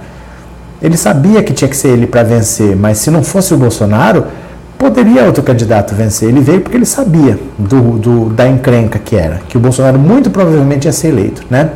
Ele 0.81 0.97
sabia 0.97 1.41
que 1.41 1.53
tinha 1.53 1.67
que 1.67 1.77
ser 1.77 1.89
ele 1.89 2.05
para 2.05 2.23
vencer, 2.23 2.75
mas 2.75 2.97
se 2.97 3.09
não 3.09 3.23
fosse 3.23 3.53
o 3.53 3.57
Bolsonaro, 3.57 4.25
poderia 4.85 5.23
outro 5.23 5.41
candidato 5.41 5.95
vencer. 5.95 6.29
Ele 6.29 6.41
veio 6.41 6.61
porque 6.61 6.77
ele 6.77 6.85
sabia 6.85 7.39
do, 7.57 7.97
do, 7.97 8.29
da 8.29 8.47
encrenca 8.47 8.99
que 8.99 9.15
era, 9.15 9.39
que 9.49 9.57
o 9.57 9.59
Bolsonaro 9.59 9.97
muito 9.97 10.29
provavelmente 10.29 10.85
ia 10.85 10.91
ser 10.91 11.07
eleito, 11.07 11.43
né? 11.49 11.71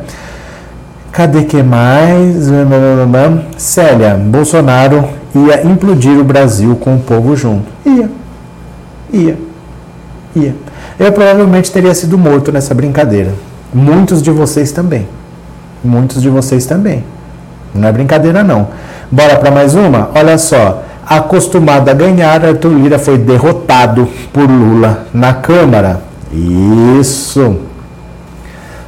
Cadê 1.10 1.42
que 1.42 1.60
mais? 1.60 2.48
Célia, 3.58 4.14
Bolsonaro 4.14 5.08
ia 5.34 5.66
implodir 5.66 6.18
o 6.20 6.24
Brasil 6.24 6.76
com 6.76 6.94
o 6.94 7.00
povo 7.00 7.36
junto. 7.36 7.66
Ia. 7.84 8.08
Ia. 9.12 9.36
Ia. 10.36 10.54
Eu 10.98 11.12
provavelmente 11.12 11.72
teria 11.72 11.94
sido 11.94 12.16
morto 12.16 12.52
nessa 12.52 12.74
brincadeira. 12.74 13.32
Muitos 13.74 14.22
de 14.22 14.30
vocês 14.30 14.70
também. 14.70 15.08
Muitos 15.82 16.22
de 16.22 16.28
vocês 16.28 16.64
também. 16.64 17.04
Não 17.74 17.88
é 17.88 17.92
brincadeira, 17.92 18.44
não. 18.44 18.68
Bora 19.10 19.36
para 19.36 19.50
mais 19.50 19.74
uma? 19.74 20.10
Olha 20.14 20.38
só. 20.38 20.84
Acostumado 21.10 21.88
a 21.88 21.92
ganhar, 21.92 22.44
Arthur 22.44 22.72
Lira 22.72 22.96
foi 22.96 23.18
derrotado 23.18 24.08
por 24.32 24.48
Lula 24.48 25.08
na 25.12 25.34
Câmara. 25.34 26.04
Isso. 27.00 27.56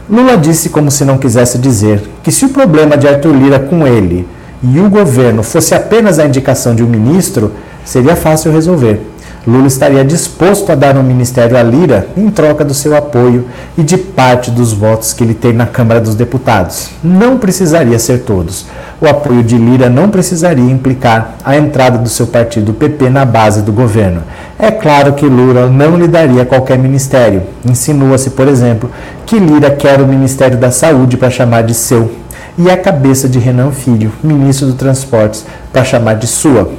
Lula 0.08 0.36
disse, 0.36 0.68
como 0.68 0.88
se 0.88 1.04
não 1.04 1.18
quisesse 1.18 1.58
dizer, 1.58 2.08
que 2.22 2.30
se 2.30 2.44
o 2.44 2.50
problema 2.50 2.96
de 2.96 3.08
Arthur 3.08 3.34
Lira 3.34 3.58
com 3.58 3.84
ele 3.84 4.24
e 4.62 4.78
o 4.78 4.88
governo 4.88 5.42
fosse 5.42 5.74
apenas 5.74 6.20
a 6.20 6.24
indicação 6.24 6.76
de 6.76 6.84
um 6.84 6.86
ministro, 6.86 7.50
seria 7.84 8.14
fácil 8.14 8.52
resolver. 8.52 9.00
Lula 9.44 9.66
estaria 9.66 10.04
disposto 10.04 10.70
a 10.70 10.76
dar 10.76 10.96
um 10.96 11.02
ministério 11.02 11.56
a 11.56 11.62
Lira 11.62 12.06
em 12.16 12.30
troca 12.30 12.64
do 12.64 12.72
seu 12.72 12.96
apoio 12.96 13.46
e 13.76 13.82
de 13.82 13.96
parte 13.96 14.52
dos 14.52 14.72
votos 14.72 15.12
que 15.12 15.24
ele 15.24 15.34
tem 15.34 15.52
na 15.52 15.66
Câmara 15.66 16.00
dos 16.00 16.14
Deputados. 16.14 16.90
Não 17.02 17.38
precisaria 17.38 17.98
ser 17.98 18.20
todos. 18.20 18.66
O 19.00 19.06
apoio 19.06 19.42
de 19.42 19.58
Lira 19.58 19.88
não 19.88 20.08
precisaria 20.10 20.70
implicar 20.70 21.36
a 21.44 21.56
entrada 21.56 21.98
do 21.98 22.08
seu 22.08 22.28
partido 22.28 22.72
PP 22.72 23.10
na 23.10 23.24
base 23.24 23.62
do 23.62 23.72
governo. 23.72 24.22
É 24.56 24.70
claro 24.70 25.14
que 25.14 25.26
Lula 25.26 25.68
não 25.68 25.96
lhe 25.96 26.06
daria 26.06 26.44
qualquer 26.44 26.78
ministério. 26.78 27.42
Insinua-se, 27.68 28.30
por 28.30 28.46
exemplo, 28.46 28.88
que 29.26 29.40
Lira 29.40 29.72
quer 29.72 30.00
o 30.00 30.06
Ministério 30.06 30.56
da 30.56 30.70
Saúde 30.70 31.16
para 31.16 31.30
chamar 31.30 31.62
de 31.64 31.74
seu 31.74 32.12
e 32.56 32.70
a 32.70 32.76
cabeça 32.76 33.28
de 33.28 33.38
Renan 33.40 33.72
Filho, 33.72 34.12
ministro 34.22 34.66
dos 34.66 34.76
Transportes, 34.76 35.44
para 35.72 35.84
chamar 35.84 36.14
de 36.14 36.28
sua. 36.28 36.70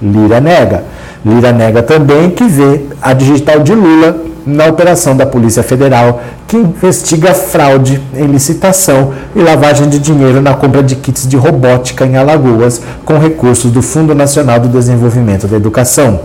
Lira 0.00 0.40
nega. 0.40 0.84
Lira 1.24 1.52
nega 1.52 1.82
também 1.82 2.30
que 2.30 2.44
vê 2.44 2.82
a 3.00 3.12
digital 3.12 3.60
de 3.60 3.74
Lula 3.74 4.16
na 4.44 4.66
operação 4.66 5.16
da 5.16 5.24
Polícia 5.24 5.62
Federal 5.62 6.20
que 6.48 6.56
investiga 6.56 7.32
fraude 7.32 8.02
em 8.14 8.26
licitação 8.26 9.12
e 9.34 9.40
lavagem 9.40 9.88
de 9.88 9.98
dinheiro 9.98 10.42
na 10.42 10.54
compra 10.54 10.82
de 10.82 10.96
kits 10.96 11.26
de 11.26 11.36
robótica 11.36 12.04
em 12.04 12.16
Alagoas 12.16 12.82
com 13.04 13.18
recursos 13.18 13.70
do 13.70 13.80
Fundo 13.80 14.14
Nacional 14.14 14.58
do 14.58 14.68
Desenvolvimento 14.68 15.46
da 15.46 15.56
Educação. 15.56 16.20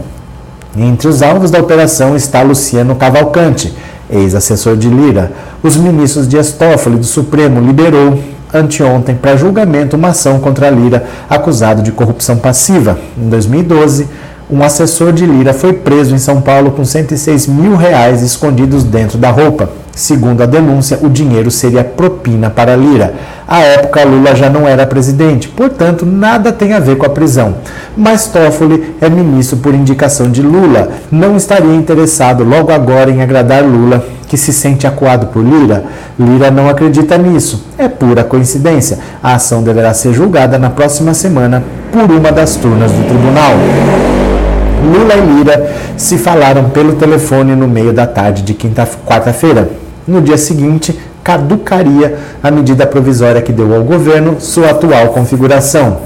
Entre 0.75 1.07
os 1.07 1.21
alvos 1.21 1.49
da 1.49 1.59
operação 1.59 2.15
está 2.15 2.41
Luciano 2.41 2.95
Cavalcante, 2.95 3.73
ex-assessor 4.09 4.75
de 4.75 4.89
Lira. 4.89 5.31
Os 5.63 5.77
ministros 5.77 6.27
Dias 6.27 6.51
Toffoli 6.51 6.97
do 6.97 7.05
Supremo 7.05 7.59
liberou 7.61 8.19
anteontem 8.53 9.15
para 9.15 9.35
julgamento 9.35 9.95
uma 9.95 10.09
ação 10.09 10.39
contra 10.39 10.69
Lira 10.69 11.05
acusado 11.29 11.81
de 11.81 11.91
corrupção 11.91 12.37
passiva. 12.37 12.97
Em 13.17 13.29
2012, 13.29 14.07
um 14.49 14.63
assessor 14.63 15.11
de 15.11 15.25
Lira 15.25 15.53
foi 15.53 15.73
preso 15.73 16.15
em 16.15 16.17
São 16.17 16.41
Paulo 16.41 16.71
com 16.71 16.85
106 16.85 17.47
mil 17.47 17.75
reais 17.75 18.21
escondidos 18.21 18.83
dentro 18.83 19.17
da 19.17 19.29
roupa. 19.29 19.69
Segundo 19.93 20.41
a 20.41 20.45
denúncia, 20.45 20.99
o 21.01 21.09
dinheiro 21.09 21.49
seria 21.51 21.83
propina 21.83 22.49
para 22.49 22.75
Lira. 22.75 23.13
À 23.47 23.59
época, 23.59 24.05
Lula 24.05 24.35
já 24.35 24.49
não 24.49 24.67
era 24.67 24.85
presidente, 24.85 25.49
portanto, 25.49 26.05
nada 26.05 26.51
tem 26.51 26.71
a 26.73 26.79
ver 26.79 26.97
com 26.97 27.05
a 27.05 27.09
prisão. 27.09 27.55
Mas 27.95 28.27
Toffoli 28.27 28.95
é 29.01 29.09
ministro 29.09 29.57
por 29.57 29.73
indicação 29.73 30.29
de 30.29 30.41
Lula. 30.41 30.89
Não 31.11 31.35
estaria 31.35 31.73
interessado 31.75 32.43
logo 32.43 32.71
agora 32.71 33.09
em 33.09 33.21
agradar 33.21 33.63
Lula, 33.63 34.05
que 34.27 34.37
se 34.37 34.53
sente 34.53 34.85
acuado 34.85 35.27
por 35.27 35.43
Lira? 35.43 35.83
Lira 36.17 36.51
não 36.51 36.69
acredita 36.69 37.17
nisso. 37.17 37.65
É 37.77 37.87
pura 37.87 38.23
coincidência. 38.23 38.99
A 39.21 39.33
ação 39.33 39.63
deverá 39.63 39.93
ser 39.93 40.13
julgada 40.13 40.59
na 40.59 40.69
próxima 40.69 41.13
semana 41.13 41.63
por 41.91 42.09
uma 42.11 42.31
das 42.31 42.55
turnas 42.55 42.91
do 42.91 43.03
tribunal. 43.07 44.36
Lula 44.83 45.15
e 45.15 45.35
Lira 45.35 45.75
se 45.97 46.17
falaram 46.17 46.69
pelo 46.69 46.93
telefone 46.93 47.55
no 47.55 47.67
meio 47.67 47.91
da 47.91 48.05
tarde 48.05 48.41
de 48.41 48.53
quinta, 48.53 48.87
quarta-feira. 49.05 49.69
No 50.07 50.21
dia 50.21 50.37
seguinte, 50.37 50.97
caducaria 51.23 52.17
a 52.41 52.49
medida 52.49 52.87
provisória 52.87 53.41
que 53.41 53.51
deu 53.51 53.73
ao 53.75 53.83
governo 53.83 54.39
sua 54.39 54.69
atual 54.69 55.09
configuração. 55.09 55.99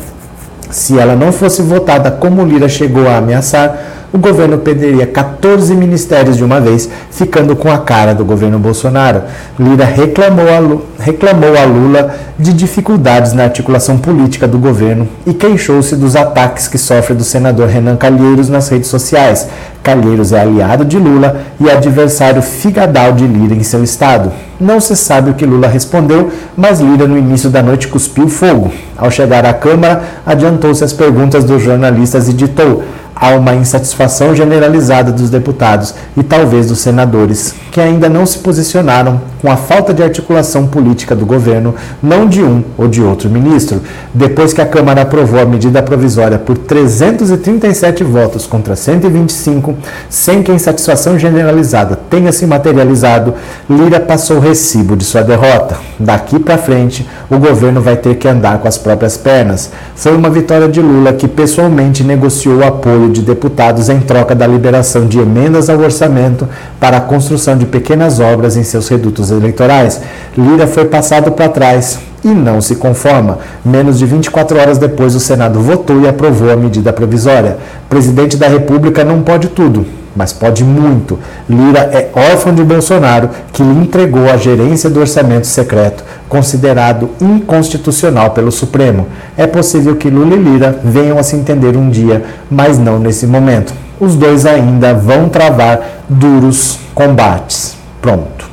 Se 0.69 0.97
ela 0.97 1.15
não 1.15 1.31
fosse 1.31 1.61
votada 1.61 2.09
como 2.09 2.45
Lira 2.45 2.69
chegou 2.69 3.07
a 3.07 3.17
ameaçar, 3.17 4.00
o 4.13 4.17
governo 4.17 4.57
perderia 4.57 5.07
14 5.07 5.73
ministérios 5.73 6.35
de 6.35 6.43
uma 6.43 6.59
vez, 6.59 6.89
ficando 7.09 7.55
com 7.55 7.71
a 7.71 7.77
cara 7.77 8.13
do 8.13 8.25
governo 8.25 8.59
Bolsonaro. 8.59 9.23
Lira 9.57 9.85
reclamou 9.85 10.45
a, 10.45 11.01
reclamou 11.01 11.57
a 11.57 11.63
Lula 11.63 12.15
de 12.37 12.51
dificuldades 12.51 13.33
na 13.33 13.43
articulação 13.43 13.97
política 13.97 14.47
do 14.47 14.57
governo 14.57 15.07
e 15.25 15.33
queixou-se 15.33 15.95
dos 15.95 16.15
ataques 16.15 16.67
que 16.67 16.77
sofre 16.77 17.13
do 17.13 17.23
senador 17.23 17.67
Renan 17.67 17.95
Calheiros 17.95 18.49
nas 18.49 18.67
redes 18.67 18.89
sociais. 18.89 19.47
Calheiros 19.83 20.31
é 20.31 20.41
aliado 20.41 20.83
de 20.83 20.97
Lula 20.97 21.41
e 21.59 21.69
adversário 21.69 22.41
figadal 22.41 23.13
de 23.13 23.25
Lira 23.25 23.55
em 23.55 23.63
seu 23.63 23.83
estado. 23.83 24.31
Não 24.59 24.79
se 24.79 24.95
sabe 24.95 25.31
o 25.31 25.33
que 25.33 25.45
Lula 25.45 25.67
respondeu, 25.67 26.29
mas 26.55 26.79
Lira 26.79 27.07
no 27.07 27.17
início 27.17 27.49
da 27.49 27.63
noite 27.63 27.87
cuspiu 27.87 28.27
fogo. 28.27 28.71
Ao 28.95 29.09
chegar 29.09 29.43
à 29.43 29.53
Câmara, 29.53 30.03
adiantou-se 30.23 30.83
às 30.83 30.93
perguntas 30.93 31.43
dos 31.43 31.63
jornalistas 31.63 32.29
e 32.29 32.33
ditou: 32.33 32.83
há 33.21 33.35
uma 33.35 33.53
insatisfação 33.53 34.35
generalizada 34.35 35.11
dos 35.11 35.29
deputados 35.29 35.93
e 36.17 36.23
talvez 36.23 36.65
dos 36.65 36.79
senadores, 36.79 37.53
que 37.71 37.79
ainda 37.79 38.09
não 38.09 38.25
se 38.25 38.39
posicionaram 38.39 39.21
com 39.39 39.51
a 39.51 39.55
falta 39.55 39.93
de 39.93 40.01
articulação 40.01 40.65
política 40.65 41.15
do 41.15 41.25
governo, 41.25 41.75
não 42.01 42.27
de 42.27 42.41
um 42.41 42.63
ou 42.77 42.87
de 42.87 43.01
outro 43.01 43.29
ministro. 43.29 43.81
Depois 44.11 44.53
que 44.53 44.61
a 44.61 44.65
Câmara 44.65 45.03
aprovou 45.03 45.39
a 45.39 45.45
medida 45.45 45.83
provisória 45.83 46.39
por 46.39 46.57
337 46.57 48.03
votos 48.03 48.47
contra 48.47 48.75
125, 48.75 49.75
sem 50.09 50.41
que 50.41 50.51
a 50.51 50.55
insatisfação 50.55 51.17
generalizada 51.19 51.99
tenha 52.09 52.31
se 52.31 52.47
materializado, 52.47 53.35
Lira 53.69 53.99
passou 53.99 54.37
o 54.37 54.41
recibo 54.41 54.95
de 54.95 55.05
sua 55.05 55.21
derrota. 55.21 55.77
Daqui 55.99 56.39
para 56.39 56.57
frente, 56.57 57.07
o 57.29 57.37
governo 57.37 57.81
vai 57.81 57.97
ter 57.97 58.15
que 58.15 58.27
andar 58.27 58.57
com 58.59 58.67
as 58.67 58.79
próprias 58.79 59.15
pernas. 59.15 59.71
Foi 59.95 60.15
uma 60.15 60.29
vitória 60.29 60.67
de 60.67 60.81
Lula 60.81 61.13
que 61.13 61.27
pessoalmente 61.27 62.03
negociou 62.03 62.57
o 62.57 62.65
apoio 62.65 63.10
de 63.11 63.21
deputados 63.21 63.89
em 63.89 63.99
troca 63.99 64.33
da 64.33 64.47
liberação 64.47 65.05
de 65.05 65.19
emendas 65.19 65.69
ao 65.69 65.79
orçamento 65.79 66.47
para 66.79 66.97
a 66.97 67.01
construção 67.01 67.57
de 67.57 67.65
pequenas 67.65 68.19
obras 68.19 68.57
em 68.57 68.63
seus 68.63 68.87
redutos 68.87 69.31
eleitorais. 69.31 70.01
Lira 70.37 70.67
foi 70.67 70.85
passado 70.85 71.31
para 71.31 71.49
trás 71.49 71.99
e 72.23 72.29
não 72.29 72.61
se 72.61 72.75
conforma. 72.75 73.39
Menos 73.63 73.99
de 73.99 74.05
24 74.05 74.59
horas 74.59 74.77
depois, 74.77 75.15
o 75.15 75.19
Senado 75.19 75.59
votou 75.59 76.01
e 76.01 76.07
aprovou 76.07 76.51
a 76.51 76.55
medida 76.55 76.93
provisória. 76.93 77.57
O 77.85 77.89
presidente 77.89 78.37
da 78.37 78.47
República 78.47 79.03
não 79.03 79.21
pode 79.21 79.49
tudo, 79.49 79.85
mas 80.15 80.33
pode 80.33 80.63
muito. 80.63 81.17
Lira 81.49 81.79
é 81.79 82.09
órfão 82.13 82.53
de 82.53 82.63
Bolsonaro, 82.63 83.29
que 83.51 83.63
lhe 83.63 83.79
entregou 83.79 84.29
a 84.29 84.37
gerência 84.37 84.89
do 84.89 84.99
orçamento 84.99 85.47
secreto, 85.47 86.03
considerado 86.27 87.09
inconstitucional 87.19 88.31
pelo 88.31 88.51
Supremo. 88.51 89.07
É 89.37 89.47
possível 89.47 89.95
que 89.95 90.09
Lula 90.09 90.35
e 90.35 90.39
Lira 90.39 90.79
venham 90.83 91.17
a 91.17 91.23
se 91.23 91.35
entender 91.35 91.75
um 91.75 91.89
dia, 91.89 92.23
mas 92.49 92.77
não 92.77 92.99
nesse 92.99 93.27
momento. 93.27 93.73
Os 93.99 94.15
dois 94.15 94.45
ainda 94.45 94.93
vão 94.93 95.29
travar 95.29 96.03
duros 96.09 96.79
combates. 96.95 97.75
Pronto. 98.01 98.49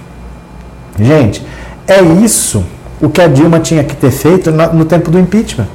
Gente, 0.99 1.47
é 1.87 2.03
isso 2.03 2.65
o 3.01 3.09
que 3.09 3.21
a 3.21 3.29
Dilma 3.29 3.61
tinha 3.61 3.85
que 3.85 3.97
ter 3.97 4.11
feito 4.11 4.51
no 4.51 4.85
tempo 4.85 5.11
do 5.11 5.19
impeachment. 5.19 5.69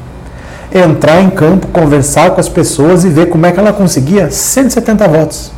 Entrar 0.74 1.22
em 1.22 1.30
campo, 1.30 1.68
conversar 1.68 2.32
com 2.32 2.40
as 2.40 2.50
pessoas 2.50 3.06
e 3.06 3.10
ver 3.10 3.30
como 3.30 3.46
é 3.46 3.52
que 3.52 3.60
ela 3.60 3.72
conseguia 3.72 4.30
170 4.30 5.08
votos. 5.08 5.53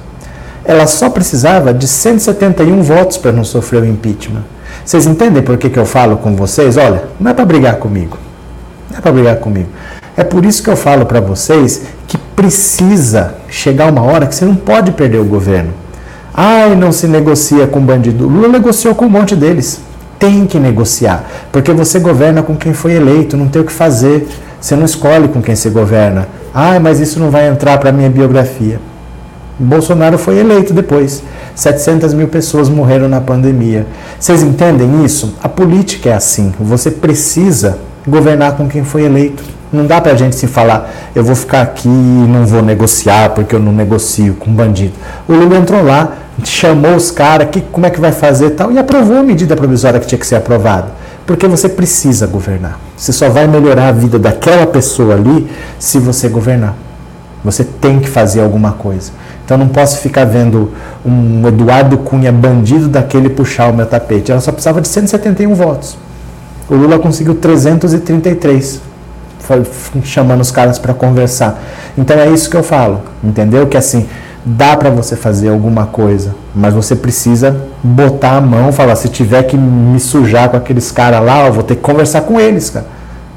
Ela 0.65 0.88
só 0.88 1.10
precisava 1.10 1.73
de 1.73 1.88
171 1.88 2.82
votos 2.82 3.17
para 3.17 3.32
não 3.32 3.43
sofrer 3.43 3.84
o 3.84 3.86
impeachment. 3.86 4.43
Vocês 4.84 5.06
entendem 5.06 5.43
por 5.43 5.58
que, 5.58 5.69
que 5.69 5.80
eu 5.80 5.86
falo 5.86 6.17
com 6.17 6.36
vocês? 6.36 6.75
Olha, 6.75 7.04
não 7.19 7.32
é 7.32 7.34
para 7.34 7.45
brigar 7.45 7.75
comigo. 7.75 8.17
Não 8.89 8.97
é 8.97 9.01
para 9.01 9.12
brigar 9.12 9.38
comigo. 9.38 9.69
É 10.17 10.23
por 10.23 10.43
isso 10.45 10.63
que 10.63 10.69
eu 10.69 10.75
falo 10.75 11.06
para 11.06 11.19
vocês 11.19 11.84
que 12.08 12.17
precisa 12.17 13.36
chegar 13.49 13.91
uma 13.91 14.01
hora 14.01 14.25
que 14.25 14.34
você 14.34 14.45
não 14.45 14.56
pode 14.56 14.91
perder 14.91 15.19
o 15.19 15.25
governo. 15.25 15.73
Ai, 16.34 16.75
não 16.75 16.91
se 16.91 17.08
negocia 17.08 17.67
com 17.67 17.80
bandido. 17.80 18.28
Lula 18.28 18.47
negociou 18.47 18.95
com 18.95 19.06
um 19.06 19.10
monte 19.10 19.36
deles. 19.36 19.82
Tem 20.17 20.45
que 20.45 20.58
negociar, 20.58 21.25
porque 21.51 21.71
você 21.73 21.99
governa 21.99 22.41
com 22.41 22.56
quem 22.56 22.73
foi 22.73 22.93
eleito, 22.93 23.36
não 23.36 23.47
tem 23.47 23.62
o 23.62 23.65
que 23.65 23.71
fazer. 23.71 24.28
Você 24.60 24.75
não 24.75 24.86
escolhe 24.86 25.28
com 25.28 25.41
quem 25.41 25.56
você 25.56 25.69
governa. 25.69 26.28
Ai, 26.54 26.80
mas 26.80 26.99
isso 26.99 27.19
não 27.19 27.30
vai 27.30 27.47
entrar 27.47 27.78
para 27.78 27.91
minha 27.91 28.10
biografia. 28.10 28.80
Bolsonaro 29.57 30.17
foi 30.17 30.37
eleito 30.37 30.73
depois. 30.73 31.23
700 31.55 32.13
mil 32.13 32.27
pessoas 32.27 32.67
morreram 32.67 33.07
na 33.07 33.21
pandemia. 33.21 33.87
Vocês 34.19 34.43
entendem 34.43 35.05
isso? 35.05 35.35
A 35.41 35.47
política 35.47 36.09
é 36.09 36.13
assim. 36.13 36.53
Você 36.59 36.91
precisa 36.91 37.77
governar 38.07 38.57
com 38.57 38.67
quem 38.67 38.83
foi 38.83 39.03
eleito. 39.03 39.43
Não 39.71 39.85
dá 39.85 39.99
para 39.99 40.11
a 40.11 40.15
gente 40.15 40.35
se 40.35 40.47
falar, 40.47 40.89
eu 41.13 41.23
vou 41.23 41.35
ficar 41.35 41.61
aqui 41.61 41.87
e 41.87 41.91
não 41.91 42.45
vou 42.45 42.61
negociar 42.61 43.31
porque 43.31 43.55
eu 43.55 43.59
não 43.59 43.73
negocio 43.73 44.35
com 44.35 44.51
bandido. 44.51 44.93
O 45.27 45.33
Lula 45.33 45.57
entrou 45.57 45.83
lá, 45.83 46.13
chamou 46.43 46.95
os 46.95 47.11
caras, 47.11 47.49
que, 47.49 47.59
como 47.59 47.85
é 47.85 47.89
que 47.89 47.99
vai 47.99 48.11
fazer 48.11 48.51
tal, 48.51 48.71
e 48.71 48.77
aprovou 48.77 49.17
a 49.17 49.23
medida 49.23 49.55
provisória 49.55 49.99
que 49.99 50.07
tinha 50.07 50.19
que 50.19 50.27
ser 50.27 50.35
aprovada. 50.35 50.91
Porque 51.25 51.47
você 51.47 51.67
precisa 51.67 52.27
governar. 52.27 52.79
Você 52.95 53.11
só 53.11 53.29
vai 53.29 53.47
melhorar 53.47 53.89
a 53.89 53.91
vida 53.91 54.19
daquela 54.19 54.67
pessoa 54.67 55.15
ali 55.15 55.49
se 55.79 55.97
você 55.97 56.29
governar. 56.29 56.75
Você 57.43 57.63
tem 57.63 57.99
que 57.99 58.07
fazer 58.07 58.41
alguma 58.41 58.73
coisa. 58.73 59.11
Então 59.45 59.58
não 59.58 59.67
posso 59.67 59.99
ficar 59.99 60.25
vendo 60.25 60.71
um 61.05 61.47
Eduardo 61.47 61.99
Cunha 61.99 62.31
bandido 62.31 62.88
daquele 62.88 63.29
puxar 63.29 63.69
o 63.69 63.73
meu 63.73 63.86
tapete. 63.86 64.31
Ela 64.31 64.41
só 64.41 64.51
precisava 64.51 64.81
de 64.81 64.88
171 64.88 65.53
votos. 65.53 65.95
O 66.67 66.73
Lula 66.73 66.97
conseguiu 66.97 67.36
333, 67.36 68.81
chamando 70.03 70.41
os 70.41 70.49
caras 70.49 70.79
para 70.79 70.95
conversar. 70.95 71.62
Então 71.95 72.17
é 72.17 72.27
isso 72.27 72.49
que 72.49 72.58
eu 72.58 72.63
falo, 72.63 73.01
entendeu? 73.23 73.67
Que 73.67 73.77
assim, 73.77 74.08
dá 74.43 74.75
para 74.75 74.89
você 74.89 75.15
fazer 75.15 75.49
alguma 75.49 75.86
coisa, 75.86 76.34
mas 76.55 76.73
você 76.73 76.95
precisa 76.95 77.55
botar 77.84 78.38
a 78.38 78.41
mão, 78.41 78.71
falar, 78.71 78.95
se 78.95 79.10
tiver 79.10 79.43
que 79.43 79.55
me 79.55 79.99
sujar 79.99 80.49
com 80.49 80.58
aqueles 80.58 80.91
caras 80.91 81.23
lá, 81.23 81.45
eu 81.45 81.53
vou 81.53 81.62
ter 81.62 81.75
que 81.75 81.81
conversar 81.81 82.21
com 82.21 82.39
eles, 82.39 82.71
cara. 82.71 82.88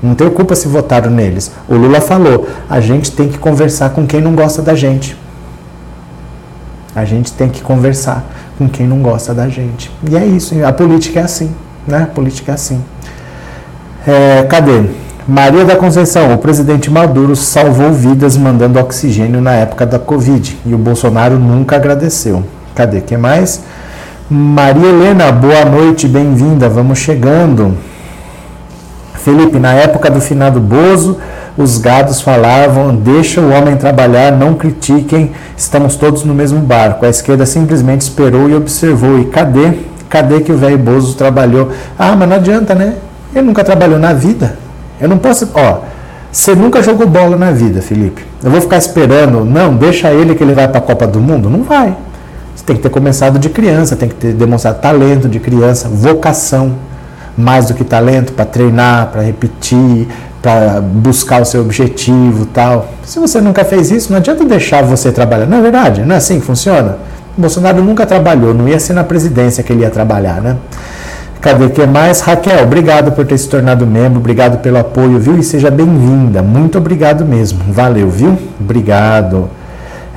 Não 0.02 0.14
tenho 0.14 0.30
culpa 0.30 0.54
se 0.54 0.68
votaram 0.68 1.10
neles. 1.10 1.50
O 1.68 1.74
Lula 1.74 2.00
falou, 2.00 2.48
a 2.70 2.80
gente 2.80 3.12
tem 3.12 3.28
que 3.28 3.36
conversar 3.36 3.90
com 3.90 4.06
quem 4.06 4.22
não 4.22 4.34
gosta 4.34 4.62
da 4.62 4.74
gente. 4.74 5.14
A 6.98 7.04
gente 7.04 7.32
tem 7.32 7.48
que 7.48 7.62
conversar 7.62 8.24
com 8.56 8.68
quem 8.68 8.86
não 8.86 9.00
gosta 9.00 9.32
da 9.32 9.48
gente. 9.48 9.90
E 10.10 10.16
é 10.16 10.24
isso, 10.24 10.54
a 10.64 10.72
política 10.72 11.20
é 11.20 11.22
assim, 11.22 11.54
né? 11.86 12.02
A 12.02 12.06
política 12.06 12.52
é 12.52 12.54
assim. 12.54 12.82
É, 14.06 14.42
cadê? 14.48 14.82
Maria 15.26 15.64
da 15.64 15.76
Conceição, 15.76 16.32
o 16.32 16.38
presidente 16.38 16.90
Maduro 16.90 17.36
salvou 17.36 17.92
vidas 17.92 18.36
mandando 18.36 18.78
oxigênio 18.78 19.40
na 19.40 19.52
época 19.52 19.84
da 19.84 19.98
Covid 19.98 20.56
e 20.64 20.74
o 20.74 20.78
Bolsonaro 20.78 21.38
nunca 21.38 21.76
agradeceu. 21.76 22.42
Cadê? 22.74 23.00
que 23.00 23.16
mais? 23.16 23.62
Maria 24.30 24.86
Helena, 24.86 25.30
boa 25.30 25.64
noite, 25.64 26.08
bem-vinda, 26.08 26.68
vamos 26.68 26.98
chegando. 26.98 27.76
Felipe, 29.14 29.58
na 29.58 29.74
época 29.74 30.10
do 30.10 30.20
finado 30.20 30.60
Bozo, 30.60 31.18
os 31.58 31.76
gados 31.76 32.20
falavam: 32.20 32.94
deixa 32.94 33.40
o 33.40 33.50
homem 33.50 33.76
trabalhar, 33.76 34.30
não 34.30 34.54
critiquem, 34.54 35.32
estamos 35.56 35.96
todos 35.96 36.22
no 36.22 36.32
mesmo 36.32 36.60
barco. 36.60 37.04
A 37.04 37.08
esquerda 37.08 37.44
simplesmente 37.44 38.02
esperou 38.02 38.48
e 38.48 38.54
observou. 38.54 39.18
E 39.18 39.24
cadê? 39.24 39.72
Cadê 40.08 40.40
que 40.40 40.52
o 40.52 40.56
velho 40.56 40.78
Bozo 40.78 41.16
trabalhou? 41.16 41.70
Ah, 41.98 42.14
mas 42.16 42.28
não 42.28 42.36
adianta, 42.36 42.74
né? 42.74 42.94
Ele 43.34 43.44
nunca 43.44 43.64
trabalhou 43.64 43.98
na 43.98 44.12
vida. 44.12 44.56
Eu 45.00 45.08
não 45.08 45.18
posso. 45.18 45.50
Ó, 45.52 45.80
você 46.30 46.54
nunca 46.54 46.80
jogou 46.80 47.06
bola 47.06 47.36
na 47.36 47.50
vida, 47.50 47.82
Felipe. 47.82 48.24
Eu 48.42 48.50
vou 48.50 48.60
ficar 48.60 48.78
esperando. 48.78 49.44
Não, 49.44 49.74
deixa 49.74 50.12
ele 50.12 50.36
que 50.36 50.44
ele 50.44 50.54
vai 50.54 50.68
para 50.68 50.78
a 50.78 50.82
Copa 50.82 51.06
do 51.06 51.20
Mundo? 51.20 51.50
Não 51.50 51.64
vai. 51.64 51.94
Você 52.54 52.64
tem 52.64 52.76
que 52.76 52.82
ter 52.82 52.88
começado 52.88 53.38
de 53.38 53.48
criança, 53.48 53.96
tem 53.96 54.08
que 54.08 54.14
ter 54.14 54.32
demonstrado 54.32 54.80
talento 54.80 55.28
de 55.28 55.40
criança, 55.40 55.88
vocação, 55.88 56.74
mais 57.36 57.66
do 57.66 57.74
que 57.74 57.84
talento, 57.84 58.32
para 58.32 58.44
treinar, 58.44 59.08
para 59.08 59.22
repetir, 59.22 60.08
para 60.42 60.80
buscar 60.80 61.42
o 61.42 61.44
seu 61.44 61.60
objetivo 61.60 62.46
tal. 62.46 62.88
Se 63.02 63.18
você 63.18 63.40
nunca 63.40 63.64
fez 63.64 63.90
isso, 63.90 64.10
não 64.10 64.18
adianta 64.18 64.44
deixar 64.44 64.82
você 64.82 65.10
trabalhar. 65.10 65.46
Não 65.46 65.58
é 65.58 65.62
verdade? 65.62 66.02
Não 66.02 66.14
é 66.14 66.18
assim 66.18 66.38
que 66.40 66.46
funciona? 66.46 66.96
O 67.36 67.40
Bolsonaro 67.40 67.82
nunca 67.82 68.06
trabalhou, 68.06 68.52
não 68.54 68.68
ia 68.68 68.78
ser 68.78 68.92
na 68.94 69.04
presidência 69.04 69.62
que 69.62 69.72
ele 69.72 69.82
ia 69.82 69.90
trabalhar, 69.90 70.40
né? 70.40 70.56
Cadê 71.40 71.68
que 71.68 71.86
mais? 71.86 72.20
Raquel, 72.20 72.64
obrigado 72.64 73.12
por 73.12 73.24
ter 73.24 73.38
se 73.38 73.48
tornado 73.48 73.86
membro, 73.86 74.18
obrigado 74.18 74.58
pelo 74.58 74.78
apoio, 74.78 75.20
viu? 75.20 75.38
E 75.38 75.42
seja 75.42 75.70
bem-vinda. 75.70 76.42
Muito 76.42 76.78
obrigado 76.78 77.24
mesmo. 77.24 77.60
Valeu, 77.68 78.10
viu? 78.10 78.36
Obrigado. 78.60 79.48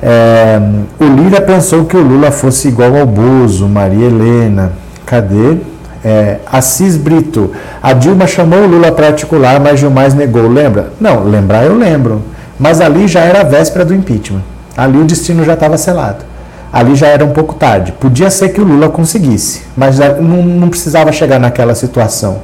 É, 0.02 0.60
o 0.98 1.04
Lira 1.04 1.40
pensou 1.40 1.84
que 1.84 1.96
o 1.96 2.02
Lula 2.02 2.32
fosse 2.32 2.66
igual 2.66 2.96
ao 2.96 3.06
Bozo, 3.06 3.68
Maria 3.68 4.06
Helena. 4.06 4.72
Cadê? 5.06 5.58
É, 6.04 6.38
Assis 6.46 6.96
Brito. 6.96 7.52
A 7.82 7.92
Dilma 7.92 8.26
chamou 8.26 8.60
o 8.60 8.66
Lula 8.66 8.90
para 8.92 9.08
articular, 9.08 9.60
mas 9.60 9.80
Gilmar 9.80 10.12
negou. 10.14 10.48
Lembra? 10.48 10.92
Não, 11.00 11.24
lembrar 11.24 11.64
eu 11.64 11.76
lembro. 11.76 12.22
Mas 12.58 12.80
ali 12.80 13.06
já 13.08 13.20
era 13.20 13.40
a 13.40 13.44
véspera 13.44 13.84
do 13.84 13.94
impeachment. 13.94 14.42
Ali 14.76 14.98
o 14.98 15.04
destino 15.04 15.44
já 15.44 15.54
estava 15.54 15.76
selado 15.76 16.32
ali 16.72 16.96
já 16.96 17.08
era 17.08 17.24
um 17.24 17.32
pouco 17.32 17.54
tarde. 17.54 17.92
Podia 17.92 18.30
ser 18.30 18.48
que 18.48 18.60
o 18.60 18.64
Lula 18.64 18.88
conseguisse, 18.88 19.62
mas 19.76 19.98
não, 19.98 20.42
não 20.42 20.68
precisava 20.70 21.12
chegar 21.12 21.38
naquela 21.38 21.74
situação. 21.74 22.40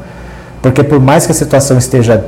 Porque 0.60 0.84
por 0.84 1.00
mais 1.00 1.24
que 1.24 1.32
a 1.32 1.34
situação 1.34 1.78
esteja 1.78 2.26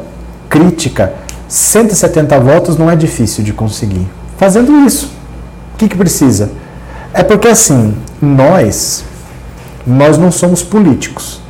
crítica, 0.49 1.13
170 1.47 2.41
votos 2.41 2.79
não 2.79 2.91
é 2.91 2.97
difícil 2.97 3.45
de 3.45 3.53
conseguir. 3.53 4.09
Fazendo 4.39 4.87
isso, 4.87 5.13
o 5.75 5.77
que, 5.77 5.89
que 5.89 5.97
precisa? 5.97 6.51
É 7.13 7.23
porque 7.23 7.49
assim, 7.49 7.95
nós, 8.23 9.05
nós 9.87 10.19
não 10.19 10.31
somos 10.31 10.63
políticos. 10.63 11.41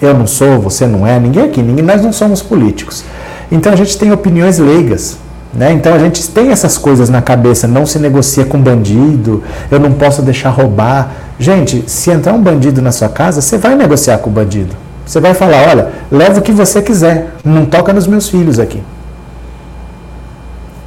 Eu 0.00 0.12
não 0.12 0.26
sou, 0.26 0.60
você 0.60 0.86
não 0.86 1.06
é, 1.06 1.18
ninguém 1.18 1.44
aqui, 1.44 1.62
ninguém, 1.62 1.84
nós 1.84 2.02
não 2.02 2.12
somos 2.12 2.42
políticos. 2.42 3.04
Então 3.50 3.72
a 3.72 3.76
gente 3.76 3.96
tem 3.96 4.12
opiniões 4.12 4.58
leigas. 4.58 5.18
Né? 5.54 5.72
Então 5.72 5.94
a 5.94 5.98
gente 5.98 6.28
tem 6.28 6.50
essas 6.50 6.76
coisas 6.76 7.08
na 7.08 7.22
cabeça, 7.22 7.66
não 7.66 7.86
se 7.86 7.98
negocia 7.98 8.44
com 8.44 8.60
bandido, 8.60 9.42
eu 9.70 9.80
não 9.80 9.92
posso 9.92 10.20
deixar 10.20 10.50
roubar. 10.50 11.12
Gente, 11.38 11.84
se 11.86 12.10
entrar 12.10 12.34
um 12.34 12.42
bandido 12.42 12.82
na 12.82 12.92
sua 12.92 13.08
casa, 13.08 13.40
você 13.40 13.56
vai 13.56 13.74
negociar 13.74 14.18
com 14.18 14.28
o 14.28 14.32
bandido. 14.32 14.76
Você 15.06 15.20
vai 15.20 15.32
falar, 15.32 15.68
olha, 15.68 15.88
leva 16.10 16.40
o 16.40 16.42
que 16.42 16.52
você 16.52 16.82
quiser, 16.82 17.30
não 17.44 17.64
toca 17.64 17.92
nos 17.92 18.06
meus 18.06 18.28
filhos 18.28 18.58
aqui. 18.58 18.82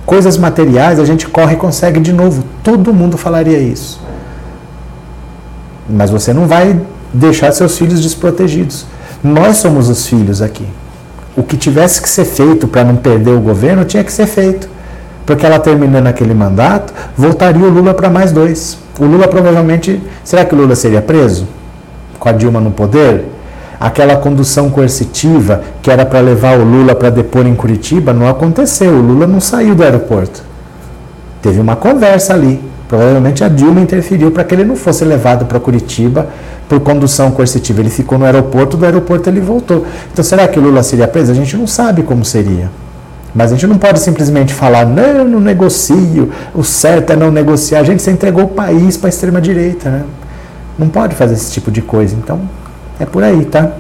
Coisas 0.06 0.38
materiais 0.38 1.00
a 1.00 1.06
gente 1.06 1.28
corre 1.28 1.54
e 1.54 1.58
consegue 1.58 2.00
de 2.00 2.12
novo. 2.12 2.44
Todo 2.64 2.94
mundo 2.94 3.18
falaria 3.18 3.60
isso. 3.60 4.02
Mas 5.90 6.10
você 6.10 6.34
não 6.34 6.48
vai 6.48 6.80
deixar 7.14 7.52
seus 7.52 7.78
filhos 7.78 8.02
desprotegidos. 8.02 8.86
Nós 9.24 9.58
somos 9.58 9.90
os 9.90 10.06
filhos 10.08 10.42
aqui 10.42 10.66
o 11.40 11.44
que 11.44 11.56
tivesse 11.56 12.02
que 12.02 12.10
ser 12.10 12.26
feito 12.26 12.68
para 12.68 12.84
não 12.84 12.98
perder 12.98 13.32
o 13.32 13.40
governo 13.40 13.86
tinha 13.86 14.04
que 14.04 14.12
ser 14.12 14.28
feito. 14.28 14.70
Porque 15.26 15.46
ela 15.46 15.58
terminando 15.58 16.08
aquele 16.08 16.34
mandato, 16.34 16.94
voltaria 17.16 17.66
o 17.66 17.70
Lula 17.70 17.94
para 17.94 18.10
mais 18.10 18.34
dois. 18.34 18.78
O 19.00 19.06
Lula 19.06 19.26
provavelmente. 19.26 20.02
Será 20.24 20.44
que 20.44 20.54
o 20.54 20.58
Lula 20.58 20.76
seria 20.76 21.02
preso? 21.02 21.48
Com 22.20 22.28
a 22.28 22.32
Dilma 22.34 22.60
no 22.60 22.72
poder? 22.72 23.26
Aquela 23.80 24.18
condução 24.18 24.70
coercitiva 24.70 25.62
que 25.82 25.90
era 25.90 26.06
para 26.06 26.20
levar 26.20 26.60
o 26.60 26.64
Lula 26.66 26.94
para 26.94 27.10
depor 27.10 27.48
em 27.48 27.56
Curitiba 27.56 28.12
não 28.12 28.28
aconteceu. 28.28 28.92
O 28.92 29.02
Lula 29.02 29.26
não 29.26 29.40
saiu 29.40 29.76
do 29.76 29.84
aeroporto. 29.84 30.44
Teve 31.42 31.62
uma 31.62 31.78
conversa 31.78 32.34
ali. 32.34 32.62
Provavelmente 32.90 33.44
a 33.44 33.48
Dilma 33.48 33.80
interferiu 33.80 34.32
para 34.32 34.44
que 34.44 34.56
ele 34.56 34.66
não 34.66 34.76
fosse 34.76 35.06
levado 35.06 35.46
para 35.46 35.60
Curitiba 35.60 36.28
por 36.68 36.80
condução 36.80 37.30
coercitiva. 37.30 37.82
Ele 37.82 37.90
ficou 37.92 38.18
no 38.18 38.26
aeroporto, 38.26 38.76
do 38.76 38.84
aeroporto 38.84 39.30
ele 39.30 39.40
voltou. 39.40 39.86
Então 40.12 40.26
será 40.26 40.48
que 40.48 40.58
o 40.58 40.62
Lula 40.62 40.82
seria 40.82 41.08
preso? 41.08 41.32
A 41.32 41.36
gente 41.36 41.56
não 41.56 41.68
sabe 41.68 42.02
como 42.02 42.26
seria. 42.26 42.68
Mas 43.34 43.52
a 43.52 43.56
gente 43.56 43.68
não 43.68 43.78
pode 43.78 44.00
simplesmente 44.00 44.56
falar, 44.56 44.88
não, 44.88 45.24
não 45.24 45.40
negocio, 45.40 46.32
o 46.52 46.64
certo 46.64 47.14
é 47.14 47.16
não 47.16 47.30
negociar. 47.30 47.82
A 47.82 47.84
gente 47.84 48.02
se 48.02 48.10
entregou 48.10 48.46
o 48.46 48.48
país 48.48 48.98
para 48.98 49.08
a 49.08 49.12
extrema-direita, 49.12 49.88
né? 49.92 50.04
Não 50.78 50.90
pode 50.90 51.14
fazer 51.14 51.36
esse 51.36 51.52
tipo 51.52 51.70
de 51.70 51.84
coisa. 51.84 52.16
Então, 52.16 52.42
é 53.00 53.06
por 53.06 53.24
aí, 53.24 53.46
tá? 53.46 53.72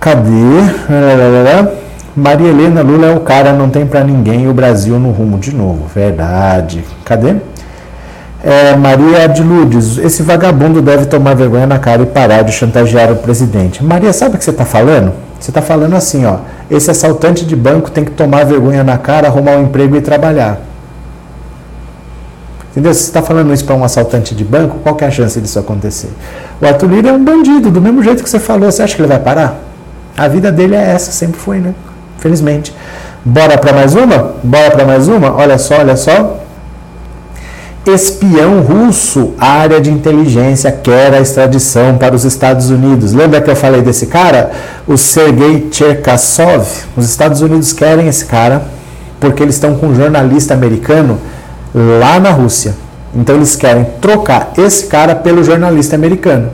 Cadê? 0.00 0.28
Maria 2.16 2.48
Helena 2.48 2.82
Lula 2.82 3.06
é 3.06 3.14
o 3.14 3.20
cara, 3.20 3.52
não 3.52 3.70
tem 3.70 3.86
para 3.86 4.02
ninguém 4.02 4.48
o 4.48 4.52
Brasil 4.52 4.98
no 4.98 5.12
rumo 5.12 5.38
de 5.38 5.54
novo. 5.54 5.86
Verdade. 5.94 6.84
Cadê? 7.04 7.36
É, 8.46 8.76
Maria 8.76 9.26
de 9.26 9.42
Lourdes, 9.42 9.98
esse 9.98 10.22
vagabundo 10.22 10.80
deve 10.80 11.06
tomar 11.06 11.34
vergonha 11.34 11.66
na 11.66 11.80
cara 11.80 12.02
e 12.02 12.06
parar 12.06 12.42
de 12.42 12.52
chantagear 12.52 13.10
o 13.10 13.16
presidente. 13.16 13.82
Maria, 13.82 14.12
sabe 14.12 14.36
o 14.36 14.38
que 14.38 14.44
você 14.44 14.52
está 14.52 14.64
falando? 14.64 15.12
Você 15.40 15.50
está 15.50 15.60
falando 15.60 15.96
assim, 15.96 16.24
ó. 16.24 16.36
Esse 16.70 16.88
assaltante 16.88 17.44
de 17.44 17.56
banco 17.56 17.90
tem 17.90 18.04
que 18.04 18.12
tomar 18.12 18.44
vergonha 18.44 18.84
na 18.84 18.96
cara, 18.98 19.26
arrumar 19.26 19.56
um 19.56 19.64
emprego 19.64 19.96
e 19.96 20.00
trabalhar. 20.00 20.60
Entendeu? 22.70 22.94
Se 22.94 23.00
você 23.00 23.06
está 23.06 23.20
falando 23.20 23.52
isso 23.52 23.64
para 23.64 23.74
um 23.74 23.82
assaltante 23.82 24.32
de 24.32 24.44
banco, 24.44 24.78
qual 24.78 24.96
é 25.00 25.06
a 25.06 25.10
chance 25.10 25.40
disso 25.40 25.58
acontecer? 25.58 26.10
O 26.62 26.66
Arthur 26.66 26.88
Lira 26.88 27.08
é 27.08 27.12
um 27.12 27.24
bandido, 27.24 27.68
do 27.68 27.80
mesmo 27.80 28.00
jeito 28.00 28.22
que 28.22 28.30
você 28.30 28.38
falou. 28.38 28.70
Você 28.70 28.80
acha 28.80 28.94
que 28.94 29.02
ele 29.02 29.08
vai 29.08 29.18
parar? 29.18 29.56
A 30.16 30.28
vida 30.28 30.52
dele 30.52 30.76
é 30.76 30.92
essa, 30.92 31.10
sempre 31.10 31.40
foi, 31.40 31.58
né? 31.58 31.74
Felizmente. 32.18 32.72
Bora 33.24 33.58
para 33.58 33.72
mais 33.72 33.96
uma? 33.96 34.36
Bora 34.44 34.70
para 34.70 34.84
mais 34.84 35.08
uma? 35.08 35.34
Olha 35.34 35.58
só, 35.58 35.78
olha 35.78 35.96
só 35.96 36.45
espião 37.94 38.60
russo, 38.60 39.34
área 39.38 39.80
de 39.80 39.90
inteligência 39.90 40.72
quer 40.72 41.14
a 41.14 41.20
extradição 41.20 41.96
para 41.96 42.14
os 42.14 42.24
Estados 42.24 42.70
Unidos. 42.70 43.12
Lembra 43.12 43.40
que 43.40 43.50
eu 43.50 43.56
falei 43.56 43.82
desse 43.82 44.06
cara? 44.06 44.50
O 44.86 44.96
Sergei 44.96 45.68
Cherkasov. 45.70 46.66
Os 46.96 47.08
Estados 47.08 47.40
Unidos 47.40 47.72
querem 47.72 48.08
esse 48.08 48.24
cara 48.24 48.62
porque 49.20 49.42
eles 49.42 49.54
estão 49.54 49.76
com 49.76 49.86
um 49.86 49.94
jornalista 49.94 50.54
americano 50.54 51.18
lá 51.74 52.18
na 52.18 52.30
Rússia. 52.30 52.74
Então 53.14 53.36
eles 53.36 53.56
querem 53.56 53.86
trocar 54.00 54.52
esse 54.58 54.86
cara 54.86 55.14
pelo 55.14 55.42
jornalista 55.42 55.96
americano. 55.96 56.50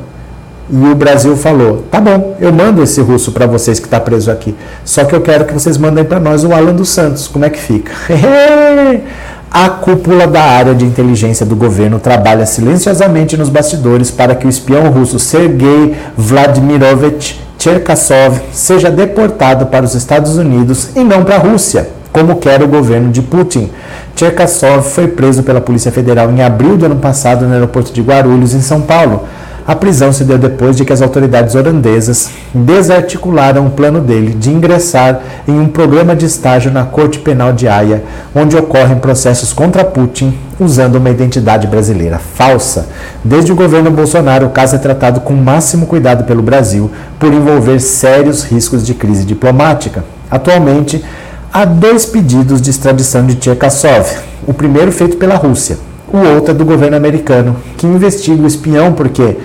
E 0.71 0.87
o 0.87 0.95
Brasil 0.95 1.37
falou: 1.37 1.85
tá 1.91 2.01
bom, 2.01 2.37
eu 2.41 2.53
mando 2.53 2.83
esse 2.83 3.01
russo 3.01 3.33
para 3.33 3.47
vocês 3.47 3.79
que 3.79 3.87
está 3.87 3.99
preso 3.99 4.31
aqui. 4.31 4.55
Só 4.85 5.05
que 5.05 5.15
eu 5.15 5.21
quero 5.21 5.45
que 5.45 5.53
vocês 5.53 5.77
mandem 5.77 6.05
para 6.05 6.21
nós 6.21 6.45
o 6.45 6.53
Alan 6.53 6.75
dos 6.75 6.89
Santos. 6.89 7.27
Como 7.27 7.45
é 7.45 7.51
que 7.51 7.59
fica? 7.59 7.93
A 9.55 9.69
cúpula 9.69 10.27
da 10.27 10.43
área 10.43 10.75
de 10.75 10.83
inteligência 10.83 11.45
do 11.45 11.55
governo 11.55 11.99
trabalha 11.99 12.47
silenciosamente 12.47 13.37
nos 13.37 13.51
bastidores 13.51 14.11
para 14.11 14.35
que 14.35 14.47
o 14.47 14.49
espião 14.49 14.89
russo 14.89 15.19
Sergei 15.19 15.95
Vladimirovich 16.17 17.39
Cherkasov 17.59 18.41
seja 18.51 18.91
deportado 18.91 19.67
para 19.67 19.85
os 19.85 19.95
Estados 19.95 20.39
Unidos 20.39 20.97
e 20.97 21.01
não 21.05 21.23
para 21.23 21.35
a 21.35 21.39
Rússia, 21.39 21.91
como 22.11 22.37
quer 22.37 22.63
o 22.63 22.67
governo 22.67 23.13
de 23.13 23.21
Putin. 23.21 23.71
Cherkasov 24.17 24.85
foi 24.89 25.07
preso 25.09 25.43
pela 25.43 25.61
Polícia 25.61 25.93
Federal 25.93 26.31
em 26.31 26.43
abril 26.43 26.79
do 26.79 26.87
ano 26.87 26.97
passado 26.97 27.45
no 27.45 27.53
aeroporto 27.53 27.93
de 27.93 28.01
Guarulhos, 28.01 28.55
em 28.55 28.63
São 28.63 28.81
Paulo. 28.81 29.25
A 29.65 29.77
prisão 29.77 30.13
se 30.13 30.25
deu 30.25 30.39
depois 30.39 30.77
de 30.77 30.85
que 30.85 30.93
as 30.93 31.01
autoridades 31.01 31.55
holandesas 31.55 32.31
desarticularam 32.53 33.67
o 33.67 33.71
plano 33.71 34.01
dele 34.01 34.35
de 34.35 34.51
ingressar 34.51 35.21
em 35.47 35.53
um 35.53 35.69
programa 35.69 36.17
de 36.17 36.27
estágio 36.27 36.73
na 36.73 36.85
Corte 36.85 37.21
Penal 37.21 37.53
de 37.53 37.69
Haia, 37.69 38.03
onde 38.35 38.57
ocorrem 38.57 38.99
processos 38.99 39.53
contra 39.53 39.85
Putin 39.85 40.37
usando 40.59 40.97
uma 40.97 41.11
identidade 41.11 41.69
brasileira 41.69 42.19
falsa. 42.19 42.89
Desde 43.23 43.53
o 43.53 43.57
governo 43.57 43.91
Bolsonaro, 43.91 44.47
o 44.47 44.51
caso 44.51 44.75
é 44.75 44.79
tratado 44.79 45.21
com 45.21 45.33
máximo 45.33 45.87
cuidado 45.87 46.25
pelo 46.25 46.43
Brasil 46.43 46.91
por 47.21 47.33
envolver 47.33 47.79
sérios 47.79 48.43
riscos 48.43 48.85
de 48.85 48.95
crise 48.95 49.25
diplomática. 49.25 50.05
Atualmente, 50.29 51.05
há 51.53 51.65
dois 51.65 52.05
pedidos 52.05 52.61
de 52.61 52.71
extradição 52.71 53.25
de 53.25 53.37
Tchekasov. 53.37 54.11
O 54.45 54.53
primeiro 54.53 54.91
feito 54.91 55.17
pela 55.19 55.37
Rússia 55.37 55.92
o 56.13 56.35
outro 56.35 56.53
é 56.53 56.55
do 56.55 56.65
governo 56.65 56.97
americano, 56.97 57.57
que 57.77 57.87
investiga 57.87 58.43
o 58.43 58.47
espião 58.47 58.93
porque 58.93 59.37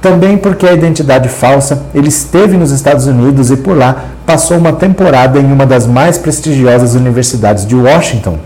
também 0.00 0.36
porque 0.36 0.66
a 0.66 0.72
identidade 0.72 1.30
falsa, 1.30 1.84
ele 1.94 2.08
esteve 2.08 2.58
nos 2.58 2.70
Estados 2.70 3.06
Unidos 3.06 3.50
e 3.50 3.56
por 3.56 3.74
lá 3.74 4.04
passou 4.26 4.58
uma 4.58 4.72
temporada 4.72 5.38
em 5.38 5.50
uma 5.50 5.64
das 5.64 5.86
mais 5.86 6.18
prestigiosas 6.18 6.94
universidades 6.94 7.66
de 7.66 7.74
Washington. 7.74 8.38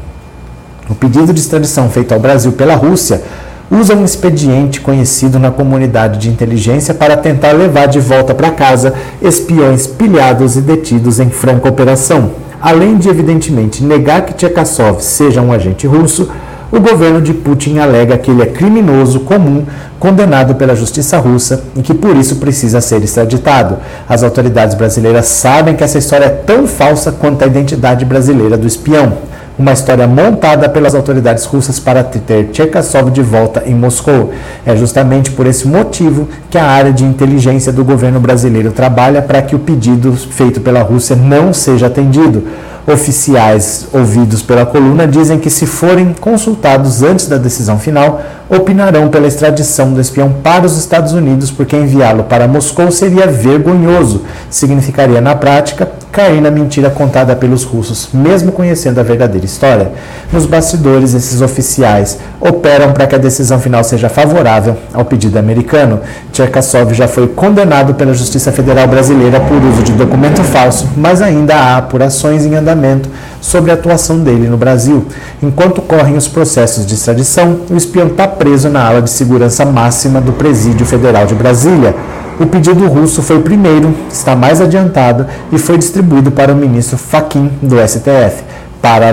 O 0.89 0.95
pedido 0.95 1.33
de 1.33 1.41
extradição 1.41 1.91
feito 1.91 2.15
ao 2.15 2.21
Brasil 2.21 2.53
pela 2.53 2.77
Rússia 2.77 3.23
usa 3.71 3.95
um 3.95 4.05
expediente 4.05 4.81
conhecido 4.81 5.39
na 5.39 5.51
comunidade 5.51 6.19
de 6.19 6.29
inteligência 6.29 6.95
para 6.95 7.17
tentar 7.17 7.53
levar 7.53 7.87
de 7.87 8.01
volta 8.01 8.35
para 8.35 8.53
casa 8.53 8.95
espiões 9.21 9.87
pilhados 9.87 10.57
e 10.57 10.61
detidos 10.61 11.19
em 11.21 11.29
franca 11.29 11.69
operação. 11.69 12.31
Além 12.61 12.97
de, 12.97 13.09
evidentemente, 13.09 13.85
negar 13.85 14.23
que 14.23 14.33
Tchekasov 14.33 15.01
seja 15.01 15.43
um 15.43 15.53
agente 15.53 15.87
russo, 15.87 16.29
o 16.71 16.81
governo 16.81 17.21
de 17.23 17.33
Putin 17.33 17.79
alega 17.79 18.19
que 18.19 18.31
ele 18.31 18.43
é 18.43 18.47
criminoso 18.47 19.21
comum, 19.21 19.65
condenado 19.99 20.55
pela 20.55 20.77
justiça 20.77 21.19
russa 21.19 21.65
e 21.75 21.81
que 21.81 21.95
por 21.95 22.15
isso 22.15 22.37
precisa 22.37 22.81
ser 22.81 23.03
extraditado. 23.03 23.79
As 24.09 24.23
autoridades 24.23 24.75
brasileiras 24.75 25.27
sabem 25.27 25.75
que 25.75 25.83
essa 25.83 25.99
história 25.99 26.27
é 26.27 26.29
tão 26.29 26.67
falsa 26.67 27.11
quanto 27.11 27.43
a 27.43 27.47
identidade 27.47 28.05
brasileira 28.05 28.57
do 28.57 28.67
espião. 28.67 29.15
Uma 29.59 29.73
história 29.73 30.07
montada 30.07 30.69
pelas 30.69 30.95
autoridades 30.95 31.45
russas 31.45 31.81
para 31.81 32.05
ter 32.05 32.51
Cherkasov 32.53 33.11
de 33.11 33.23
volta 33.23 33.65
em 33.67 33.75
Moscou. 33.75 34.31
É 34.65 34.77
justamente 34.77 35.33
por 35.33 35.49
esse 35.49 35.67
motivo 35.67 36.29
que 36.49 36.57
a 36.57 36.65
área 36.65 36.93
de 36.93 37.03
inteligência 37.03 37.73
do 37.73 37.83
governo 37.83 38.21
brasileiro 38.21 38.71
trabalha 38.71 39.21
para 39.21 39.43
que 39.43 39.57
o 39.57 39.59
pedido 39.59 40.13
feito 40.13 40.61
pela 40.61 40.83
Rússia 40.83 41.17
não 41.17 41.53
seja 41.53 41.87
atendido 41.89 42.45
oficiais 42.89 43.87
ouvidos 43.93 44.43
pela 44.43 44.65
coluna 44.65 45.07
dizem 45.07 45.39
que, 45.39 45.51
se 45.51 45.67
forem 45.67 46.15
consultados 46.19 47.03
antes 47.03 47.29
da 47.29 47.37
decisão 47.37 47.79
final, 47.79 48.21
opinarão 48.49 49.09
pela 49.09 49.27
extradição 49.27 49.93
do 49.93 50.01
espião 50.01 50.33
para 50.43 50.65
os 50.65 50.79
Estados 50.79 51.13
Unidos, 51.13 51.51
porque 51.51 51.77
enviá-lo 51.77 52.25
para 52.25 52.49
Moscou 52.49 52.91
seria 52.91 53.27
vergonhoso. 53.27 54.23
Significaria, 54.49 55.21
na 55.21 55.35
prática, 55.35 55.89
cair 56.11 56.41
na 56.41 56.51
mentira 56.51 56.91
contada 56.91 57.37
pelos 57.37 57.65
russos, 57.65 58.09
mesmo 58.13 58.51
conhecendo 58.51 58.99
a 58.99 59.03
verdadeira 59.03 59.45
história. 59.45 59.93
Nos 60.33 60.47
bastidores, 60.47 61.15
esses 61.15 61.41
oficiais 61.43 62.19
operam 62.41 62.93
para 62.93 63.07
que 63.07 63.15
a 63.15 63.19
decisão 63.19 63.61
final 63.61 63.85
seja 63.85 64.09
favorável 64.09 64.77
ao 64.95 65.05
pedido 65.05 65.39
americano. 65.39 66.01
Cherkasov 66.33 66.95
já 66.95 67.07
foi 67.07 67.29
condenado 67.29 67.95
pela 67.95 68.15
Justiça 68.15 68.51
Federal 68.51 68.89
Brasileira 68.89 69.41
por 69.41 69.63
uso 69.63 69.83
de 69.83 69.93
documento 69.93 70.43
falso, 70.43 70.89
mas 70.97 71.21
ainda 71.21 71.55
há 71.55 71.77
apurações 71.77 72.47
em 72.47 72.55
andamento 72.55 73.09
sobre 73.49 73.71
a 73.71 73.75
atuação 73.75 74.21
dele 74.21 74.47
no 74.47 74.59
Brasil. 74.59 75.07
Enquanto 75.43 75.81
correm 75.81 76.17
os 76.17 76.29
processos 76.29 76.85
de 76.85 76.95
extradição, 76.95 77.61
o 77.71 77.77
espião 77.77 78.09
está 78.09 78.29
preso 78.29 78.69
na 78.69 78.87
ala 78.87 79.01
de 79.01 79.09
segurança 79.09 79.65
máxima 79.65 80.21
do 80.21 80.33
Presídio 80.33 80.85
Federal 80.85 81.27
de 81.27 81.35
Brasília. 81.35 81.97
O 82.39 82.47
pedido 82.47 82.87
russo 82.87 83.23
foi 83.23 83.39
o 83.39 83.43
primeiro, 83.43 83.95
está 84.13 84.37
mais 84.37 84.61
adiantado 84.61 85.27
e 85.51 85.59
foi 85.59 85.79
distribuído 85.79 86.31
para 86.31 86.53
o 86.53 86.57
ministro 86.57 86.99
Faquim 86.99 87.51
do 87.63 87.77
STF. 87.77 88.45
Para 88.83 89.07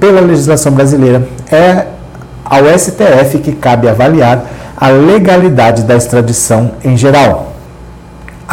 pela 0.00 0.20
legislação 0.20 0.72
brasileira, 0.72 1.28
é 1.50 1.86
ao 2.44 2.64
STF 2.76 3.38
que 3.38 3.52
cabe 3.52 3.88
avaliar 3.88 4.44
a 4.76 4.88
legalidade 4.88 5.82
da 5.82 5.94
extradição 5.94 6.72
em 6.82 6.96
geral. 6.96 7.51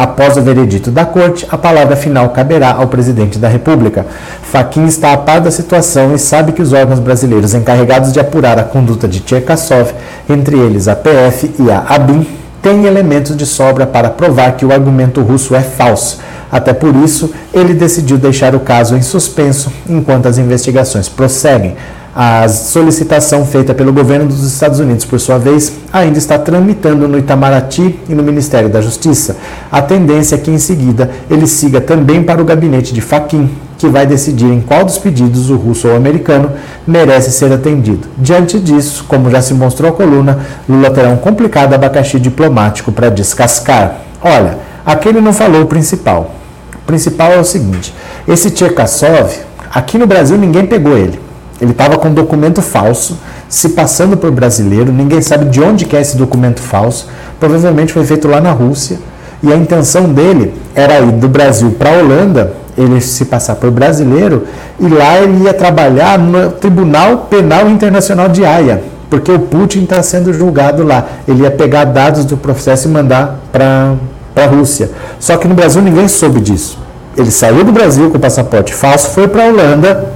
Após 0.00 0.34
o 0.38 0.40
veredito 0.40 0.90
da 0.90 1.04
corte, 1.04 1.46
a 1.50 1.58
palavra 1.58 1.94
final 1.94 2.30
caberá 2.30 2.72
ao 2.72 2.86
presidente 2.86 3.38
da 3.38 3.48
República. 3.48 4.06
Faquin 4.44 4.86
está 4.86 5.12
a 5.12 5.18
par 5.18 5.42
da 5.42 5.50
situação 5.50 6.14
e 6.14 6.18
sabe 6.18 6.52
que 6.52 6.62
os 6.62 6.72
órgãos 6.72 6.98
brasileiros 6.98 7.52
encarregados 7.52 8.10
de 8.10 8.18
apurar 8.18 8.58
a 8.58 8.64
conduta 8.64 9.06
de 9.06 9.20
Tcherkassov, 9.20 9.92
entre 10.26 10.56
eles 10.58 10.88
a 10.88 10.96
PF 10.96 11.54
e 11.58 11.70
a 11.70 11.84
ABIN, 11.86 12.26
têm 12.62 12.86
elementos 12.86 13.36
de 13.36 13.44
sobra 13.44 13.86
para 13.86 14.08
provar 14.08 14.52
que 14.52 14.64
o 14.64 14.72
argumento 14.72 15.20
russo 15.20 15.54
é 15.54 15.60
falso. 15.60 16.18
Até 16.50 16.72
por 16.72 16.96
isso, 16.96 17.30
ele 17.52 17.74
decidiu 17.74 18.16
deixar 18.16 18.54
o 18.54 18.60
caso 18.60 18.96
em 18.96 19.02
suspenso 19.02 19.70
enquanto 19.86 20.24
as 20.24 20.38
investigações 20.38 21.10
prosseguem. 21.10 21.76
A 22.14 22.48
solicitação 22.48 23.46
feita 23.46 23.72
pelo 23.72 23.92
governo 23.92 24.26
dos 24.26 24.42
Estados 24.42 24.80
Unidos, 24.80 25.04
por 25.04 25.20
sua 25.20 25.38
vez, 25.38 25.74
ainda 25.92 26.18
está 26.18 26.36
tramitando 26.36 27.06
no 27.06 27.16
Itamaraty 27.16 28.00
e 28.08 28.14
no 28.16 28.22
Ministério 28.24 28.68
da 28.68 28.80
Justiça. 28.80 29.36
A 29.70 29.80
tendência 29.80 30.34
é 30.34 30.38
que, 30.38 30.50
em 30.50 30.58
seguida, 30.58 31.08
ele 31.30 31.46
siga 31.46 31.80
também 31.80 32.24
para 32.24 32.42
o 32.42 32.44
gabinete 32.44 32.92
de 32.92 33.00
Faquim, 33.00 33.48
que 33.78 33.86
vai 33.86 34.06
decidir 34.06 34.46
em 34.46 34.60
qual 34.60 34.84
dos 34.84 34.98
pedidos 34.98 35.50
o 35.50 35.56
russo 35.56 35.86
ou 35.86 35.94
o 35.94 35.96
americano 35.96 36.50
merece 36.84 37.30
ser 37.30 37.52
atendido. 37.52 38.08
Diante 38.18 38.58
disso, 38.58 39.04
como 39.06 39.30
já 39.30 39.40
se 39.40 39.54
mostrou 39.54 39.90
a 39.90 39.94
coluna, 39.94 40.40
Lula 40.68 40.90
terá 40.90 41.10
um 41.10 41.16
complicado 41.16 41.74
abacaxi 41.74 42.18
diplomático 42.18 42.90
para 42.90 43.08
descascar. 43.08 44.00
Olha, 44.20 44.58
aqui 44.84 45.08
ele 45.08 45.20
não 45.20 45.32
falou 45.32 45.62
o 45.62 45.66
principal. 45.66 46.34
O 46.74 46.86
principal 46.86 47.30
é 47.30 47.38
o 47.38 47.44
seguinte: 47.44 47.94
esse 48.26 48.50
Tcherkassov, 48.50 49.32
aqui 49.72 49.96
no 49.96 50.08
Brasil 50.08 50.36
ninguém 50.36 50.66
pegou 50.66 50.98
ele. 50.98 51.29
Ele 51.60 51.72
estava 51.72 51.98
com 51.98 52.08
um 52.08 52.14
documento 52.14 52.62
falso, 52.62 53.18
se 53.48 53.70
passando 53.70 54.16
por 54.16 54.30
brasileiro, 54.30 54.90
ninguém 54.90 55.20
sabe 55.20 55.44
de 55.46 55.60
onde 55.60 55.86
é 55.94 56.00
esse 56.00 56.16
documento 56.16 56.60
falso. 56.60 57.08
Provavelmente 57.38 57.92
foi 57.92 58.04
feito 58.04 58.26
lá 58.28 58.40
na 58.40 58.52
Rússia. 58.52 58.98
E 59.42 59.52
a 59.52 59.56
intenção 59.56 60.04
dele 60.12 60.54
era 60.74 61.00
ir 61.00 61.12
do 61.12 61.28
Brasil 61.28 61.74
para 61.78 61.90
a 61.90 61.98
Holanda, 61.98 62.52
ele 62.76 63.00
se 63.00 63.24
passar 63.24 63.56
por 63.56 63.70
brasileiro, 63.70 64.46
e 64.78 64.86
lá 64.86 65.18
ele 65.18 65.44
ia 65.44 65.52
trabalhar 65.52 66.18
no 66.18 66.50
Tribunal 66.52 67.26
Penal 67.30 67.68
Internacional 67.68 68.28
de 68.28 68.44
Haia, 68.44 68.82
porque 69.08 69.32
o 69.32 69.38
Putin 69.38 69.82
está 69.82 70.02
sendo 70.02 70.32
julgado 70.32 70.84
lá. 70.84 71.06
Ele 71.26 71.42
ia 71.42 71.50
pegar 71.50 71.84
dados 71.84 72.24
do 72.24 72.36
processo 72.36 72.88
e 72.88 72.90
mandar 72.90 73.40
para 73.50 73.94
a 74.36 74.46
Rússia. 74.46 74.90
Só 75.18 75.36
que 75.36 75.48
no 75.48 75.54
Brasil 75.54 75.82
ninguém 75.82 76.06
soube 76.06 76.40
disso. 76.40 76.78
Ele 77.16 77.30
saiu 77.30 77.64
do 77.64 77.72
Brasil 77.72 78.08
com 78.10 78.16
o 78.16 78.20
passaporte 78.20 78.72
falso, 78.72 79.10
foi 79.10 79.26
para 79.26 79.44
a 79.44 79.48
Holanda, 79.48 80.12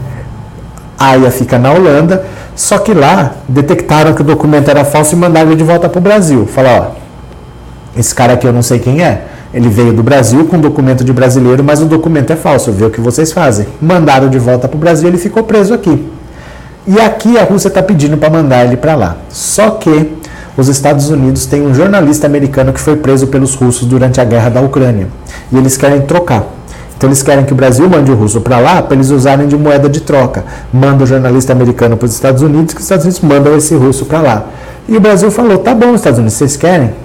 Haia 0.98 1.30
fica 1.30 1.58
na 1.58 1.72
Holanda, 1.72 2.24
Só 2.56 2.78
que 2.78 2.94
lá 2.94 3.32
detectaram 3.48 4.14
que 4.14 4.20
o 4.20 4.24
documento 4.24 4.68
era 4.70 4.84
falso 4.84 5.14
e 5.14 5.18
mandaram 5.18 5.48
ele 5.48 5.56
de 5.56 5.64
volta 5.64 5.88
para 5.88 5.98
o 5.98 6.02
Brasil. 6.02 6.46
Falaram, 6.46 6.88
ó, 6.92 7.98
esse 7.98 8.14
cara 8.14 8.34
aqui 8.34 8.46
eu 8.46 8.52
não 8.52 8.62
sei 8.62 8.78
quem 8.78 9.02
é. 9.02 9.26
Ele 9.52 9.68
veio 9.68 9.92
do 9.92 10.02
Brasil 10.02 10.44
com 10.46 10.58
documento 10.58 11.04
de 11.04 11.12
brasileiro, 11.12 11.62
mas 11.62 11.80
o 11.80 11.86
documento 11.86 12.32
é 12.32 12.36
falso. 12.36 12.72
Vê 12.72 12.84
o 12.84 12.90
que 12.90 13.00
vocês 13.00 13.32
fazem. 13.32 13.66
Mandaram 13.80 14.28
de 14.28 14.38
volta 14.38 14.68
para 14.68 14.76
o 14.76 14.80
Brasil, 14.80 15.08
ele 15.08 15.18
ficou 15.18 15.44
preso 15.44 15.74
aqui. 15.74 16.08
E 16.86 17.00
aqui 17.00 17.38
a 17.38 17.44
Rússia 17.44 17.68
está 17.68 17.82
pedindo 17.82 18.16
para 18.16 18.30
mandar 18.30 18.64
ele 18.64 18.76
para 18.76 18.94
lá. 18.94 19.16
Só 19.30 19.70
que 19.70 20.12
os 20.56 20.68
Estados 20.68 21.08
Unidos 21.08 21.46
têm 21.46 21.62
um 21.62 21.74
jornalista 21.74 22.26
americano 22.26 22.72
que 22.72 22.80
foi 22.80 22.96
preso 22.96 23.28
pelos 23.28 23.54
russos 23.54 23.86
durante 23.86 24.20
a 24.20 24.24
guerra 24.24 24.48
da 24.48 24.60
Ucrânia. 24.60 25.08
E 25.52 25.56
eles 25.56 25.76
querem 25.76 26.02
trocar. 26.02 26.44
Então 27.04 27.10
eles 27.10 27.22
querem 27.22 27.44
que 27.44 27.52
o 27.52 27.56
Brasil 27.56 27.86
mande 27.86 28.10
o 28.10 28.14
russo 28.14 28.40
para 28.40 28.58
lá 28.58 28.80
para 28.80 28.94
eles 28.94 29.10
usarem 29.10 29.46
de 29.46 29.58
moeda 29.58 29.90
de 29.90 30.00
troca. 30.00 30.42
Manda 30.72 31.04
o 31.04 31.06
jornalista 31.06 31.52
americano 31.52 31.98
para 31.98 32.06
os 32.06 32.14
Estados 32.14 32.40
Unidos, 32.40 32.72
que 32.72 32.80
os 32.80 32.84
Estados 32.86 33.04
Unidos 33.04 33.20
mandam 33.20 33.54
esse 33.54 33.74
russo 33.74 34.06
para 34.06 34.22
lá. 34.22 34.46
E 34.88 34.96
o 34.96 35.00
Brasil 35.00 35.30
falou: 35.30 35.58
tá 35.58 35.74
bom, 35.74 35.94
Estados 35.94 36.18
Unidos, 36.18 36.32
vocês 36.32 36.56
querem? 36.56 37.03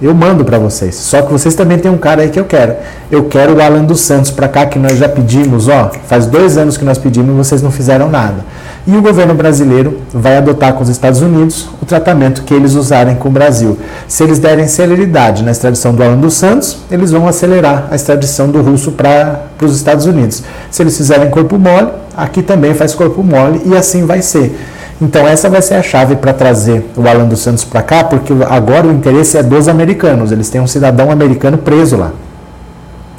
Eu 0.00 0.14
mando 0.14 0.44
para 0.44 0.58
vocês. 0.58 0.94
Só 0.94 1.22
que 1.22 1.32
vocês 1.32 1.56
também 1.56 1.76
têm 1.76 1.90
um 1.90 1.98
cara 1.98 2.22
aí 2.22 2.28
que 2.28 2.38
eu 2.38 2.44
quero. 2.44 2.76
Eu 3.10 3.24
quero 3.24 3.56
o 3.56 3.60
Alan 3.60 3.82
dos 3.82 4.00
Santos 4.00 4.30
para 4.30 4.46
cá, 4.46 4.64
que 4.64 4.78
nós 4.78 4.96
já 4.96 5.08
pedimos, 5.08 5.66
ó. 5.66 5.90
Faz 6.06 6.24
dois 6.24 6.56
anos 6.56 6.76
que 6.76 6.84
nós 6.84 6.98
pedimos 6.98 7.30
e 7.30 7.36
vocês 7.36 7.62
não 7.62 7.72
fizeram 7.72 8.08
nada. 8.08 8.44
E 8.86 8.96
o 8.96 9.02
governo 9.02 9.34
brasileiro 9.34 9.98
vai 10.14 10.36
adotar 10.36 10.72
com 10.74 10.84
os 10.84 10.88
Estados 10.88 11.20
Unidos 11.20 11.68
o 11.82 11.84
tratamento 11.84 12.42
que 12.42 12.54
eles 12.54 12.74
usarem 12.74 13.16
com 13.16 13.28
o 13.28 13.32
Brasil. 13.32 13.76
Se 14.06 14.22
eles 14.22 14.38
derem 14.38 14.68
celeridade 14.68 15.42
na 15.42 15.50
extradição 15.50 15.92
do 15.92 16.02
Alan 16.02 16.16
dos 16.16 16.34
Santos, 16.34 16.78
eles 16.90 17.10
vão 17.10 17.26
acelerar 17.26 17.88
a 17.90 17.96
extradição 17.96 18.48
do 18.48 18.62
russo 18.62 18.92
para 18.92 19.42
os 19.60 19.74
Estados 19.74 20.06
Unidos. 20.06 20.44
Se 20.70 20.80
eles 20.80 20.96
fizerem 20.96 21.28
corpo 21.28 21.58
mole, 21.58 21.88
aqui 22.16 22.40
também 22.40 22.72
faz 22.72 22.94
corpo 22.94 23.22
mole 23.22 23.60
e 23.66 23.76
assim 23.76 24.06
vai 24.06 24.22
ser. 24.22 24.56
Então 25.00 25.26
essa 25.26 25.48
vai 25.48 25.62
ser 25.62 25.74
a 25.74 25.82
chave 25.82 26.16
para 26.16 26.32
trazer 26.32 26.84
o 26.96 27.06
Alan 27.08 27.26
dos 27.26 27.40
Santos 27.40 27.64
para 27.64 27.82
cá, 27.82 28.02
porque 28.02 28.32
agora 28.48 28.86
o 28.86 28.92
interesse 28.92 29.38
é 29.38 29.42
dos 29.42 29.68
americanos. 29.68 30.32
Eles 30.32 30.50
têm 30.50 30.60
um 30.60 30.66
cidadão 30.66 31.10
americano 31.10 31.56
preso 31.56 31.96
lá. 31.96 32.10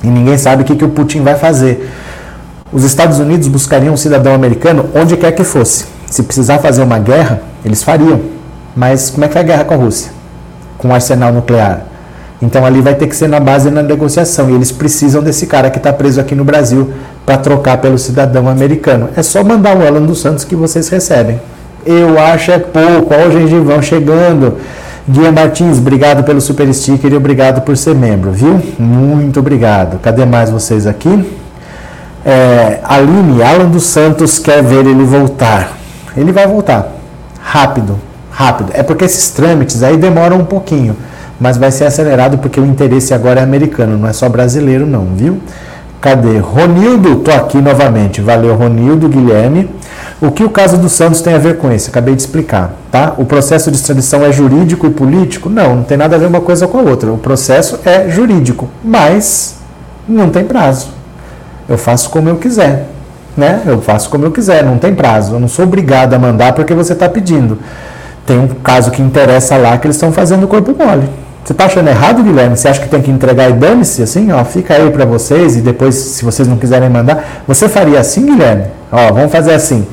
E 0.04 0.08
ninguém 0.08 0.38
sabe 0.38 0.64
o 0.64 0.66
que, 0.66 0.76
que 0.76 0.84
o 0.84 0.90
Putin 0.90 1.24
vai 1.24 1.36
fazer. 1.36 1.90
Os 2.72 2.84
Estados 2.84 3.18
Unidos 3.20 3.48
buscariam 3.48 3.94
um 3.94 3.98
cidadão 3.98 4.34
americano 4.34 4.90
onde 4.94 5.16
quer 5.16 5.32
que 5.32 5.44
fosse. 5.44 5.86
Se 6.06 6.22
precisar 6.24 6.60
fazer 6.60 6.84
uma 6.84 7.00
guerra, 7.00 7.42
eles 7.64 7.82
fariam. 7.82 8.20
Mas 8.76 9.10
como 9.10 9.24
é 9.26 9.28
que 9.28 9.34
vai 9.34 9.44
a 9.44 9.46
guerra 9.46 9.64
com 9.64 9.74
a 9.74 9.78
Rússia? 9.78 10.12
Com 10.78 10.90
um 10.90 10.94
arsenal 10.94 11.32
nuclear. 11.32 11.86
Então 12.42 12.66
ali 12.66 12.82
vai 12.82 12.96
ter 12.96 13.08
que 13.08 13.16
ser 13.16 13.28
na 13.28 13.40
base 13.40 13.70
da 13.70 13.82
negociação. 13.82 14.50
E 14.50 14.54
eles 14.54 14.72
precisam 14.72 15.24
desse 15.24 15.48
cara 15.48 15.70
que 15.70 15.78
está 15.78 15.94
preso 15.94 16.20
aqui 16.20 16.36
no 16.36 16.44
Brasil 16.44 16.92
para 17.26 17.38
trocar 17.38 17.78
pelo 17.78 17.98
cidadão 17.98 18.48
americano. 18.50 19.10
É 19.16 19.24
só 19.24 19.44
mandar 19.44 19.78
o 19.78 19.86
Alan 19.86 20.04
dos 20.04 20.22
Santos 20.22 20.44
que 20.44 20.56
vocês 20.56 20.90
recebem. 20.90 21.40
Eu 21.92 22.20
acho 22.20 22.52
é 22.52 22.60
pouco. 22.60 23.16
Olha 23.16 23.30
o 23.30 23.32
gengivão 23.32 23.82
chegando. 23.82 24.58
Guia 25.08 25.32
Martins, 25.32 25.80
obrigado 25.80 26.24
pelo 26.24 26.40
super 26.40 26.72
sticker 26.72 27.12
e 27.12 27.16
obrigado 27.16 27.62
por 27.62 27.76
ser 27.76 27.96
membro, 27.96 28.30
viu? 28.32 28.62
Muito 28.78 29.40
obrigado. 29.40 29.98
Cadê 30.00 30.24
mais 30.24 30.52
vocês 30.52 30.86
aqui? 30.86 31.28
É, 32.24 32.80
Aline, 32.84 33.42
Alan 33.42 33.66
dos 33.66 33.86
Santos 33.86 34.38
quer 34.38 34.62
ver 34.62 34.86
ele 34.86 35.04
voltar. 35.04 35.76
Ele 36.16 36.32
vai 36.32 36.46
voltar. 36.46 36.92
Rápido, 37.42 38.00
rápido. 38.30 38.70
É 38.76 38.84
porque 38.84 39.06
esses 39.06 39.32
trâmites 39.32 39.82
aí 39.82 39.98
demoram 39.98 40.38
um 40.38 40.46
pouquinho, 40.46 40.96
mas 41.40 41.58
vai 41.58 41.72
ser 41.72 41.86
acelerado 41.86 42.38
porque 42.38 42.60
o 42.60 42.66
interesse 42.68 43.16
agora 43.16 43.40
é 43.40 43.44
americano, 43.44 43.98
não 43.98 44.08
é 44.08 44.14
só 44.14 44.30
brasileiro 44.30 44.86
não, 44.86 45.06
viu? 45.16 45.40
Cadê? 46.00 46.38
Ronildo, 46.38 47.16
tô 47.16 47.32
aqui 47.32 47.58
novamente. 47.58 48.22
Valeu, 48.22 48.54
Ronildo, 48.54 49.10
Guilherme. 49.10 49.68
O 50.22 50.32
que 50.32 50.44
o 50.44 50.50
caso 50.50 50.78
do 50.78 50.90
Santos 50.90 51.22
tem 51.22 51.34
a 51.34 51.38
ver 51.38 51.58
com 51.58 51.72
isso? 51.72 51.90
Acabei 51.90 52.14
de 52.14 52.22
explicar, 52.22 52.74
tá? 52.92 53.14
O 53.18 53.24
processo 53.24 53.72
de 53.72 53.78
extradição 53.78 54.26
é 54.26 54.34
jurídico 54.34 54.86
e 54.86 54.90
político? 54.90 55.50
Não, 55.50 55.78
não 55.78 55.84
tem 55.84 55.98
nada 55.98 56.18
a 56.18 56.20
ver 56.20 56.26
uma 56.26 56.42
coisa 56.42 56.68
com 56.68 56.78
a 56.78 56.82
outra. 56.82 57.10
O 57.10 57.18
processo 57.18 57.80
é 57.86 58.10
jurídico, 58.10 58.68
mas 58.84 59.56
não 60.06 60.30
tem 60.30 60.44
prazo. 60.44 60.90
Eu 61.70 61.78
faço 61.78 62.10
como 62.10 62.28
eu 62.28 62.36
quiser, 62.36 62.88
né? 63.38 63.62
Eu 63.66 63.82
faço 63.82 64.10
como 64.10 64.26
eu 64.26 64.32
quiser, 64.32 64.62
não 64.62 64.78
tem 64.78 64.94
prazo. 64.94 65.36
Eu 65.36 65.40
não 65.40 65.48
sou 65.48 65.64
obrigado 65.64 66.14
a 66.14 66.20
mandar 66.20 66.52
porque 66.52 66.74
você 66.74 66.92
está 66.92 67.08
pedindo. 67.08 67.58
Tem 68.26 68.38
um 68.38 68.48
caso 68.48 68.92
que 68.92 69.02
interessa 69.02 69.56
lá 69.56 69.78
que 69.78 69.88
eles 69.88 69.96
estão 69.96 70.12
fazendo 70.12 70.44
o 70.44 70.48
corpo 70.50 70.76
mole. 70.78 71.08
Você 71.46 71.54
está 71.54 71.66
achando 71.66 71.88
errado, 71.88 72.22
Guilherme? 72.22 72.58
Você 72.58 72.68
acha 72.68 72.82
que 72.82 72.90
tem 72.90 73.02
que 73.02 73.10
entregar 73.10 73.50
e 73.50 73.54
dane-se 73.54 74.04
assim? 74.04 74.32
Ó, 74.34 74.44
fica 74.44 74.74
aí 74.74 74.92
para 74.92 75.06
vocês 75.06 75.56
e 75.56 75.62
depois, 75.62 75.96
se 75.96 76.26
vocês 76.26 76.46
não 76.46 76.58
quiserem 76.58 76.90
mandar, 76.90 77.44
você 77.48 77.70
faria 77.70 78.00
assim, 78.02 78.26
Guilherme? 78.26 78.66
Ó, 78.92 79.14
vamos 79.14 79.32
fazer 79.32 79.54
assim. 79.54 79.88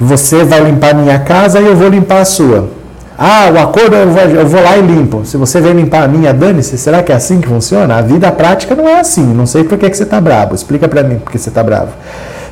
Você 0.00 0.44
vai 0.44 0.64
limpar 0.64 0.94
minha 0.94 1.18
casa 1.18 1.60
e 1.60 1.66
eu 1.66 1.76
vou 1.76 1.88
limpar 1.88 2.22
a 2.22 2.24
sua. 2.24 2.70
Ah, 3.18 3.50
o 3.52 3.58
acordo 3.58 3.94
eu 3.94 4.10
vou, 4.10 4.22
eu 4.22 4.48
vou 4.48 4.62
lá 4.62 4.78
e 4.78 4.80
limpo. 4.80 5.26
Se 5.26 5.36
você 5.36 5.60
vem 5.60 5.74
limpar 5.74 6.04
a 6.04 6.08
minha, 6.08 6.32
dane-se. 6.32 6.78
Será 6.78 7.02
que 7.02 7.12
é 7.12 7.14
assim 7.14 7.38
que 7.38 7.46
funciona? 7.46 7.96
A 7.96 8.00
vida 8.00 8.32
prática 8.32 8.74
não 8.74 8.88
é 8.88 8.98
assim. 8.98 9.22
Não 9.22 9.44
sei 9.44 9.62
por 9.62 9.76
que, 9.76 9.90
que 9.90 9.96
você 9.96 10.04
está 10.04 10.18
bravo. 10.18 10.54
Explica 10.54 10.88
para 10.88 11.02
mim 11.02 11.18
por 11.18 11.30
que 11.30 11.38
você 11.38 11.50
está 11.50 11.62
bravo. 11.62 11.90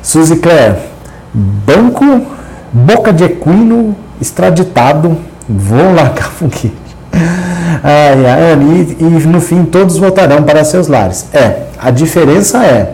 Suzy 0.03 0.35
Claire, 0.35 0.75
banco, 1.33 2.21
boca 2.71 3.11
de 3.11 3.23
equino, 3.23 3.95
extraditado, 4.21 5.17
vou 5.47 5.91
lá, 5.95 6.13
foguete. 6.37 6.71
Ai, 7.83 8.25
ai, 8.27 8.95
e, 8.99 9.03
e 9.03 9.27
no 9.27 9.41
fim 9.41 9.65
todos 9.65 9.97
voltarão 9.97 10.43
para 10.43 10.63
seus 10.63 10.87
lares. 10.87 11.25
É, 11.33 11.63
a 11.79 11.89
diferença 11.89 12.63
é, 12.63 12.93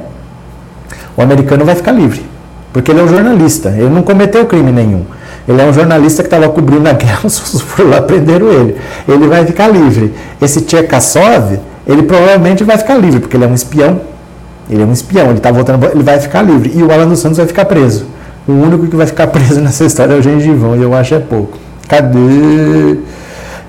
o 1.18 1.22
americano 1.22 1.66
vai 1.66 1.76
ficar 1.76 1.92
livre. 1.92 2.35
Porque 2.76 2.92
ele 2.92 3.00
é 3.00 3.04
um 3.04 3.08
jornalista, 3.08 3.70
ele 3.70 3.88
não 3.88 4.02
cometeu 4.02 4.46
crime 4.46 4.70
nenhum. 4.70 5.06
Ele 5.48 5.62
é 5.62 5.66
um 5.66 5.72
jornalista 5.72 6.22
que 6.22 6.28
estava 6.28 6.50
cobrindo 6.50 6.90
a 6.90 6.92
guerra, 6.92 7.20
os 7.24 7.62
foram 7.62 7.92
lá 7.92 8.02
prenderam 8.02 8.52
ele. 8.52 8.76
Ele 9.08 9.28
vai 9.28 9.46
ficar 9.46 9.70
livre. 9.70 10.14
Esse 10.42 10.60
Tchekasov, 10.60 11.58
ele 11.88 12.04
provavelmente 12.04 12.66
vai 12.66 12.78
ficar 12.78 12.96
livre, 12.98 13.22
porque 13.22 13.38
ele 13.38 13.46
é 13.46 13.48
um 13.48 13.54
espião. 13.54 14.02
Ele 14.70 14.84
é 14.84 14.86
um 14.86 14.92
espião, 14.92 15.28
ele 15.28 15.38
está 15.38 15.54
voltando, 15.54 15.86
ele 15.86 16.04
vai 16.04 16.20
ficar 16.20 16.42
livre. 16.42 16.74
E 16.76 16.84
o 16.84 16.92
Alan 16.92 17.08
dos 17.08 17.20
Santos 17.20 17.38
vai 17.38 17.48
ficar 17.48 17.64
preso. 17.64 18.08
O 18.46 18.52
único 18.52 18.88
que 18.88 18.96
vai 18.98 19.08
ficar 19.08 19.28
preso 19.32 19.62
nessa 19.62 19.86
história 19.86 20.14
é 20.14 20.18
o 20.18 20.22
Gengivão, 20.22 20.76
e 20.76 20.82
eu 20.82 20.94
acho 20.94 21.16
é 21.16 21.20
pouco. 21.20 21.58
Cadê? 21.88 22.98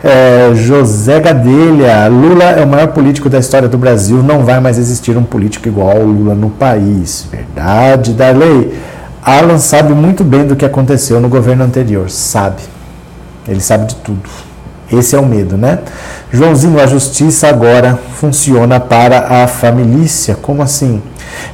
É, 0.02 0.52
José 0.52 1.20
Gadelha, 1.20 2.08
Lula 2.08 2.42
é 2.42 2.64
o 2.64 2.66
maior 2.66 2.88
político 2.88 3.30
da 3.30 3.38
história 3.38 3.68
do 3.68 3.78
Brasil, 3.78 4.20
não 4.20 4.44
vai 4.44 4.58
mais 4.58 4.78
existir 4.78 5.16
um 5.16 5.22
político 5.22 5.68
igual 5.68 5.92
ao 5.92 6.02
Lula 6.02 6.34
no 6.34 6.50
país. 6.50 7.28
Verdade, 7.30 8.12
Darley. 8.12 8.95
Alan 9.26 9.58
sabe 9.58 9.92
muito 9.92 10.22
bem 10.22 10.46
do 10.46 10.54
que 10.54 10.64
aconteceu 10.64 11.20
no 11.20 11.28
governo 11.28 11.64
anterior, 11.64 12.08
sabe. 12.08 12.62
Ele 13.48 13.60
sabe 13.60 13.86
de 13.86 13.96
tudo. 13.96 14.22
Esse 14.92 15.16
é 15.16 15.18
o 15.18 15.26
medo, 15.26 15.56
né? 15.56 15.80
Joãozinho, 16.32 16.80
a 16.80 16.86
justiça 16.86 17.48
agora 17.48 17.98
funciona 18.14 18.78
para 18.78 19.42
a 19.42 19.48
família. 19.48 20.36
Como 20.40 20.62
assim? 20.62 21.02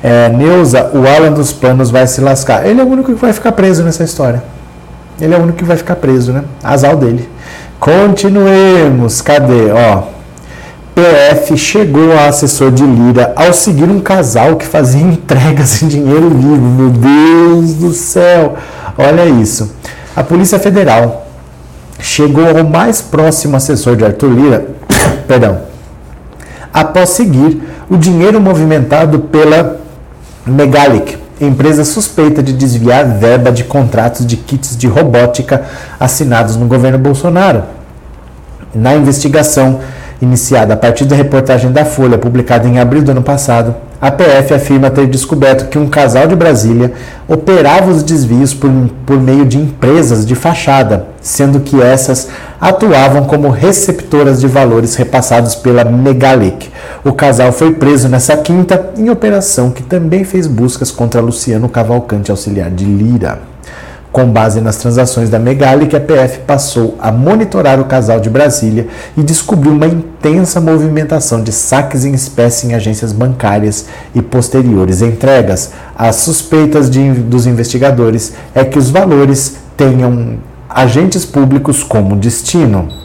É, 0.02 0.28
Neuza, 0.28 0.90
o 0.92 1.08
Alan 1.08 1.32
dos 1.32 1.50
Planos 1.50 1.90
vai 1.90 2.06
se 2.06 2.20
lascar. 2.20 2.66
Ele 2.66 2.78
é 2.78 2.84
o 2.84 2.86
único 2.86 3.10
que 3.14 3.18
vai 3.18 3.32
ficar 3.32 3.52
preso 3.52 3.82
nessa 3.82 4.04
história. 4.04 4.42
Ele 5.18 5.32
é 5.32 5.38
o 5.38 5.40
único 5.40 5.56
que 5.56 5.64
vai 5.64 5.78
ficar 5.78 5.96
preso, 5.96 6.30
né? 6.30 6.44
Azal 6.62 6.98
dele. 6.98 7.26
Continuemos. 7.80 9.22
Cadê? 9.22 9.70
Ó. 9.72 10.11
PF 10.94 11.56
chegou 11.56 12.12
a 12.12 12.26
assessor 12.26 12.70
de 12.70 12.84
Lira 12.84 13.32
ao 13.34 13.52
seguir 13.52 13.84
um 13.84 14.00
casal 14.00 14.56
que 14.56 14.66
fazia 14.66 15.00
entregas 15.02 15.82
em 15.82 15.88
dinheiro 15.88 16.28
vivo. 16.28 16.56
Meu 16.56 16.90
Deus 16.90 17.74
do 17.74 17.92
céu! 17.92 18.56
Olha 18.96 19.24
isso. 19.24 19.72
A 20.14 20.22
Polícia 20.22 20.58
Federal 20.58 21.26
chegou 21.98 22.46
ao 22.46 22.64
mais 22.64 23.00
próximo 23.00 23.56
assessor 23.56 23.96
de 23.96 24.04
Arthur 24.04 24.30
Lira, 24.30 24.66
perdão, 25.26 25.60
após 26.72 27.10
seguir 27.10 27.62
o 27.88 27.96
dinheiro 27.96 28.40
movimentado 28.40 29.20
pela 29.20 29.80
Megalic, 30.44 31.16
empresa 31.40 31.84
suspeita 31.84 32.42
de 32.42 32.52
desviar 32.52 33.06
verba 33.18 33.50
de 33.50 33.64
contratos 33.64 34.26
de 34.26 34.36
kits 34.36 34.76
de 34.76 34.86
robótica 34.86 35.64
assinados 35.98 36.56
no 36.56 36.66
governo 36.66 36.98
Bolsonaro. 36.98 37.62
Na 38.74 38.94
investigação, 38.94 39.80
iniciada 40.22 40.74
a 40.74 40.76
partir 40.76 41.04
da 41.04 41.16
reportagem 41.16 41.72
da 41.72 41.84
Folha, 41.84 42.16
publicada 42.16 42.68
em 42.68 42.78
abril 42.78 43.02
do 43.02 43.10
ano 43.10 43.22
passado, 43.22 43.74
a 44.00 44.10
PF 44.10 44.54
afirma 44.54 44.90
ter 44.90 45.06
descoberto 45.06 45.68
que 45.68 45.78
um 45.78 45.88
casal 45.88 46.26
de 46.26 46.34
Brasília 46.34 46.92
operava 47.28 47.90
os 47.90 48.02
desvios 48.02 48.54
por, 48.54 48.70
por 49.04 49.20
meio 49.20 49.44
de 49.44 49.58
empresas 49.58 50.24
de 50.24 50.34
fachada, 50.34 51.06
sendo 51.20 51.60
que 51.60 51.80
essas 51.80 52.28
atuavam 52.60 53.24
como 53.24 53.48
receptoras 53.48 54.40
de 54.40 54.46
valores 54.46 54.94
repassados 54.94 55.54
pela 55.56 55.84
Megalic. 55.84 56.70
O 57.04 57.12
casal 57.12 57.52
foi 57.52 57.74
preso 57.74 58.08
nessa 58.08 58.36
quinta 58.36 58.90
em 58.96 59.10
operação 59.10 59.70
que 59.70 59.82
também 59.82 60.24
fez 60.24 60.46
buscas 60.46 60.90
contra 60.90 61.20
Luciano 61.20 61.68
Cavalcante, 61.68 62.30
auxiliar 62.30 62.70
de 62.70 62.84
Lira. 62.84 63.51
Com 64.12 64.26
base 64.26 64.60
nas 64.60 64.76
transações 64.76 65.30
da 65.30 65.38
Megali, 65.38 65.88
a 65.96 65.98
PF 65.98 66.40
passou 66.40 66.96
a 67.00 67.10
monitorar 67.10 67.80
o 67.80 67.86
casal 67.86 68.20
de 68.20 68.28
Brasília 68.28 68.86
e 69.16 69.22
descobriu 69.22 69.72
uma 69.72 69.86
intensa 69.86 70.60
movimentação 70.60 71.42
de 71.42 71.50
saques 71.50 72.04
em 72.04 72.12
espécie 72.12 72.66
em 72.66 72.74
agências 72.74 73.10
bancárias 73.10 73.86
e 74.14 74.20
posteriores 74.20 75.00
entregas. 75.00 75.72
As 75.96 76.16
suspeitas 76.16 76.90
de, 76.90 77.10
dos 77.10 77.46
investigadores 77.46 78.34
é 78.54 78.66
que 78.66 78.78
os 78.78 78.90
valores 78.90 79.56
tenham 79.78 80.36
agentes 80.68 81.24
públicos 81.24 81.82
como 81.82 82.14
destino. 82.14 83.01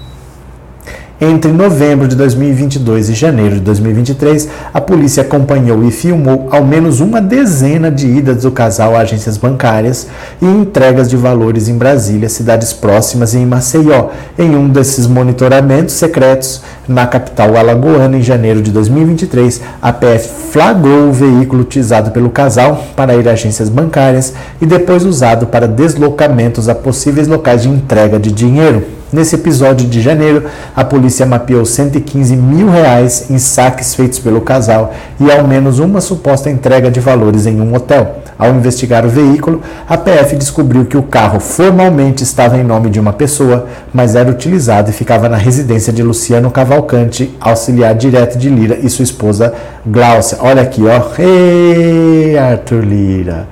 Entre 1.19 1.51
novembro 1.51 2.07
de 2.07 2.15
2022 2.15 3.09
e 3.09 3.15
janeiro 3.15 3.55
de 3.55 3.61
2023, 3.61 4.49
a 4.71 4.79
polícia 4.79 5.23
acompanhou 5.23 5.83
e 5.83 5.89
filmou 5.89 6.47
ao 6.51 6.63
menos 6.63 6.99
uma 6.99 7.19
dezena 7.19 7.89
de 7.89 8.05
idas 8.05 8.43
do 8.43 8.51
casal 8.51 8.95
a 8.95 8.99
agências 8.99 9.35
bancárias 9.35 10.05
e 10.39 10.45
entregas 10.45 11.09
de 11.09 11.17
valores 11.17 11.67
em 11.67 11.75
Brasília, 11.75 12.29
cidades 12.29 12.71
próximas 12.71 13.33
e 13.33 13.39
em 13.39 13.47
Maceió. 13.47 14.09
Em 14.37 14.55
um 14.55 14.69
desses 14.69 15.07
monitoramentos 15.07 15.95
secretos, 15.95 16.61
na 16.87 17.07
capital 17.07 17.57
alagoana, 17.57 18.15
em 18.15 18.21
janeiro 18.21 18.61
de 18.61 18.69
2023, 18.69 19.59
a 19.81 19.91
PF 19.91 20.51
flagrou 20.51 21.09
o 21.09 21.13
veículo 21.13 21.63
utilizado 21.63 22.11
pelo 22.11 22.29
casal 22.29 22.85
para 22.95 23.15
ir 23.15 23.27
a 23.27 23.31
agências 23.31 23.69
bancárias 23.69 24.35
e 24.61 24.67
depois 24.67 25.03
usado 25.03 25.47
para 25.47 25.67
deslocamentos 25.67 26.69
a 26.69 26.75
possíveis 26.75 27.27
locais 27.27 27.63
de 27.63 27.69
entrega 27.69 28.19
de 28.19 28.31
dinheiro. 28.31 28.96
Nesse 29.11 29.35
episódio 29.35 29.87
de 29.87 30.01
janeiro, 30.01 30.43
a 30.75 30.83
polícia 30.83 31.25
mapeou 31.25 31.63
115 31.63 32.35
mil 32.35 32.69
reais 32.69 33.29
em 33.29 33.37
saques 33.37 33.95
feitos 33.95 34.19
pelo 34.19 34.41
casal 34.41 34.93
e 35.17 35.31
ao 35.31 35.47
menos 35.47 35.79
uma 35.79 36.01
suposta 36.01 36.49
entrega 36.49 36.91
de 36.91 36.99
valores 36.99 37.45
em 37.45 37.61
um 37.61 37.73
hotel. 37.73 38.17
Ao 38.37 38.53
investigar 38.53 39.05
o 39.05 39.09
veículo, 39.09 39.61
a 39.87 39.97
PF 39.97 40.35
descobriu 40.35 40.85
que 40.85 40.97
o 40.97 41.03
carro 41.03 41.39
formalmente 41.39 42.21
estava 42.21 42.57
em 42.57 42.63
nome 42.63 42.89
de 42.89 42.99
uma 42.99 43.13
pessoa, 43.13 43.65
mas 43.93 44.13
era 44.13 44.29
utilizado 44.29 44.89
e 44.89 44.93
ficava 44.93 45.29
na 45.29 45.37
residência 45.37 45.91
de 45.91 46.03
Luciano 46.03 46.51
Cavalcante, 46.51 47.35
auxiliar 47.39 47.95
direto 47.95 48.37
de 48.37 48.49
Lira 48.49 48.77
e 48.83 48.89
sua 48.89 49.03
esposa 49.03 49.53
Glaucia. 49.85 50.37
Olha 50.41 50.61
aqui, 50.61 50.83
ó. 50.85 51.01
Ei, 51.17 52.37
Arthur 52.37 52.83
Lira. 52.83 53.47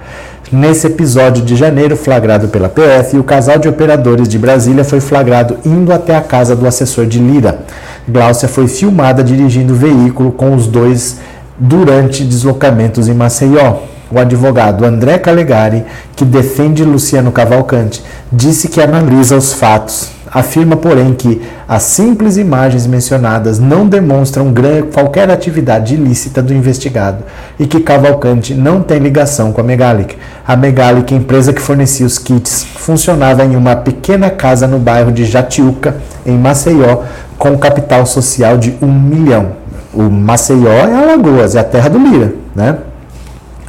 Nesse 0.55 0.87
episódio 0.87 1.43
de 1.43 1.53
janeiro, 1.53 1.97
flagrado 1.97 2.47
pela 2.47 2.69
PF, 2.69 3.17
o 3.17 3.25
casal 3.25 3.59
de 3.59 3.67
operadores 3.67 4.25
de 4.25 4.39
Brasília 4.39 4.85
foi 4.85 5.01
flagrado 5.01 5.57
indo 5.65 5.91
até 5.91 6.15
a 6.15 6.21
casa 6.21 6.55
do 6.55 6.65
assessor 6.65 7.05
de 7.05 7.19
Lira. 7.19 7.59
Gláucia 8.07 8.47
foi 8.47 8.69
filmada 8.69 9.21
dirigindo 9.21 9.73
o 9.73 9.75
veículo 9.75 10.31
com 10.31 10.55
os 10.55 10.65
dois 10.65 11.17
durante 11.59 12.23
deslocamentos 12.23 13.09
em 13.09 13.13
Maceió. 13.13 13.79
O 14.09 14.17
advogado 14.17 14.85
André 14.85 15.17
Calegari, 15.17 15.83
que 16.15 16.23
defende 16.23 16.85
Luciano 16.85 17.33
Cavalcante, 17.33 18.01
disse 18.31 18.69
que 18.69 18.79
analisa 18.79 19.35
os 19.35 19.51
fatos 19.51 20.14
afirma, 20.35 20.75
porém, 20.75 21.13
que 21.13 21.41
as 21.65 21.83
simples 21.83 22.35
imagens 22.35 22.85
mencionadas 22.85 23.57
não 23.57 23.87
demonstram 23.87 24.53
qualquer 24.93 25.31
atividade 25.31 25.93
ilícita 25.93 26.41
do 26.41 26.53
investigado 26.53 27.23
e 27.57 27.65
que 27.65 27.79
Cavalcante 27.79 28.53
não 28.53 28.81
tem 28.81 28.99
ligação 28.99 29.53
com 29.53 29.61
a 29.61 29.63
Megalic. 29.63 30.17
A 30.45 30.57
Megalic, 30.57 31.15
empresa 31.15 31.53
que 31.53 31.61
fornecia 31.61 32.05
os 32.05 32.19
kits, 32.19 32.67
funcionava 32.75 33.45
em 33.45 33.55
uma 33.55 33.77
pequena 33.77 34.29
casa 34.29 34.67
no 34.67 34.77
bairro 34.77 35.09
de 35.09 35.23
Jatiuca, 35.23 35.95
em 36.25 36.37
Maceió, 36.37 37.03
com 37.37 37.57
capital 37.57 38.05
social 38.05 38.57
de 38.57 38.75
um 38.81 38.91
milhão. 38.91 39.53
O 39.93 40.03
Maceió 40.03 40.69
é 40.69 40.93
Alagoas, 40.93 41.55
é 41.55 41.61
a 41.61 41.63
terra 41.63 41.89
do 41.89 41.97
Lira, 41.97 42.33
né? 42.53 42.79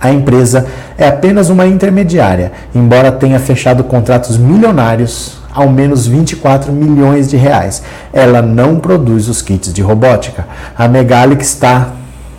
A 0.01 0.11
empresa 0.11 0.67
é 0.99 1.07
apenas 1.07 1.49
uma 1.49 1.65
intermediária, 1.65 2.51
embora 2.75 3.13
tenha 3.13 3.39
fechado 3.39 3.85
contratos 3.85 4.37
milionários 4.37 5.46
ao 5.57 5.71
menos 5.71 6.07
24 6.07 6.71
milhões 6.71 7.31
de 7.31 7.37
reais. 7.39 7.83
Ela 8.13 8.43
não 8.43 8.77
produz 8.77 9.27
os 9.27 9.41
kits 9.41 9.73
de 9.73 9.81
robótica. 9.81 10.47
A 10.77 10.87
Megalic 10.87 11.43
está 11.43 11.93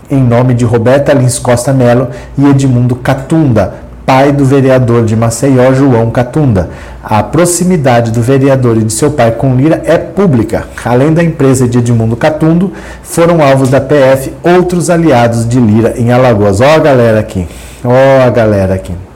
em 0.10 0.22
nome 0.22 0.54
de 0.54 0.64
Roberta 0.64 1.14
Lins 1.14 1.40
Costa 1.40 1.74
Mello 1.74 2.10
e 2.38 2.46
Edmundo 2.46 2.96
Catunda, 2.96 3.74
pai 4.06 4.32
do 4.32 4.46
vereador 4.46 5.04
de 5.04 5.16
Maceió, 5.16 5.74
João 5.74 6.12
Catunda. 6.12 6.70
A 7.04 7.24
proximidade 7.24 8.12
do 8.12 8.22
vereador 8.22 8.78
e 8.78 8.84
de 8.84 8.94
seu 8.94 9.12
pai 9.12 9.32
com 9.32 9.56
Lira 9.56 9.82
é 9.84 9.98
pública. 9.98 10.66
Além 10.86 11.12
da 11.12 11.24
empresa 11.24 11.68
de 11.68 11.80
Edmundo 11.80 12.16
Catundo, 12.16 12.72
foram 13.02 13.42
alvos 13.42 13.70
da 13.70 13.82
PF 13.82 14.32
outros 14.44 14.92
aliados 14.92 15.48
de 15.48 15.60
Lira 15.60 15.96
em 15.98 16.12
Alagoas. 16.12 16.62
Ó 16.62 16.76
a 16.76 16.80
galera 16.80 17.20
aqui. 17.20 17.48
Ó 17.84 18.26
a 18.26 18.30
galera 18.30 18.76
aqui. 18.76 19.07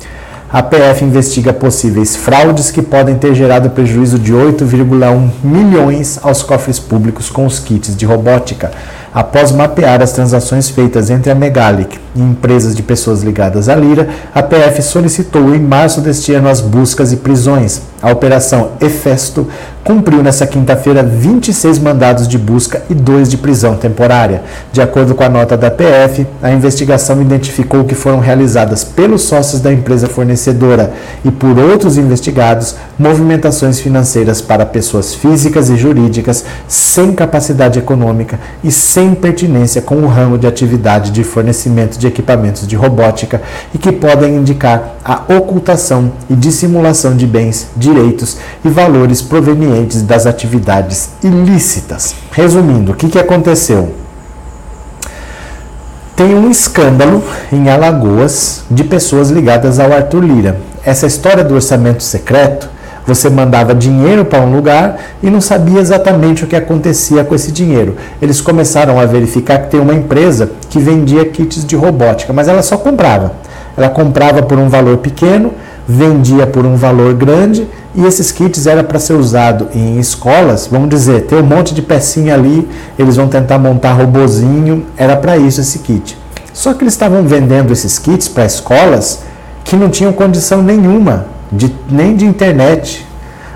A 0.54 0.62
PF 0.62 1.06
investiga 1.06 1.54
possíveis 1.54 2.14
fraudes 2.18 2.72
que 2.72 2.82
podem 2.82 3.16
ter 3.16 3.34
gerado 3.34 3.70
prejuízo 3.70 4.20
de 4.20 4.34
8,1 4.34 5.30
milhões 5.42 6.20
aos 6.22 6.44
cofres 6.44 6.78
públicos 6.78 7.30
com 7.30 7.46
os 7.46 7.58
kits 7.58 7.96
de 7.96 8.06
robótica 8.06 8.70
Após 9.14 9.52
mapear 9.52 10.02
as 10.02 10.14
transações 10.14 10.70
feitas 10.70 11.10
entre 11.10 11.30
a 11.30 11.36
Megalic 11.36 12.00
e 12.16 12.22
empresas 12.22 12.74
de 12.74 12.82
pessoas 12.82 13.22
ligadas 13.22 13.68
à 13.68 13.76
Lira, 13.76 14.08
a 14.34 14.42
PF 14.42 14.82
solicitou 14.82 15.54
em 15.54 15.60
março 15.60 16.00
deste 16.00 16.34
ano 16.34 16.48
as 16.48 16.62
buscas 16.62 17.12
e 17.12 17.18
prisões. 17.18 17.82
A 18.02 18.10
operação 18.10 18.72
Efesto 18.80 19.48
cumpriu 19.84 20.24
nesta 20.24 20.48
quinta-feira 20.48 21.04
26 21.04 21.80
mandados 21.80 22.26
de 22.26 22.38
busca 22.38 22.84
e 22.90 22.94
dois 22.94 23.30
de 23.30 23.38
prisão 23.38 23.76
temporária. 23.76 24.44
De 24.72 24.82
acordo 24.82 25.14
com 25.14 25.24
a 25.24 25.30
nota 25.30 25.58
da 25.58 25.70
PF, 25.70 26.26
a 26.42 26.52
investigação 26.52 27.22
identificou 27.22 27.84
que 27.84 27.96
foram 27.96 28.20
realizadas 28.20 28.84
pelos 28.84 29.24
sócios 29.24 29.62
da 29.62 29.74
empresa 29.74 30.08
fornecedora 30.08 30.94
e 31.26 31.30
por 31.30 31.60
outros 31.60 31.98
investigados 31.98 32.76
movimentações 33.02 33.80
financeiras 33.80 34.42
para 34.42 34.64
pessoas 34.64 35.16
físicas 35.16 35.72
e 35.72 35.76
jurídicas 35.76 36.46
sem 36.68 37.14
capacidade 37.14 37.80
econômica 37.80 38.40
e 38.64 38.72
sem 38.72 39.16
pertinência 39.16 39.82
com 39.82 39.96
o 39.96 40.08
ramo 40.08 40.38
de 40.38 40.46
atividade 40.46 41.10
de 41.10 41.24
fornecimento 41.24 41.98
de 41.98 42.06
equipamentos 42.06 42.68
de 42.68 42.76
robótica 42.76 43.42
e 43.74 43.80
que 43.80 43.92
podem 43.92 44.36
indicar 44.36 44.98
a 45.04 45.24
ocultação 45.36 46.12
e 46.30 46.36
dissimulação 46.36 47.18
de 47.18 47.26
bens, 47.26 47.70
direitos 47.76 48.38
e 48.64 48.70
valores 48.70 49.20
provenientes 49.20 50.04
das 50.04 50.28
atividades 50.28 51.10
ilícitas. 51.24 52.14
Resumindo, 52.32 52.92
o 52.92 52.96
que, 52.96 53.10
que 53.10 53.20
aconteceu? 53.20 53.96
Tem 56.16 56.36
um 56.36 56.52
escândalo 56.52 57.24
em 57.52 57.68
Alagoas 57.68 58.62
de 58.70 58.84
pessoas 58.84 59.32
ligadas 59.32 59.80
ao 59.80 59.92
Arthur 59.92 60.24
Lira. 60.24 60.62
Essa 60.86 61.08
história 61.08 61.44
do 61.44 61.56
orçamento 61.56 62.04
secreto 62.04 62.70
você 63.14 63.30
mandava 63.30 63.76
dinheiro 63.76 64.24
para 64.24 64.42
um 64.42 64.56
lugar 64.56 64.98
e 65.22 65.30
não 65.30 65.42
sabia 65.42 65.80
exatamente 65.80 66.44
o 66.44 66.48
que 66.48 66.56
acontecia 66.56 67.24
com 67.24 67.36
esse 67.36 67.52
dinheiro. 67.52 67.98
Eles 68.22 68.40
começaram 68.40 69.00
a 69.00 69.06
verificar 69.06 69.60
que 69.60 69.72
tem 69.72 69.80
uma 69.80 69.94
empresa 69.94 70.52
que 70.70 70.80
vendia 70.80 71.26
kits 71.26 71.66
de 71.66 71.76
robótica, 71.76 72.32
mas 72.32 72.48
ela 72.48 72.62
só 72.62 72.78
comprava. 72.78 73.34
Ela 73.76 73.90
comprava 73.90 74.42
por 74.42 74.58
um 74.58 74.70
valor 74.70 74.98
pequeno, 74.98 75.54
vendia 75.86 76.48
por 76.48 76.66
um 76.66 76.76
valor 76.76 77.14
grande 77.14 77.68
e 77.94 78.06
esses 78.06 78.32
kits 78.32 78.66
era 78.66 78.84
para 78.84 78.98
ser 78.98 79.14
usado 79.14 79.68
em 79.76 80.00
escolas, 80.00 80.68
vamos 80.72 80.90
dizer, 80.90 81.24
tem 81.24 81.40
um 81.40 81.44
monte 81.44 81.74
de 81.74 81.82
pecinha 81.82 82.34
ali, 82.34 82.66
eles 82.98 83.18
vão 83.18 83.28
tentar 83.28 83.60
montar 83.60 83.92
robozinho, 83.92 84.86
era 84.96 85.18
para 85.18 85.36
isso 85.36 85.60
esse 85.60 85.80
kit. 85.80 86.18
Só 86.54 86.74
que 86.74 86.84
eles 86.84 86.94
estavam 86.94 87.24
vendendo 87.24 87.74
esses 87.74 88.00
kits 88.00 88.30
para 88.30 88.46
escolas 88.46 89.20
que 89.66 89.76
não 89.76 89.90
tinham 89.90 90.14
condição 90.14 90.62
nenhuma 90.62 91.26
de, 91.52 91.74
nem 91.90 92.16
de 92.16 92.26
internet. 92.26 93.06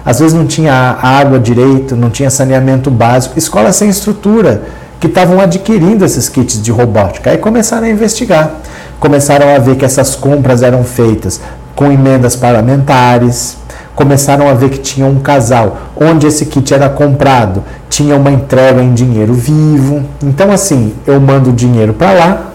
Às 0.05 0.19
vezes 0.19 0.33
não 0.33 0.45
tinha 0.45 0.97
água 1.01 1.39
direito, 1.39 1.95
não 1.95 2.09
tinha 2.09 2.29
saneamento 2.29 2.91
básico, 2.91 3.39
escolas 3.39 3.75
sem 3.75 3.89
estrutura 3.89 4.63
que 4.99 5.07
estavam 5.07 5.39
adquirindo 5.39 6.05
esses 6.05 6.29
kits 6.29 6.61
de 6.61 6.71
robótica. 6.71 7.31
Aí 7.31 7.37
começaram 7.37 7.87
a 7.87 7.89
investigar, 7.89 8.51
começaram 8.99 9.53
a 9.55 9.59
ver 9.59 9.75
que 9.75 9.85
essas 9.85 10.15
compras 10.15 10.61
eram 10.61 10.83
feitas 10.83 11.41
com 11.75 11.91
emendas 11.91 12.35
parlamentares, 12.35 13.57
começaram 13.95 14.47
a 14.47 14.53
ver 14.53 14.69
que 14.69 14.77
tinha 14.77 15.05
um 15.05 15.19
casal 15.19 15.77
onde 15.95 16.27
esse 16.27 16.45
kit 16.45 16.73
era 16.73 16.89
comprado, 16.89 17.63
tinha 17.89 18.15
uma 18.15 18.31
entrega 18.31 18.81
em 18.81 18.93
dinheiro 18.93 19.33
vivo. 19.33 20.03
Então, 20.23 20.51
assim, 20.51 20.93
eu 21.07 21.19
mando 21.19 21.51
dinheiro 21.51 21.93
para 21.93 22.13
lá, 22.13 22.51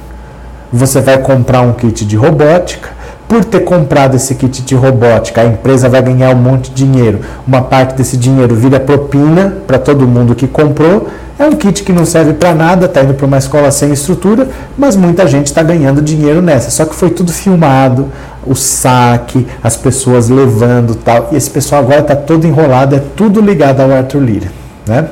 você 0.73 1.01
vai 1.01 1.19
comprar 1.19 1.63
um 1.63 1.73
kit 1.73 2.05
de 2.05 2.17
robótica, 2.17 2.91
por 3.31 3.45
ter 3.45 3.61
comprado 3.61 4.17
esse 4.17 4.35
kit 4.35 4.61
de 4.63 4.75
robótica, 4.75 5.43
a 5.43 5.45
empresa 5.45 5.89
vai 5.89 6.03
ganhar 6.03 6.35
um 6.35 6.39
monte 6.39 6.69
de 6.73 6.85
dinheiro. 6.85 7.21
Uma 7.47 7.63
parte 7.63 7.95
desse 7.95 8.17
dinheiro 8.17 8.57
vira 8.57 8.81
propina 8.81 9.55
para 9.69 9.79
todo 9.79 10.05
mundo 10.05 10.35
que 10.35 10.49
comprou. 10.49 11.07
É 11.39 11.47
um 11.47 11.53
kit 11.53 11.85
que 11.85 11.93
não 11.93 12.05
serve 12.05 12.33
para 12.33 12.53
nada, 12.53 12.87
está 12.87 13.05
indo 13.05 13.15
para 13.15 13.25
uma 13.25 13.39
escola 13.39 13.71
sem 13.71 13.93
estrutura, 13.93 14.49
mas 14.77 14.97
muita 14.97 15.29
gente 15.29 15.47
está 15.47 15.63
ganhando 15.63 16.03
dinheiro 16.03 16.43
nessa. 16.43 16.71
Só 16.71 16.85
que 16.85 16.93
foi 16.93 17.11
tudo 17.11 17.33
filmado, 17.33 18.09
o 18.45 18.57
saque, 18.57 19.47
as 19.63 19.77
pessoas 19.77 20.29
levando 20.29 20.97
tal. 20.97 21.29
E 21.31 21.37
esse 21.37 21.51
pessoal 21.51 21.83
agora 21.83 22.01
está 22.01 22.17
todo 22.17 22.45
enrolado, 22.49 22.97
é 22.97 23.03
tudo 23.15 23.41
ligado 23.41 23.81
ao 23.81 23.93
Arthur 23.93 24.23
Lira. 24.23 24.49
Né? 24.89 25.07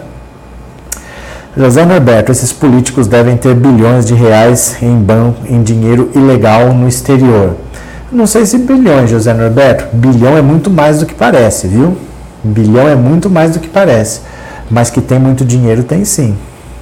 José 1.56 1.84
Norberto, 1.84 2.32
esses 2.32 2.52
políticos 2.52 3.06
devem 3.06 3.36
ter 3.36 3.54
bilhões 3.54 4.06
de 4.06 4.14
reais 4.14 4.76
em 4.82 4.96
banco, 4.96 5.38
em 5.48 5.62
dinheiro 5.62 6.10
ilegal 6.16 6.74
no 6.74 6.88
exterior. 6.88 7.67
Não 8.10 8.26
sei 8.26 8.46
se 8.46 8.56
bilhões, 8.56 9.10
José 9.10 9.34
Norberto. 9.34 9.94
Bilhão 9.94 10.36
é 10.36 10.40
muito 10.40 10.70
mais 10.70 10.98
do 11.00 11.06
que 11.06 11.14
parece, 11.14 11.68
viu? 11.68 11.96
Bilhão 12.42 12.88
é 12.88 12.94
muito 12.94 13.28
mais 13.28 13.52
do 13.52 13.60
que 13.60 13.68
parece. 13.68 14.22
Mas 14.70 14.88
que 14.88 15.00
tem 15.00 15.18
muito 15.18 15.44
dinheiro, 15.44 15.82
tem 15.82 16.04
sim. 16.06 16.34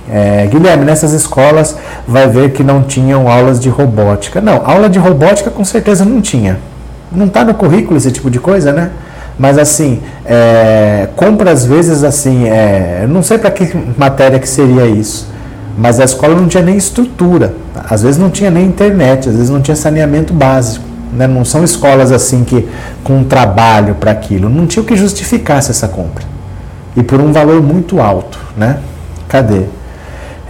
É, 0.09 0.47
Guilherme, 0.47 0.85
nessas 0.85 1.13
escolas 1.13 1.77
vai 2.07 2.29
ver 2.29 2.53
que 2.53 2.63
não 2.63 2.85
tinham 2.85 3.29
aulas 3.29 3.59
de 3.59 3.69
robótica. 3.69 4.41
Não, 4.41 4.63
aula 4.65 4.89
de 4.89 5.01
robótica 5.01 5.51
com 5.51 5.65
certeza 5.65 6.05
não 6.05 6.21
tinha. 6.21 6.61
Não 7.11 7.27
está 7.27 7.45
no 7.45 7.55
currículo 7.55 7.97
esse 7.97 8.13
tipo 8.13 8.31
de 8.31 8.39
coisa, 8.39 8.73
né? 8.73 8.91
Mas 9.37 9.59
assim, 9.59 10.01
é, 10.25 11.09
compra 11.17 11.51
às 11.51 11.65
vezes 11.65 12.05
assim, 12.05 12.49
é, 12.49 13.05
não 13.09 13.23
sei 13.23 13.37
para 13.37 13.51
que 13.51 13.77
matéria 13.99 14.39
que 14.39 14.49
seria 14.49 14.87
isso, 14.87 15.29
mas 15.77 16.01
a 16.01 16.05
escola 16.05 16.35
não 16.35 16.49
tinha 16.49 16.63
nem 16.63 16.77
estrutura, 16.77 17.53
às 17.75 18.03
vezes 18.03 18.17
não 18.17 18.31
tinha 18.31 18.51
nem 18.51 18.65
internet, 18.65 19.29
às 19.29 19.35
vezes 19.35 19.51
não 19.51 19.61
tinha 19.61 19.77
saneamento 19.77 20.33
básico. 20.33 20.86
Né? 21.13 21.27
Não 21.27 21.45
são 21.45 21.65
escolas 21.65 22.13
assim 22.13 22.45
que 22.45 22.69
com 23.03 23.25
trabalho 23.25 23.95
para 23.95 24.11
aquilo, 24.11 24.49
não 24.49 24.67
tinha 24.67 24.83
o 24.83 24.87
que 24.87 24.97
justificasse 24.97 25.71
essa 25.71 25.89
compra. 25.89 26.25
E 26.97 27.03
por 27.03 27.21
um 27.21 27.33
valor 27.33 27.63
muito 27.63 28.01
alto, 28.01 28.39
né? 28.57 28.79
Cadê? 29.29 29.65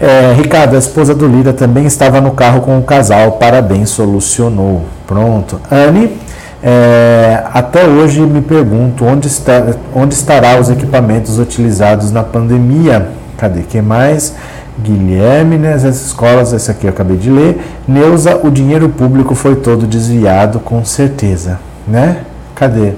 É, 0.00 0.34
Ricardo, 0.36 0.76
a 0.76 0.78
esposa 0.78 1.14
do 1.14 1.26
Lira 1.26 1.52
também 1.52 1.86
estava 1.86 2.20
no 2.20 2.32
carro 2.32 2.60
com 2.60 2.78
o 2.78 2.82
casal. 2.82 3.32
Parabéns, 3.32 3.90
solucionou. 3.90 4.84
Pronto. 5.06 5.60
Anne, 5.70 6.16
é, 6.62 7.42
até 7.52 7.86
hoje 7.86 8.20
me 8.20 8.42
pergunto 8.42 9.04
onde, 9.04 9.26
está, 9.28 9.74
onde 9.94 10.14
estará 10.14 10.60
os 10.60 10.68
equipamentos 10.68 11.38
utilizados 11.38 12.12
na 12.12 12.22
pandemia. 12.22 13.08
Cadê? 13.38 13.62
que 13.62 13.80
mais? 13.80 14.34
Guilherme, 14.78 15.56
né, 15.56 15.72
as 15.72 15.84
escolas, 15.84 16.52
esse 16.52 16.70
aqui 16.70 16.86
eu 16.86 16.90
acabei 16.90 17.16
de 17.16 17.30
ler. 17.30 17.60
Neuza, 17.88 18.40
o 18.42 18.50
dinheiro 18.50 18.88
público 18.88 19.34
foi 19.34 19.56
todo 19.56 19.86
desviado, 19.86 20.60
com 20.60 20.84
certeza, 20.84 21.58
né? 21.88 22.18
Cadê? 22.54 22.92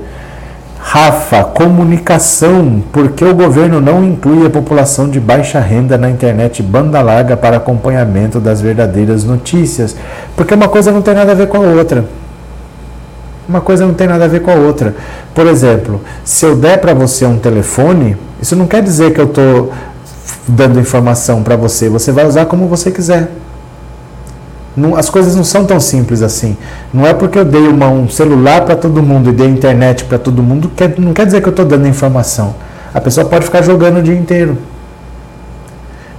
Rafa, 0.80 1.44
comunicação. 1.44 2.82
Por 2.92 3.10
que 3.10 3.24
o 3.24 3.34
governo 3.34 3.80
não 3.80 4.02
inclui 4.02 4.46
a 4.46 4.50
população 4.50 5.08
de 5.08 5.20
baixa 5.20 5.60
renda 5.60 5.98
na 5.98 6.08
internet 6.08 6.62
banda 6.62 7.00
larga 7.02 7.36
para 7.36 7.58
acompanhamento 7.58 8.40
das 8.40 8.60
verdadeiras 8.60 9.22
notícias? 9.22 9.94
Porque 10.34 10.54
uma 10.54 10.68
coisa 10.68 10.90
não 10.90 11.02
tem 11.02 11.14
nada 11.14 11.32
a 11.32 11.34
ver 11.34 11.48
com 11.48 11.58
a 11.58 11.60
outra. 11.60 12.06
Uma 13.48 13.60
coisa 13.60 13.86
não 13.86 13.94
tem 13.94 14.06
nada 14.06 14.24
a 14.24 14.28
ver 14.28 14.40
com 14.40 14.50
a 14.50 14.54
outra. 14.54 14.94
Por 15.34 15.46
exemplo, 15.46 16.00
se 16.24 16.44
eu 16.44 16.56
der 16.56 16.80
para 16.80 16.94
você 16.94 17.24
um 17.24 17.38
telefone, 17.38 18.16
isso 18.40 18.56
não 18.56 18.66
quer 18.66 18.82
dizer 18.82 19.12
que 19.12 19.20
eu 19.20 19.26
estou 19.26 19.72
dando 20.48 20.80
informação 20.80 21.42
para 21.42 21.56
você. 21.56 21.88
Você 21.88 22.10
vai 22.10 22.26
usar 22.26 22.46
como 22.46 22.66
você 22.66 22.90
quiser. 22.90 23.30
Não, 24.76 24.96
as 24.96 25.10
coisas 25.10 25.34
não 25.34 25.44
são 25.44 25.64
tão 25.64 25.80
simples 25.80 26.22
assim. 26.22 26.56
Não 26.94 27.06
é 27.06 27.12
porque 27.12 27.38
eu 27.38 27.44
dei 27.44 27.66
uma, 27.66 27.88
um 27.88 28.08
celular 28.08 28.64
para 28.64 28.76
todo 28.76 29.02
mundo 29.02 29.30
e 29.30 29.32
dei 29.32 29.48
internet 29.48 30.04
para 30.04 30.18
todo 30.18 30.42
mundo, 30.42 30.70
que 30.74 31.00
não 31.00 31.12
quer 31.12 31.26
dizer 31.26 31.40
que 31.40 31.48
eu 31.48 31.50
estou 31.50 31.64
dando 31.64 31.88
informação. 31.88 32.54
A 32.94 33.00
pessoa 33.00 33.26
pode 33.26 33.44
ficar 33.44 33.62
jogando 33.62 33.98
o 33.98 34.02
dia 34.02 34.14
inteiro. 34.14 34.56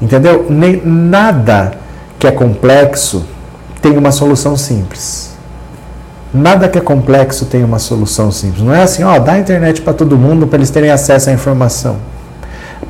Entendeu? 0.01 0.45
Nem, 0.49 0.81
nada 0.85 1.73
que 2.17 2.27
é 2.27 2.31
complexo 2.31 3.25
tem 3.81 3.97
uma 3.97 4.11
solução 4.11 4.57
simples. 4.57 5.29
Nada 6.33 6.67
que 6.67 6.77
é 6.77 6.81
complexo 6.81 7.45
tem 7.45 7.63
uma 7.63 7.79
solução 7.79 8.31
simples. 8.31 8.61
Não 8.61 8.73
é 8.73 8.83
assim, 8.83 9.03
ó, 9.03 9.17
dá 9.17 9.39
internet 9.39 9.81
para 9.81 9.93
todo 9.93 10.17
mundo 10.17 10.45
para 10.45 10.57
eles 10.57 10.69
terem 10.69 10.91
acesso 10.91 11.29
à 11.29 11.33
informação. 11.33 11.95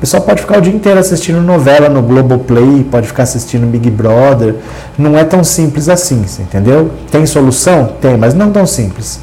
pessoa 0.00 0.22
pode 0.22 0.40
ficar 0.40 0.56
o 0.56 0.60
dia 0.62 0.72
inteiro 0.72 0.98
assistindo 0.98 1.42
novela 1.42 1.90
no 1.90 2.00
Globoplay, 2.00 2.82
pode 2.90 3.06
ficar 3.06 3.24
assistindo 3.24 3.66
Big 3.66 3.90
Brother. 3.90 4.54
Não 4.96 5.14
é 5.18 5.24
tão 5.24 5.44
simples 5.44 5.90
assim, 5.90 6.24
entendeu? 6.38 6.90
Tem 7.10 7.26
solução? 7.26 7.92
Tem, 8.00 8.16
mas 8.16 8.32
não 8.32 8.50
tão 8.50 8.64
simples. 8.64 9.20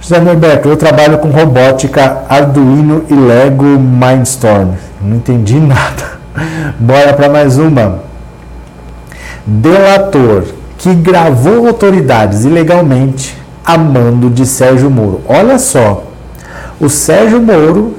José 0.00 0.18
Norberto, 0.18 0.68
eu 0.68 0.76
trabalho 0.76 1.18
com 1.18 1.28
robótica, 1.28 2.24
Arduino 2.28 3.04
e 3.08 3.14
Lego 3.14 3.62
Mindstorm. 3.62 4.72
Não 5.00 5.18
entendi 5.18 5.54
nada. 5.62 6.18
Bora 6.80 7.12
para 7.12 7.28
mais 7.28 7.56
uma. 7.56 8.00
Delator 9.46 10.46
que 10.78 10.96
gravou 10.96 11.68
autoridades 11.68 12.44
ilegalmente 12.44 13.40
a 13.64 13.78
mando 13.78 14.28
de 14.28 14.44
Sérgio 14.44 14.90
Moro. 14.90 15.20
Olha 15.28 15.60
só, 15.60 16.02
o 16.80 16.88
Sérgio 16.88 17.40
Moro 17.40 17.94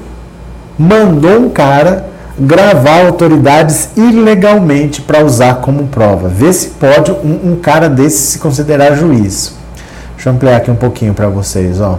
mandou 0.78 1.40
um 1.40 1.48
cara 1.48 2.09
gravar 2.40 3.06
autoridades 3.06 3.90
ilegalmente 3.96 5.02
para 5.02 5.24
usar 5.24 5.56
como 5.56 5.88
prova. 5.88 6.28
Vê 6.28 6.52
se 6.52 6.70
pode 6.70 7.10
um, 7.10 7.52
um, 7.52 7.56
cara 7.56 7.88
desse 7.88 8.32
se 8.32 8.38
considerar 8.38 8.96
juiz. 8.96 9.54
Deixa 10.14 10.30
eu 10.30 10.32
ampliar 10.32 10.56
aqui 10.56 10.70
um 10.70 10.76
pouquinho 10.76 11.12
para 11.12 11.28
vocês, 11.28 11.80
ó. 11.80 11.98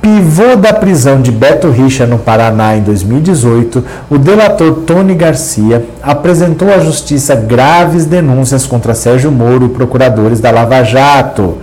Pivô 0.00 0.56
da 0.56 0.72
prisão 0.72 1.22
de 1.22 1.30
Beto 1.30 1.70
Richa 1.70 2.04
no 2.06 2.18
Paraná 2.18 2.76
em 2.76 2.82
2018, 2.82 3.84
o 4.10 4.18
delator 4.18 4.80
Tony 4.84 5.14
Garcia 5.14 5.86
apresentou 6.02 6.74
à 6.74 6.80
justiça 6.80 7.36
graves 7.36 8.04
denúncias 8.04 8.66
contra 8.66 8.94
Sérgio 8.94 9.30
Moro 9.30 9.66
e 9.66 9.68
procuradores 9.68 10.40
da 10.40 10.50
Lava 10.50 10.82
Jato. 10.82 11.58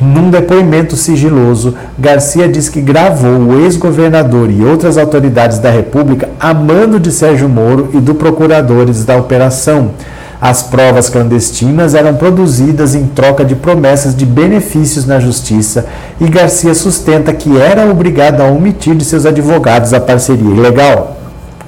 Num 0.00 0.28
depoimento 0.28 0.96
sigiloso, 0.96 1.74
Garcia 1.96 2.48
diz 2.48 2.68
que 2.68 2.80
gravou 2.80 3.38
o 3.38 3.60
ex-governador 3.60 4.50
e 4.50 4.64
outras 4.64 4.98
autoridades 4.98 5.58
da 5.58 5.70
República 5.70 6.28
a 6.38 6.52
mando 6.52 6.98
de 6.98 7.12
Sérgio 7.12 7.48
Moro 7.48 7.90
e 7.94 7.98
do 7.98 8.14
procuradores 8.14 9.04
da 9.04 9.16
operação. 9.16 9.92
As 10.40 10.64
provas 10.64 11.08
clandestinas 11.08 11.94
eram 11.94 12.16
produzidas 12.16 12.94
em 12.94 13.06
troca 13.06 13.44
de 13.44 13.54
promessas 13.54 14.16
de 14.16 14.26
benefícios 14.26 15.06
na 15.06 15.20
justiça 15.20 15.86
e 16.20 16.28
Garcia 16.28 16.74
sustenta 16.74 17.32
que 17.32 17.56
era 17.56 17.88
obrigado 17.88 18.40
a 18.40 18.46
omitir 18.46 18.96
de 18.96 19.04
seus 19.04 19.24
advogados 19.24 19.94
a 19.94 20.00
parceria 20.00 20.50
ilegal. 20.50 21.16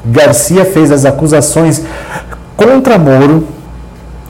Garcia 0.04 0.64
fez 0.64 0.90
as 0.90 1.04
acusações 1.04 1.82
contra 2.56 2.98
Moro 2.98 3.46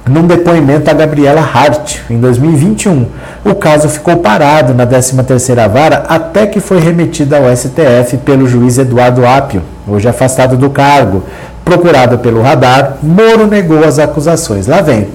num 0.09 0.26
depoimento 0.26 0.88
a 0.88 0.94
Gabriela 0.94 1.40
Hart, 1.40 1.98
em 2.09 2.18
2021. 2.18 3.07
O 3.44 3.54
caso 3.54 3.88
ficou 3.88 4.18
parado 4.18 4.72
na 4.72 4.86
13ª 4.86 5.68
Vara 5.68 6.04
até 6.09 6.46
que 6.46 6.61
foi 6.61 6.78
remetido 6.78 7.34
ao 7.34 7.54
STF 7.54 8.18
pelo 8.18 8.46
juiz 8.46 8.78
Eduardo 8.78 9.26
Apio, 9.26 9.62
hoje 9.86 10.09
afastado 10.09 10.57
do 10.57 10.70
cargo. 10.70 11.24
Procurado 11.64 12.18
pelo 12.18 12.40
radar, 12.40 12.98
Moro 13.02 13.48
negou 13.48 13.82
as 13.84 13.98
acusações. 13.98 14.68
Lá 14.68 14.80
vem. 14.80 15.09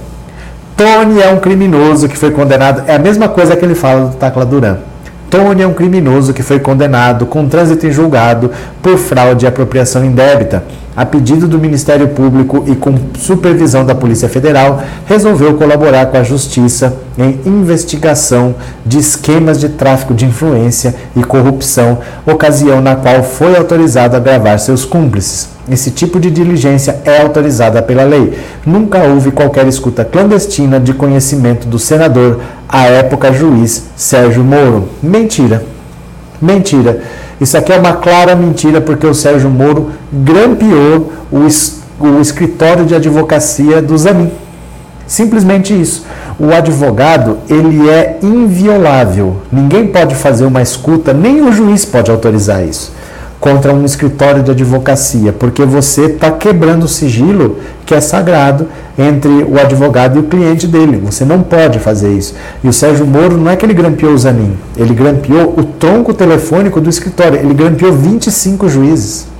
Tony 0.76 1.22
é 1.22 1.30
um 1.30 1.38
criminoso 1.39 2.10
que 2.10 2.18
foi 2.18 2.32
condenado. 2.32 2.84
É 2.88 2.96
a 2.96 3.00
mesma 3.00 3.30
coisa 3.30 3.56
que 3.56 3.64
ele 3.64 3.76
fala 3.76 4.08
do 4.08 4.16
Tacla 4.18 4.46
Duran. 4.46 4.91
Tony 5.32 5.62
é 5.62 5.68
um 5.68 5.74
criminoso 5.74 6.34
que 6.34 6.44
foi 6.44 6.60
condenado 6.60 7.26
com 7.26 7.48
trânsito 7.48 7.88
em 7.88 7.92
julgado 7.92 8.52
por 8.82 8.98
fraude 8.98 9.46
e 9.46 9.48
apropriação 9.48 10.04
indébita. 10.04 10.62
A 10.94 11.06
pedido 11.06 11.48
do 11.48 11.58
Ministério 11.58 12.10
Público 12.10 12.66
e 12.68 12.76
com 12.76 12.94
supervisão 13.18 13.86
da 13.86 13.96
Polícia 13.96 14.28
Federal, 14.28 14.84
resolveu 15.06 15.54
colaborar 15.54 16.08
com 16.08 16.18
a 16.18 16.24
Justiça 16.24 16.98
em 17.18 17.40
investigação 17.46 18.54
de 18.86 18.98
esquemas 18.98 19.58
de 19.58 19.70
tráfico 19.70 20.14
de 20.14 20.26
influência 20.26 20.94
e 21.16 21.24
corrupção, 21.24 22.00
ocasião 22.26 22.82
na 22.82 22.98
qual 22.98 23.24
foi 23.24 23.56
autorizado 23.56 24.18
a 24.18 24.20
gravar 24.20 24.58
seus 24.58 24.84
cúmplices. 24.84 25.48
Esse 25.72 25.90
tipo 25.90 26.20
de 26.20 26.30
diligência 26.30 27.00
é 27.06 27.22
autorizada 27.22 27.82
pela 27.82 28.04
lei. 28.04 28.38
Nunca 28.66 28.98
houve 29.06 29.32
qualquer 29.32 29.66
escuta 29.68 30.04
clandestina 30.04 30.82
de 30.82 30.94
conhecimento 30.94 31.66
do 31.66 31.80
senador, 31.80 32.42
à 32.68 32.88
época 32.88 33.32
juiz 33.32 33.86
Sérgio 33.96 34.44
Moro. 34.44 34.90
Mentira. 35.02 35.64
Mentira. 36.42 37.02
Isso 37.40 37.58
aqui 37.58 37.72
é 37.72 37.80
uma 37.80 37.94
clara 37.94 38.36
mentira, 38.36 38.82
porque 38.82 39.08
o 39.08 39.14
Sérgio 39.14 39.50
Moro 39.50 39.92
grampeou 40.12 41.14
o, 41.32 41.48
es 41.48 41.80
o 41.98 42.20
escritório 42.20 42.84
de 42.84 42.94
advocacia 42.94 43.82
do 43.82 43.98
Zanin. 43.98 44.30
Simplesmente 45.08 45.74
isso. 45.74 46.06
O 46.38 46.54
advogado, 46.54 47.38
ele 47.50 47.90
é 47.90 48.18
inviolável. 48.22 49.38
Ninguém 49.50 49.88
pode 49.88 50.16
fazer 50.16 50.44
uma 50.44 50.62
escuta, 50.62 51.14
nem 51.14 51.42
o 51.42 51.54
juiz 51.54 51.86
pode 51.86 52.12
autorizar 52.12 52.62
isso 52.62 52.92
contra 53.42 53.74
um 53.74 53.84
escritório 53.84 54.44
de 54.44 54.52
advocacia, 54.52 55.34
porque 55.34 55.66
você 55.66 56.06
está 56.06 56.30
quebrando 56.30 56.84
o 56.84 56.88
sigilo 56.88 57.58
que 57.88 57.96
é 57.96 58.00
sagrado 58.00 58.68
entre 58.96 59.30
o 59.30 59.60
advogado 59.60 60.18
e 60.18 60.20
o 60.20 60.24
cliente 60.24 60.68
dele. 60.68 61.02
Você 61.04 61.26
não 61.26 61.42
pode 61.42 61.80
fazer 61.80 62.14
isso. 62.14 62.36
E 62.64 62.70
o 62.70 62.74
Sérgio 62.74 63.06
Moro 63.06 63.36
não 63.38 63.50
é 63.50 63.56
que 63.56 63.66
ele 63.66 63.74
grampeou 63.74 64.14
o 64.14 64.18
Zanin, 64.18 64.56
ele 64.78 64.94
grampeou 64.94 65.56
o 65.58 65.64
tronco 65.64 66.14
telefônico 66.14 66.80
do 66.80 66.88
escritório, 66.88 67.39
ele 67.39 67.56
grampeou 67.56 67.92
25 67.92 68.70
juízes. 68.70 69.32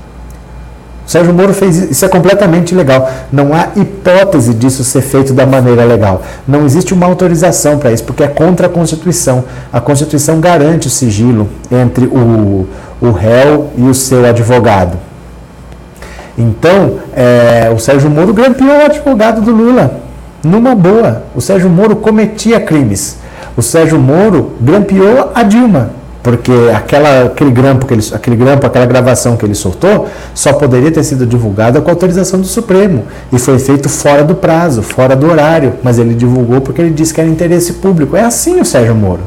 O 1.06 1.10
Sérgio 1.10 1.34
Moro 1.34 1.52
fez 1.52 1.76
isso, 1.76 1.92
isso 1.92 2.04
é 2.04 2.08
completamente 2.08 2.72
ilegal. 2.72 3.08
Não 3.30 3.54
há 3.54 3.68
hipótese 3.76 4.54
disso 4.54 4.82
ser 4.82 5.02
feito 5.02 5.32
da 5.32 5.44
maneira 5.44 5.84
legal. 5.84 6.22
Não 6.46 6.64
existe 6.64 6.94
uma 6.94 7.06
autorização 7.06 7.78
para 7.78 7.92
isso, 7.92 8.04
porque 8.04 8.22
é 8.22 8.28
contra 8.28 8.66
a 8.66 8.70
Constituição. 8.70 9.44
A 9.72 9.80
Constituição 9.80 10.40
garante 10.40 10.86
o 10.86 10.90
sigilo 10.90 11.48
entre 11.70 12.06
o, 12.06 12.66
o 13.02 13.10
réu 13.10 13.70
e 13.76 13.82
o 13.82 13.92
seu 13.92 14.24
advogado. 14.24 14.96
Então, 16.38 16.98
é, 17.14 17.70
o 17.74 17.78
Sérgio 17.78 18.08
Moro 18.08 18.32
grampeou 18.32 18.78
o 18.78 18.84
advogado 18.84 19.42
do 19.42 19.50
Lula, 19.50 20.00
numa 20.42 20.74
boa. 20.74 21.24
O 21.34 21.40
Sérgio 21.40 21.68
Moro 21.68 21.96
cometia 21.96 22.60
crimes. 22.60 23.18
O 23.56 23.60
Sérgio 23.60 23.98
Moro 23.98 24.52
grampeou 24.60 25.30
a 25.34 25.42
Dilma, 25.42 25.90
porque 26.22 26.52
aquela, 26.74 27.24
aquele, 27.24 27.50
grampo 27.50 27.84
que 27.84 27.92
ele, 27.92 28.02
aquele 28.14 28.36
grampo, 28.36 28.66
aquela 28.66 28.86
gravação 28.86 29.36
que 29.36 29.44
ele 29.44 29.54
soltou, 29.54 30.08
só 30.32 30.52
poderia 30.54 30.90
ter 30.90 31.02
sido 31.02 31.26
divulgada 31.26 31.80
com 31.82 31.90
autorização 31.90 32.40
do 32.40 32.46
Supremo. 32.46 33.04
E 33.30 33.38
foi 33.38 33.58
feito 33.58 33.88
fora 33.88 34.22
do 34.24 34.34
prazo, 34.34 34.80
fora 34.80 35.14
do 35.14 35.28
horário. 35.28 35.74
Mas 35.82 35.98
ele 35.98 36.14
divulgou 36.14 36.60
porque 36.60 36.80
ele 36.80 36.90
disse 36.90 37.12
que 37.12 37.20
era 37.20 37.28
interesse 37.28 37.74
público. 37.74 38.16
É 38.16 38.22
assim 38.22 38.60
o 38.60 38.64
Sérgio 38.64 38.94
Moro. 38.94 39.20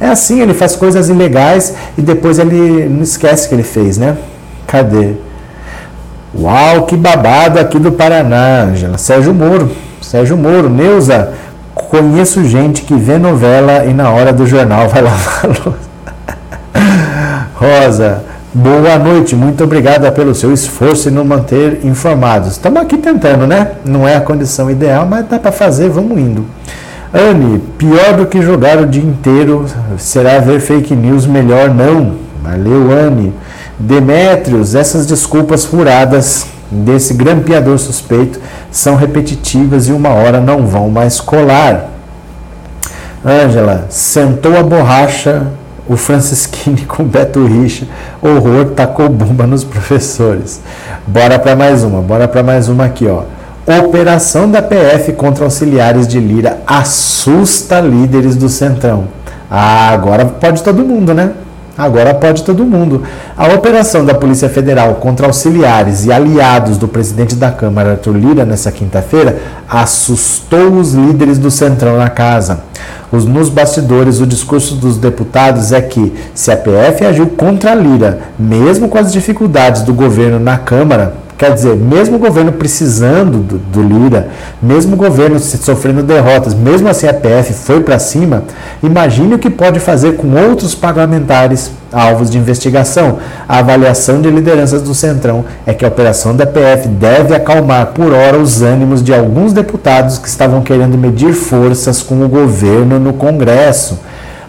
É 0.00 0.06
assim, 0.06 0.40
ele 0.40 0.54
faz 0.54 0.76
coisas 0.76 1.08
ilegais 1.08 1.74
e 1.96 2.02
depois 2.02 2.38
ele 2.38 2.88
não 2.88 3.02
esquece 3.02 3.48
que 3.48 3.54
ele 3.54 3.64
fez, 3.64 3.98
né? 3.98 4.16
Cadê? 4.66 5.14
Uau, 6.34 6.86
que 6.86 6.96
babado 6.96 7.58
aqui 7.58 7.78
do 7.78 7.90
Paraná, 7.90 8.62
Angela. 8.62 8.98
Sérgio 8.98 9.34
Moro. 9.34 9.70
Sérgio 10.00 10.36
Moro, 10.36 10.70
Neuza, 10.70 11.32
conheço 11.74 12.44
gente 12.44 12.82
que 12.82 12.94
vê 12.94 13.18
novela 13.18 13.84
e 13.86 13.92
na 13.92 14.10
hora 14.10 14.32
do 14.32 14.46
jornal 14.46 14.88
vai 14.88 15.02
lavar 15.02 15.44
a 15.44 15.46
louça. 15.46 15.88
Rosa, 17.54 18.22
boa 18.54 18.96
noite, 18.98 19.34
muito 19.34 19.64
obrigada 19.64 20.12
pelo 20.12 20.32
seu 20.32 20.52
esforço 20.52 21.08
em 21.08 21.12
nos 21.12 21.26
manter 21.26 21.84
informados. 21.84 22.52
Estamos 22.52 22.80
aqui 22.80 22.96
tentando, 22.98 23.48
né? 23.48 23.72
Não 23.84 24.06
é 24.06 24.14
a 24.14 24.20
condição 24.20 24.70
ideal, 24.70 25.06
mas 25.06 25.26
dá 25.26 25.40
para 25.40 25.50
fazer, 25.50 25.88
vamos 25.88 26.16
indo. 26.16 26.46
Anne, 27.12 27.58
pior 27.78 28.16
do 28.16 28.26
que 28.26 28.42
jogar 28.42 28.78
o 28.78 28.86
dia 28.86 29.02
inteiro 29.02 29.64
será 29.96 30.38
ver 30.40 30.60
fake 30.60 30.94
news 30.94 31.26
melhor 31.26 31.72
não. 31.72 32.16
Valeu, 32.42 32.90
Anne. 32.92 33.32
Demétrios, 33.78 34.74
essas 34.74 35.06
desculpas 35.06 35.64
furadas 35.64 36.46
desse 36.70 37.14
grampeador 37.14 37.78
suspeito 37.78 38.38
são 38.70 38.94
repetitivas 38.94 39.88
e 39.88 39.92
uma 39.92 40.10
hora 40.10 40.40
não 40.40 40.66
vão 40.66 40.90
mais 40.90 41.20
colar. 41.20 41.88
Ângela, 43.24 43.86
sentou 43.88 44.56
a 44.56 44.62
borracha 44.62 45.46
o 45.88 45.96
Francisquini 45.96 46.82
com 46.84 47.02
Beto 47.04 47.46
Richa, 47.46 47.86
horror, 48.20 48.66
tacou 48.76 49.08
bomba 49.08 49.46
nos 49.46 49.64
professores. 49.64 50.60
Bora 51.06 51.38
para 51.38 51.56
mais 51.56 51.82
uma, 51.82 52.02
bora 52.02 52.28
para 52.28 52.42
mais 52.42 52.68
uma 52.68 52.84
aqui, 52.84 53.06
ó. 53.06 53.22
Operação 53.68 54.50
da 54.50 54.62
PF 54.62 55.12
contra 55.12 55.44
auxiliares 55.44 56.08
de 56.08 56.18
Lira 56.18 56.58
assusta 56.66 57.80
líderes 57.80 58.34
do 58.34 58.48
Centrão. 58.48 59.08
Ah, 59.50 59.90
agora 59.90 60.24
pode 60.24 60.62
todo 60.62 60.82
mundo, 60.82 61.12
né? 61.12 61.32
Agora 61.76 62.14
pode 62.14 62.44
todo 62.44 62.64
mundo. 62.64 63.02
A 63.36 63.46
operação 63.48 64.06
da 64.06 64.14
Polícia 64.14 64.48
Federal 64.48 64.94
contra 64.94 65.26
auxiliares 65.26 66.06
e 66.06 66.12
aliados 66.12 66.78
do 66.78 66.88
presidente 66.88 67.34
da 67.34 67.52
Câmara, 67.52 67.90
Arthur 67.92 68.16
Lira, 68.16 68.44
nessa 68.46 68.72
quinta-feira, 68.72 69.38
assustou 69.68 70.72
os 70.72 70.94
líderes 70.94 71.38
do 71.38 71.50
Centrão 71.50 71.98
na 71.98 72.08
casa. 72.08 72.60
Os, 73.12 73.26
nos 73.26 73.48
bastidores, 73.48 74.18
o 74.18 74.26
discurso 74.26 74.76
dos 74.76 74.96
deputados 74.96 75.72
é 75.72 75.80
que, 75.80 76.12
se 76.34 76.50
a 76.50 76.56
PF 76.56 77.04
agiu 77.04 77.26
contra 77.28 77.74
Lira, 77.74 78.18
mesmo 78.38 78.88
com 78.88 78.98
as 78.98 79.12
dificuldades 79.12 79.82
do 79.82 79.94
governo 79.94 80.40
na 80.40 80.58
Câmara, 80.58 81.27
Quer 81.38 81.54
dizer, 81.54 81.76
mesmo 81.76 82.16
o 82.16 82.18
governo 82.18 82.50
precisando 82.50 83.38
do, 83.38 83.58
do 83.58 83.80
Lira, 83.80 84.26
mesmo 84.60 84.94
o 84.94 84.96
governo 84.96 85.38
sofrendo 85.38 86.02
derrotas, 86.02 86.52
mesmo 86.52 86.88
assim 86.88 87.06
a 87.06 87.14
PF 87.14 87.52
foi 87.52 87.80
para 87.80 87.96
cima, 88.00 88.42
imagine 88.82 89.34
o 89.34 89.38
que 89.38 89.48
pode 89.48 89.78
fazer 89.78 90.16
com 90.16 90.34
outros 90.34 90.74
parlamentares 90.74 91.70
alvos 91.92 92.28
de 92.28 92.38
investigação. 92.38 93.18
A 93.48 93.58
avaliação 93.58 94.20
de 94.20 94.28
lideranças 94.28 94.82
do 94.82 94.92
Centrão 94.94 95.44
é 95.64 95.72
que 95.72 95.84
a 95.84 95.88
operação 95.88 96.34
da 96.34 96.44
PF 96.44 96.88
deve 96.88 97.32
acalmar 97.32 97.86
por 97.94 98.12
hora 98.12 98.36
os 98.36 98.60
ânimos 98.60 99.00
de 99.00 99.14
alguns 99.14 99.52
deputados 99.52 100.18
que 100.18 100.26
estavam 100.26 100.60
querendo 100.60 100.98
medir 100.98 101.32
forças 101.34 102.02
com 102.02 102.20
o 102.24 102.28
governo 102.28 102.98
no 102.98 103.12
Congresso. 103.12 104.00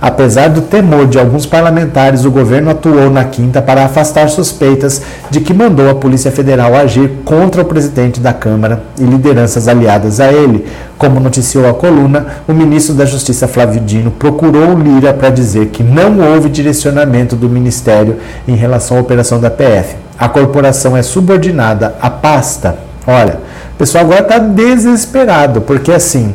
Apesar 0.01 0.47
do 0.49 0.61
temor 0.61 1.07
de 1.07 1.19
alguns 1.19 1.45
parlamentares, 1.45 2.23
o 2.23 2.31
governo 2.31 2.69
atuou 2.69 3.09
na 3.09 3.25
quinta 3.25 3.61
para 3.61 3.83
afastar 3.83 4.29
suspeitas 4.29 5.01
de 5.29 5.41
que 5.41 5.53
mandou 5.53 5.89
a 5.89 5.95
Polícia 5.95 6.31
Federal 6.31 6.73
agir 6.73 7.11
contra 7.25 7.63
o 7.63 7.65
presidente 7.65 8.21
da 8.21 8.31
Câmara 8.31 8.81
e 8.97 9.03
lideranças 9.03 9.67
aliadas 9.67 10.21
a 10.21 10.31
ele. 10.31 10.65
Como 10.97 11.19
noticiou 11.19 11.69
a 11.69 11.73
coluna, 11.73 12.27
o 12.47 12.53
ministro 12.53 12.95
da 12.95 13.05
Justiça 13.05 13.45
Flávio 13.45 13.81
Dino 13.81 14.09
procurou 14.09 14.69
o 14.69 14.79
Lira 14.79 15.13
para 15.13 15.29
dizer 15.29 15.67
que 15.67 15.83
não 15.83 16.17
houve 16.21 16.47
direcionamento 16.47 17.35
do 17.35 17.49
ministério 17.49 18.17
em 18.47 18.55
relação 18.55 18.97
à 18.97 19.01
operação 19.01 19.37
da 19.37 19.51
PF. 19.51 19.97
A 20.17 20.29
corporação 20.29 20.95
é 20.95 21.01
subordinada 21.01 21.95
à 22.01 22.09
pasta. 22.09 22.77
Olha, 23.05 23.39
o 23.73 23.77
pessoal 23.77 24.05
agora 24.05 24.21
está 24.21 24.37
desesperado, 24.37 25.59
porque 25.59 25.91
assim, 25.91 26.33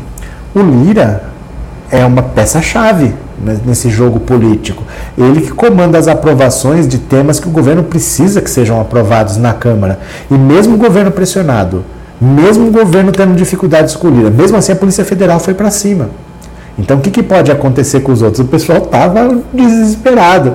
o 0.54 0.60
Lira 0.60 1.24
é 1.90 2.04
uma 2.04 2.22
peça-chave 2.22 3.23
nesse 3.64 3.90
jogo 3.90 4.20
político. 4.20 4.82
Ele 5.16 5.40
que 5.40 5.50
comanda 5.50 5.98
as 5.98 6.08
aprovações 6.08 6.86
de 6.86 6.98
temas 6.98 7.40
que 7.40 7.48
o 7.48 7.50
governo 7.50 7.82
precisa 7.82 8.40
que 8.40 8.50
sejam 8.50 8.80
aprovados 8.80 9.36
na 9.36 9.52
Câmara. 9.52 9.98
E 10.30 10.34
mesmo 10.34 10.74
o 10.74 10.78
governo 10.78 11.10
pressionado, 11.10 11.84
mesmo 12.20 12.68
o 12.68 12.70
governo 12.70 13.12
tendo 13.12 13.32
o 13.32 14.08
Lira, 14.10 14.30
mesmo 14.30 14.56
assim 14.56 14.72
a 14.72 14.76
Polícia 14.76 15.04
Federal 15.04 15.40
foi 15.40 15.54
para 15.54 15.70
cima. 15.70 16.10
Então 16.78 16.98
o 16.98 17.00
que, 17.00 17.10
que 17.10 17.22
pode 17.22 17.52
acontecer 17.52 18.00
com 18.00 18.12
os 18.12 18.22
outros? 18.22 18.40
O 18.40 18.48
pessoal 18.48 18.78
estava 18.78 19.38
desesperado. 19.52 20.54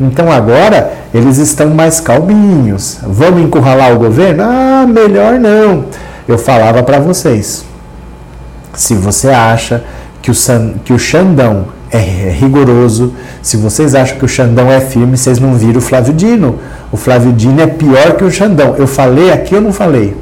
Então 0.00 0.30
agora 0.30 0.92
eles 1.12 1.38
estão 1.38 1.70
mais 1.70 2.00
calminhos. 2.00 2.98
Vamos 3.02 3.42
encurralar 3.42 3.92
o 3.92 3.98
governo? 3.98 4.42
Ah, 4.44 4.86
melhor 4.86 5.38
não. 5.38 5.86
Eu 6.28 6.38
falava 6.38 6.82
para 6.82 6.98
vocês. 6.98 7.64
Se 8.74 8.94
você 8.94 9.28
acha 9.28 9.82
que 10.20 10.30
o, 10.30 10.34
San, 10.34 10.74
que 10.84 10.92
o 10.92 10.98
Xandão 10.98 11.75
é 11.90 12.34
rigoroso. 12.38 13.12
Se 13.42 13.56
vocês 13.56 13.94
acham 13.94 14.18
que 14.18 14.24
o 14.24 14.28
Xandão 14.28 14.70
é 14.70 14.80
firme, 14.80 15.16
vocês 15.16 15.38
não 15.38 15.54
viram 15.54 15.78
o 15.78 15.80
Flávio 15.80 16.12
Dino. 16.12 16.56
O 16.90 16.96
Flávio 16.96 17.32
Dino 17.32 17.60
é 17.60 17.66
pior 17.66 18.16
que 18.16 18.24
o 18.24 18.30
Xandão. 18.30 18.74
Eu 18.76 18.86
falei 18.86 19.30
aqui 19.30 19.54
ou 19.54 19.60
não 19.60 19.72
falei? 19.72 20.16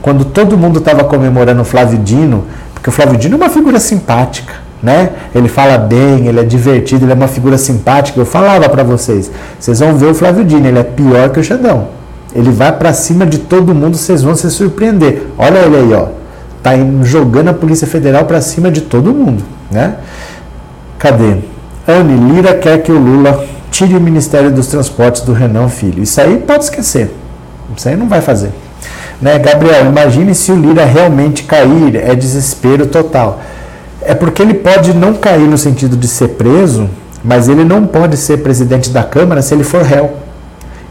Quando 0.00 0.24
todo 0.24 0.58
mundo 0.58 0.78
estava 0.78 1.04
comemorando 1.04 1.62
o 1.62 1.64
Flávio 1.64 1.98
Dino, 1.98 2.44
porque 2.74 2.88
o 2.88 2.92
Flávio 2.92 3.16
Dino 3.16 3.34
é 3.34 3.36
uma 3.36 3.48
figura 3.48 3.78
simpática, 3.78 4.54
né? 4.82 5.10
Ele 5.34 5.48
fala 5.48 5.78
bem, 5.78 6.26
ele 6.26 6.40
é 6.40 6.44
divertido, 6.44 7.04
ele 7.04 7.12
é 7.12 7.14
uma 7.14 7.28
figura 7.28 7.56
simpática. 7.56 8.18
Eu 8.18 8.26
falava 8.26 8.68
para 8.68 8.82
vocês, 8.82 9.30
vocês 9.58 9.78
vão 9.78 9.94
ver 9.94 10.06
o 10.06 10.14
Flávio 10.14 10.44
Dino, 10.44 10.66
ele 10.66 10.78
é 10.78 10.82
pior 10.82 11.30
que 11.30 11.38
o 11.38 11.44
Xandão. 11.44 11.88
Ele 12.34 12.50
vai 12.50 12.72
para 12.72 12.92
cima 12.92 13.26
de 13.26 13.38
todo 13.38 13.74
mundo, 13.74 13.96
vocês 13.96 14.22
vão 14.22 14.34
se 14.34 14.50
surpreender. 14.50 15.28
Olha 15.38 15.58
ele 15.58 15.76
aí, 15.76 15.92
ó. 15.92 16.08
Tá 16.62 16.72
jogando 17.02 17.48
a 17.48 17.54
Polícia 17.54 17.86
Federal 17.86 18.24
para 18.24 18.40
cima 18.40 18.70
de 18.70 18.80
todo 18.80 19.12
mundo, 19.12 19.42
né? 19.70 19.96
Cadê? 21.02 21.34
Anne 21.88 22.32
Lira 22.32 22.54
quer 22.54 22.80
que 22.80 22.92
o 22.92 22.96
Lula 22.96 23.44
tire 23.72 23.96
o 23.96 24.00
Ministério 24.00 24.52
dos 24.52 24.68
Transportes 24.68 25.22
do 25.22 25.32
Renan 25.32 25.68
Filho. 25.68 26.00
Isso 26.00 26.20
aí 26.20 26.38
pode 26.38 26.62
esquecer. 26.62 27.12
Isso 27.76 27.88
aí 27.88 27.96
não 27.96 28.08
vai 28.08 28.20
fazer. 28.20 28.52
Né? 29.20 29.36
Gabriel, 29.40 29.86
imagine 29.86 30.32
se 30.32 30.52
o 30.52 30.56
Lira 30.56 30.84
realmente 30.84 31.42
cair, 31.42 31.96
é 31.96 32.14
desespero 32.14 32.86
total. 32.86 33.40
É 34.00 34.14
porque 34.14 34.42
ele 34.42 34.54
pode 34.54 34.94
não 34.94 35.14
cair 35.14 35.48
no 35.48 35.58
sentido 35.58 35.96
de 35.96 36.06
ser 36.06 36.28
preso, 36.28 36.88
mas 37.24 37.48
ele 37.48 37.64
não 37.64 37.84
pode 37.84 38.16
ser 38.16 38.36
presidente 38.38 38.88
da 38.90 39.02
Câmara 39.02 39.42
se 39.42 39.52
ele 39.52 39.64
for 39.64 39.82
réu. 39.82 40.12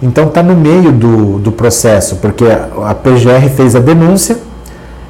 Então 0.04 0.28
está 0.28 0.44
no 0.44 0.58
meio 0.58 0.92
do, 0.92 1.40
do 1.40 1.54
processo, 1.54 2.18
porque 2.18 2.44
a 2.44 2.94
PGR 2.94 3.50
fez 3.56 3.78
a 3.78 3.80
denúncia, 3.80 4.38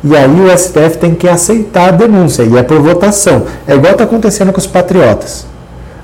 e 0.03 0.15
aí 0.15 0.41
o 0.41 0.57
STF 0.57 0.97
tem 0.97 1.13
que 1.13 1.27
aceitar 1.27 1.89
a 1.89 1.91
denúncia, 1.91 2.43
e 2.43 2.57
é 2.57 2.63
por 2.63 2.79
votação. 2.81 3.43
É 3.67 3.75
igual 3.75 3.93
está 3.93 4.03
acontecendo 4.03 4.51
com 4.51 4.59
os 4.59 4.67
patriotas. 4.67 5.45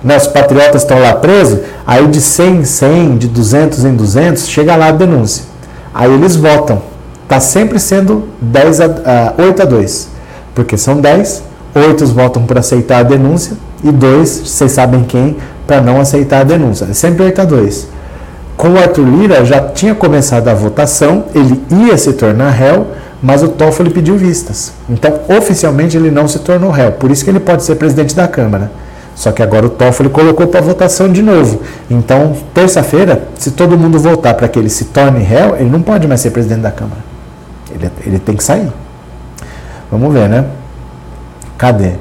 Né? 0.03 0.15
Os 0.15 0.27
patriotas 0.27 0.83
estão 0.83 0.99
lá 0.99 1.13
presos, 1.13 1.59
aí 1.85 2.05
de 2.07 2.21
100 2.21 2.55
em 2.57 2.63
100, 2.65 3.17
de 3.17 3.27
200 3.27 3.85
em 3.85 3.95
200, 3.95 4.47
chega 4.47 4.75
lá 4.75 4.87
a 4.87 4.91
denúncia. 4.91 5.45
Aí 5.93 6.13
eles 6.13 6.35
votam. 6.35 6.81
Está 7.23 7.39
sempre 7.39 7.79
sendo 7.79 8.29
10 8.39 8.81
a, 8.81 8.85
uh, 8.85 9.43
8 9.43 9.61
a 9.63 9.65
2. 9.65 10.07
Porque 10.53 10.77
são 10.77 11.01
10, 11.01 11.43
8 11.75 12.05
votam 12.07 12.43
por 12.43 12.57
aceitar 12.57 12.99
a 12.99 13.03
denúncia 13.03 13.57
e 13.83 13.91
2, 13.91 14.29
vocês 14.45 14.71
sabem 14.71 15.03
quem, 15.03 15.37
para 15.65 15.81
não 15.81 15.99
aceitar 15.99 16.41
a 16.41 16.43
denúncia. 16.43 16.87
É 16.89 16.93
sempre 16.93 17.23
8 17.23 17.41
a 17.41 17.45
2. 17.45 17.87
Com 18.55 18.69
o 18.69 18.77
Arthur 18.77 19.05
Lira 19.05 19.45
já 19.45 19.59
tinha 19.59 19.93
começado 19.93 20.47
a 20.47 20.53
votação, 20.53 21.25
ele 21.35 21.61
ia 21.85 21.97
se 21.97 22.13
tornar 22.13 22.49
réu, 22.49 22.87
mas 23.21 23.41
o 23.41 23.49
Toffoli 23.49 23.89
pediu 23.89 24.15
vistas. 24.17 24.73
Então, 24.89 25.19
oficialmente, 25.29 25.97
ele 25.97 26.11
não 26.11 26.27
se 26.27 26.39
tornou 26.39 26.69
réu. 26.69 26.91
Por 26.91 27.11
isso 27.11 27.23
que 27.23 27.29
ele 27.29 27.39
pode 27.39 27.63
ser 27.63 27.75
presidente 27.75 28.15
da 28.15 28.27
Câmara. 28.27 28.71
Só 29.15 29.31
que 29.31 29.41
agora 29.41 29.65
o 29.65 29.69
Toffoli 29.69 30.09
colocou 30.09 30.47
para 30.47 30.61
votação 30.61 31.11
de 31.11 31.23
novo. 31.23 31.61
Então, 31.89 32.35
terça-feira, 32.53 33.23
se 33.35 33.51
todo 33.51 33.77
mundo 33.77 33.97
votar 33.97 34.35
para 34.35 34.47
que 34.47 34.59
ele 34.59 34.69
se 34.69 34.85
torne 34.85 35.23
réu, 35.23 35.55
ele 35.55 35.69
não 35.69 35.81
pode 35.81 36.07
mais 36.07 36.21
ser 36.21 36.29
presidente 36.29 36.61
da 36.61 36.71
Câmara. 36.71 37.01
Ele, 37.71 37.89
ele 38.05 38.19
tem 38.19 38.35
que 38.35 38.43
sair. 38.43 38.71
Vamos 39.91 40.13
ver, 40.13 40.29
né? 40.29 40.45
Cadê? 41.57 41.93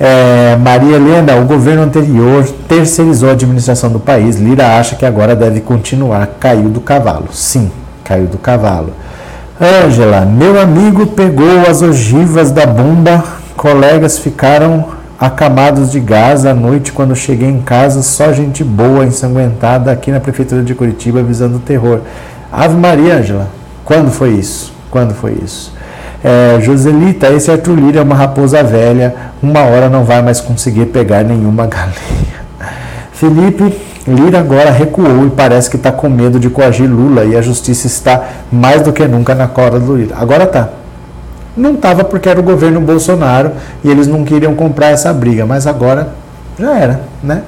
É, 0.00 0.56
Maria 0.56 0.96
Helena, 0.96 1.36
o 1.36 1.44
governo 1.44 1.82
anterior 1.82 2.44
terceirizou 2.66 3.28
a 3.28 3.32
administração 3.32 3.90
do 3.90 4.00
país. 4.00 4.36
Lira 4.36 4.78
acha 4.78 4.96
que 4.96 5.04
agora 5.04 5.36
deve 5.36 5.60
continuar. 5.60 6.26
Caiu 6.40 6.68
do 6.68 6.80
cavalo. 6.80 7.28
Sim, 7.30 7.70
caiu 8.02 8.26
do 8.26 8.38
cavalo. 8.38 8.92
Ângela, 9.60 10.22
meu 10.22 10.60
amigo 10.60 11.06
pegou 11.06 11.60
as 11.70 11.80
ogivas 11.80 12.50
da 12.50 12.66
bomba, 12.66 13.22
colegas 13.56 14.18
ficaram 14.18 14.86
acamados 15.18 15.92
de 15.92 16.00
gás 16.00 16.44
à 16.44 16.52
noite 16.52 16.90
quando 16.90 17.14
cheguei 17.14 17.48
em 17.48 17.62
casa, 17.62 18.02
só 18.02 18.32
gente 18.32 18.64
boa, 18.64 19.04
ensanguentada 19.04 19.92
aqui 19.92 20.10
na 20.10 20.18
prefeitura 20.18 20.64
de 20.64 20.74
Curitiba 20.74 21.20
avisando 21.20 21.58
o 21.58 21.60
terror. 21.60 22.00
Ave 22.50 22.74
Maria, 22.76 23.18
Ângela, 23.18 23.48
quando 23.84 24.10
foi 24.10 24.30
isso? 24.30 24.72
Quando 24.90 25.14
foi 25.14 25.38
isso? 25.40 25.72
É, 26.24 26.60
Joselita, 26.60 27.28
esse 27.28 27.48
Arthur 27.48 27.76
Lira 27.76 28.00
é 28.00 28.02
uma 28.02 28.16
raposa 28.16 28.60
velha, 28.64 29.14
uma 29.40 29.60
hora 29.60 29.88
não 29.88 30.02
vai 30.02 30.20
mais 30.20 30.40
conseguir 30.40 30.86
pegar 30.86 31.22
nenhuma 31.22 31.66
galinha. 31.68 31.94
Felipe, 33.12 33.72
Lira 34.06 34.40
agora 34.40 34.70
recuou 34.70 35.26
e 35.26 35.30
parece 35.30 35.70
que 35.70 35.76
está 35.76 35.90
com 35.90 36.10
medo 36.10 36.38
de 36.38 36.50
coagir 36.50 36.88
Lula 36.88 37.24
e 37.24 37.36
a 37.36 37.40
justiça 37.40 37.86
está 37.86 38.22
mais 38.52 38.82
do 38.82 38.92
que 38.92 39.06
nunca 39.06 39.34
na 39.34 39.48
corda 39.48 39.80
do 39.80 39.96
Lira. 39.96 40.14
Agora 40.18 40.46
tá. 40.46 40.68
Não 41.56 41.74
estava 41.74 42.04
porque 42.04 42.28
era 42.28 42.38
o 42.38 42.42
governo 42.42 42.80
Bolsonaro 42.80 43.52
e 43.82 43.90
eles 43.90 44.06
não 44.06 44.24
queriam 44.24 44.54
comprar 44.54 44.88
essa 44.88 45.12
briga, 45.12 45.46
mas 45.46 45.66
agora 45.66 46.08
já 46.58 46.78
era, 46.78 47.00
né? 47.22 47.42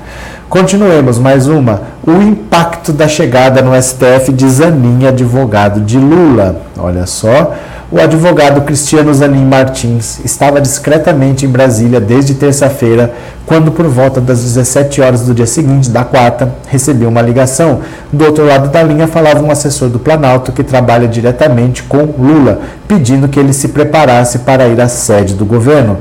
Continuemos, 0.49 1.19
mais 1.19 1.49
uma. 1.49 1.83
O 2.07 2.23
impacto 2.23 2.93
da 2.93 3.09
chegada 3.09 3.63
no 3.63 3.81
STF 3.81 4.33
de 4.33 4.49
Zanin, 4.49 5.07
advogado 5.07 5.81
de 5.81 5.99
Lula. 5.99 6.63
Olha 6.79 7.05
só. 7.07 7.55
O 7.91 8.01
advogado 8.01 8.63
Cristiano 8.63 9.15
Zanin 9.15 9.45
Martins 9.45 10.19
estava 10.25 10.61
discretamente 10.61 11.47
em 11.47 11.49
Brasília 11.49 12.01
desde 12.01 12.35
terça-feira, 12.35 13.13
quando, 13.45 13.71
por 13.71 13.87
volta 13.87 14.21
das 14.21 14.43
17 14.43 15.01
horas 15.01 15.23
do 15.23 15.33
dia 15.33 15.47
seguinte, 15.47 15.89
da 15.89 16.03
quarta, 16.03 16.53
recebeu 16.67 17.09
uma 17.09 17.23
ligação. 17.23 17.81
Do 18.13 18.25
outro 18.25 18.45
lado 18.45 18.71
da 18.71 18.83
linha 18.83 19.07
falava 19.07 19.41
um 19.41 19.53
assessor 19.53 19.89
do 19.89 20.01
Planalto 20.01 20.51
que 20.51 20.65
trabalha 20.65 21.07
diretamente 21.07 21.85
com 21.85 21.99
Lula, 22.19 22.61
pedindo 22.89 23.29
que 23.29 23.39
ele 23.39 23.53
se 23.53 23.69
preparasse 23.69 24.41
para 24.41 24.67
ir 24.67 24.81
à 24.81 24.89
sede 24.89 25.35
do 25.35 25.45
governo. 25.45 25.99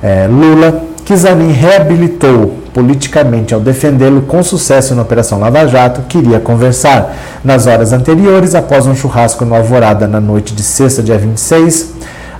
É, 0.00 0.28
Lula, 0.28 0.80
que 1.06 1.16
Zanin 1.16 1.52
reabilitou 1.52 2.58
politicamente 2.74 3.54
ao 3.54 3.60
defendê-lo 3.60 4.22
com 4.22 4.42
sucesso 4.42 4.92
na 4.92 5.02
Operação 5.02 5.38
Lava 5.38 5.64
Jato, 5.68 6.02
queria 6.08 6.40
conversar. 6.40 7.16
Nas 7.44 7.68
horas 7.68 7.92
anteriores, 7.92 8.56
após 8.56 8.86
um 8.86 8.94
churrasco 8.94 9.44
no 9.44 9.54
Alvorada 9.54 10.08
na 10.08 10.20
noite 10.20 10.52
de 10.52 10.64
sexta, 10.64 11.04
dia 11.04 11.16
26, 11.16 11.92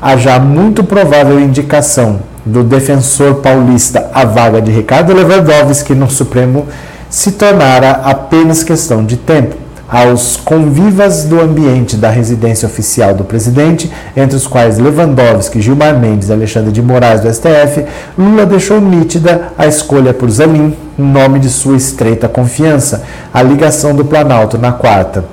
a 0.02 0.16
já 0.16 0.40
muito 0.40 0.82
provável 0.82 1.38
indicação 1.38 2.18
do 2.44 2.64
defensor 2.64 3.36
paulista 3.36 4.10
à 4.12 4.24
vaga 4.24 4.60
de 4.60 4.72
Ricardo 4.72 5.14
Lewandowski 5.14 5.94
no 5.94 6.10
Supremo 6.10 6.66
se 7.08 7.32
tornara 7.32 7.92
apenas 8.02 8.64
questão 8.64 9.04
de 9.04 9.16
tempo 9.16 9.54
aos 9.88 10.36
convivas 10.36 11.24
do 11.24 11.40
ambiente 11.40 11.96
da 11.96 12.10
residência 12.10 12.66
oficial 12.66 13.14
do 13.14 13.24
presidente, 13.24 13.90
entre 14.16 14.36
os 14.36 14.46
quais 14.46 14.78
Lewandowski, 14.78 15.60
Gilmar 15.60 15.98
Mendes 15.98 16.28
e 16.28 16.32
Alexandre 16.32 16.72
de 16.72 16.82
Moraes 16.82 17.20
do 17.20 17.32
STF, 17.32 17.84
Lula 18.18 18.44
deixou 18.44 18.80
nítida 18.80 19.52
a 19.56 19.66
escolha 19.66 20.12
por 20.12 20.30
Zanin, 20.30 20.76
nome 20.98 21.38
de 21.38 21.48
sua 21.48 21.76
estreita 21.76 22.28
confiança. 22.28 23.04
A 23.32 23.42
ligação 23.42 23.94
do 23.94 24.04
Planalto 24.04 24.58
na 24.58 24.72
quarta 24.72 25.24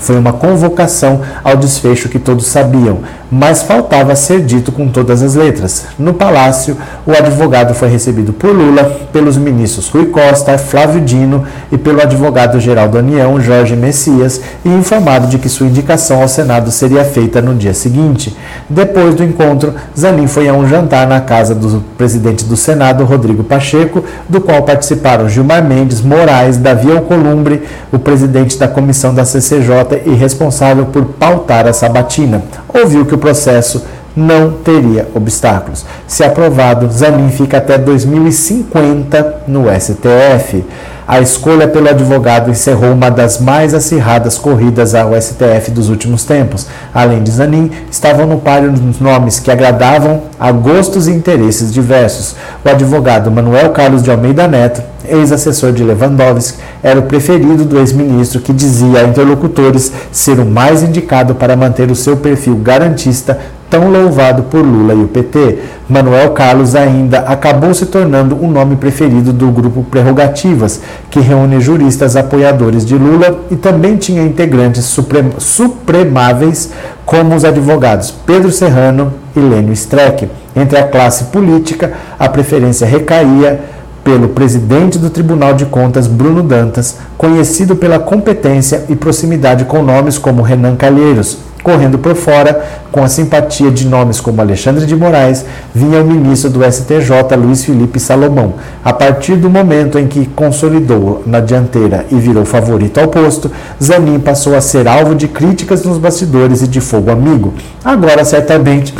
foi 0.00 0.16
uma 0.16 0.32
convocação 0.32 1.20
ao 1.42 1.56
desfecho 1.56 2.08
que 2.08 2.18
todos 2.18 2.46
sabiam, 2.46 3.00
mas 3.30 3.62
faltava 3.62 4.16
ser 4.16 4.40
dito 4.42 4.72
com 4.72 4.88
todas 4.88 5.22
as 5.22 5.34
letras. 5.34 5.86
No 5.98 6.14
palácio, 6.14 6.76
o 7.06 7.12
advogado 7.12 7.74
foi 7.74 7.88
recebido 7.88 8.32
por 8.32 8.50
Lula, 8.50 8.84
pelos 9.12 9.36
ministros 9.36 9.88
Rui 9.88 10.06
Costa, 10.06 10.56
Flávio 10.56 11.00
Dino 11.00 11.44
e 11.70 11.76
pelo 11.76 12.00
advogado-geral 12.00 12.88
da 12.88 13.00
União, 13.00 13.40
Jorge 13.40 13.76
Messias, 13.76 14.40
e 14.64 14.68
informado 14.68 15.26
de 15.26 15.38
que 15.38 15.48
sua 15.48 15.66
indicação 15.66 16.22
ao 16.22 16.28
Senado 16.28 16.70
seria 16.70 17.04
feita 17.04 17.42
no 17.42 17.54
dia 17.54 17.74
seguinte. 17.74 18.36
Depois 18.68 19.14
do 19.14 19.24
encontro, 19.24 19.74
Zanin 19.98 20.26
foi 20.26 20.48
a 20.48 20.54
um 20.54 20.66
jantar 20.66 21.06
na 21.06 21.20
casa 21.20 21.54
do 21.54 21.82
presidente 21.96 22.44
do 22.44 22.56
Senado, 22.56 23.04
Rodrigo 23.04 23.44
Pacheco, 23.44 24.04
do 24.28 24.40
qual 24.40 24.62
participaram 24.62 25.28
Gilmar 25.28 25.62
Mendes, 25.62 26.00
Moraes, 26.00 26.56
Davi 26.56 26.90
Alcolumbre, 26.90 27.62
o 27.92 27.98
presidente 27.98 28.58
da 28.58 28.68
comissão 28.68 29.14
da 29.14 29.24
CCJ 29.24 30.02
e 30.06 30.14
responsável 30.14 30.86
por 30.86 31.04
pautar 31.04 31.66
a 31.66 31.72
sabatina. 31.72 32.42
Ouviu 32.72 33.04
que 33.04 33.14
o 33.14 33.17
processo 33.18 33.84
não 34.16 34.50
teria 34.50 35.08
obstáculos. 35.14 35.84
Se 36.06 36.24
aprovado, 36.24 36.90
Zanin 36.90 37.30
fica 37.30 37.58
até 37.58 37.78
2050 37.78 39.42
no 39.46 39.66
STF. 39.68 40.64
A 41.10 41.22
escolha 41.22 41.66
pelo 41.66 41.88
advogado 41.88 42.50
encerrou 42.50 42.92
uma 42.92 43.10
das 43.10 43.40
mais 43.40 43.72
acirradas 43.72 44.36
corridas 44.36 44.94
ao 44.94 45.18
STF 45.18 45.70
dos 45.70 45.88
últimos 45.88 46.22
tempos. 46.22 46.66
Além 46.92 47.22
de 47.22 47.30
Zanin, 47.30 47.70
estavam 47.90 48.26
no 48.26 48.40
páreo 48.40 48.74
nomes 49.00 49.40
que 49.40 49.50
agradavam 49.50 50.24
a 50.38 50.52
gostos 50.52 51.08
e 51.08 51.12
interesses 51.12 51.72
diversos. 51.72 52.36
O 52.62 52.68
advogado 52.68 53.30
Manuel 53.30 53.70
Carlos 53.70 54.02
de 54.02 54.10
Almeida 54.10 54.46
Neto, 54.46 54.82
ex-assessor 55.08 55.72
de 55.72 55.82
Lewandowski, 55.82 56.58
era 56.82 57.00
o 57.00 57.04
preferido 57.04 57.64
do 57.64 57.78
ex-ministro 57.78 58.42
que 58.42 58.52
dizia 58.52 59.00
a 59.00 59.04
interlocutores 59.04 59.90
ser 60.12 60.38
o 60.38 60.44
mais 60.44 60.82
indicado 60.82 61.34
para 61.34 61.56
manter 61.56 61.90
o 61.90 61.96
seu 61.96 62.18
perfil 62.18 62.56
garantista 62.56 63.38
tão 63.70 63.90
louvado 63.90 64.44
por 64.44 64.60
Lula 64.60 64.94
e 64.94 65.02
o 65.02 65.08
PT. 65.08 65.58
Manuel 65.88 66.30
Carlos 66.30 66.74
ainda 66.74 67.20
acabou 67.20 67.72
se 67.72 67.86
tornando 67.86 68.36
o 68.36 68.50
nome 68.50 68.76
preferido 68.76 69.32
do 69.32 69.50
grupo 69.50 69.84
Prerrogativas, 69.84 70.80
que 71.10 71.20
reúne 71.20 71.60
juristas 71.60 72.16
apoiadores 72.16 72.84
de 72.84 72.94
Lula 72.94 73.40
e 73.50 73.56
também 73.56 73.96
tinha 73.96 74.22
integrantes 74.22 74.84
suprem 74.84 75.30
supremáveis 75.38 76.70
como 77.04 77.34
os 77.34 77.44
advogados 77.44 78.10
Pedro 78.10 78.50
Serrano 78.50 79.12
e 79.34 79.40
Lênio 79.40 79.72
Streck. 79.72 80.28
Entre 80.54 80.78
a 80.78 80.86
classe 80.86 81.24
política, 81.24 81.92
a 82.18 82.28
preferência 82.28 82.86
recaía 82.86 83.60
pelo 84.02 84.28
presidente 84.28 84.98
do 84.98 85.10
Tribunal 85.10 85.54
de 85.54 85.66
Contas, 85.66 86.06
Bruno 86.06 86.42
Dantas, 86.42 86.96
conhecido 87.16 87.76
pela 87.76 87.98
competência 87.98 88.84
e 88.88 88.96
proximidade 88.96 89.66
com 89.66 89.82
nomes 89.82 90.16
como 90.16 90.42
Renan 90.42 90.76
Calheiros, 90.76 91.38
correndo 91.62 91.98
por 91.98 92.14
fora, 92.14 92.64
com 92.90 93.02
a 93.02 93.08
simpatia 93.08 93.70
de 93.70 93.86
nomes 93.86 94.20
como 94.20 94.40
Alexandre 94.40 94.86
de 94.86 94.96
Moraes, 94.96 95.44
vinha 95.74 96.00
o 96.00 96.04
ministro 96.04 96.50
do 96.50 96.64
STJ, 96.64 97.36
Luiz 97.36 97.64
Felipe 97.64 98.00
Salomão. 98.00 98.54
A 98.84 98.92
partir 98.92 99.36
do 99.36 99.50
momento 99.50 99.98
em 99.98 100.06
que 100.06 100.26
consolidou 100.26 101.22
na 101.26 101.40
dianteira 101.40 102.06
e 102.10 102.16
virou 102.16 102.44
favorito 102.44 102.98
ao 102.98 103.08
posto, 103.08 103.50
Zanin 103.82 104.18
passou 104.18 104.56
a 104.56 104.60
ser 104.60 104.88
alvo 104.88 105.14
de 105.14 105.28
críticas 105.28 105.84
nos 105.84 105.98
bastidores 105.98 106.62
e 106.62 106.68
de 106.68 106.80
fogo 106.80 107.10
amigo. 107.10 107.52
Agora, 107.84 108.24
certamente, 108.24 108.94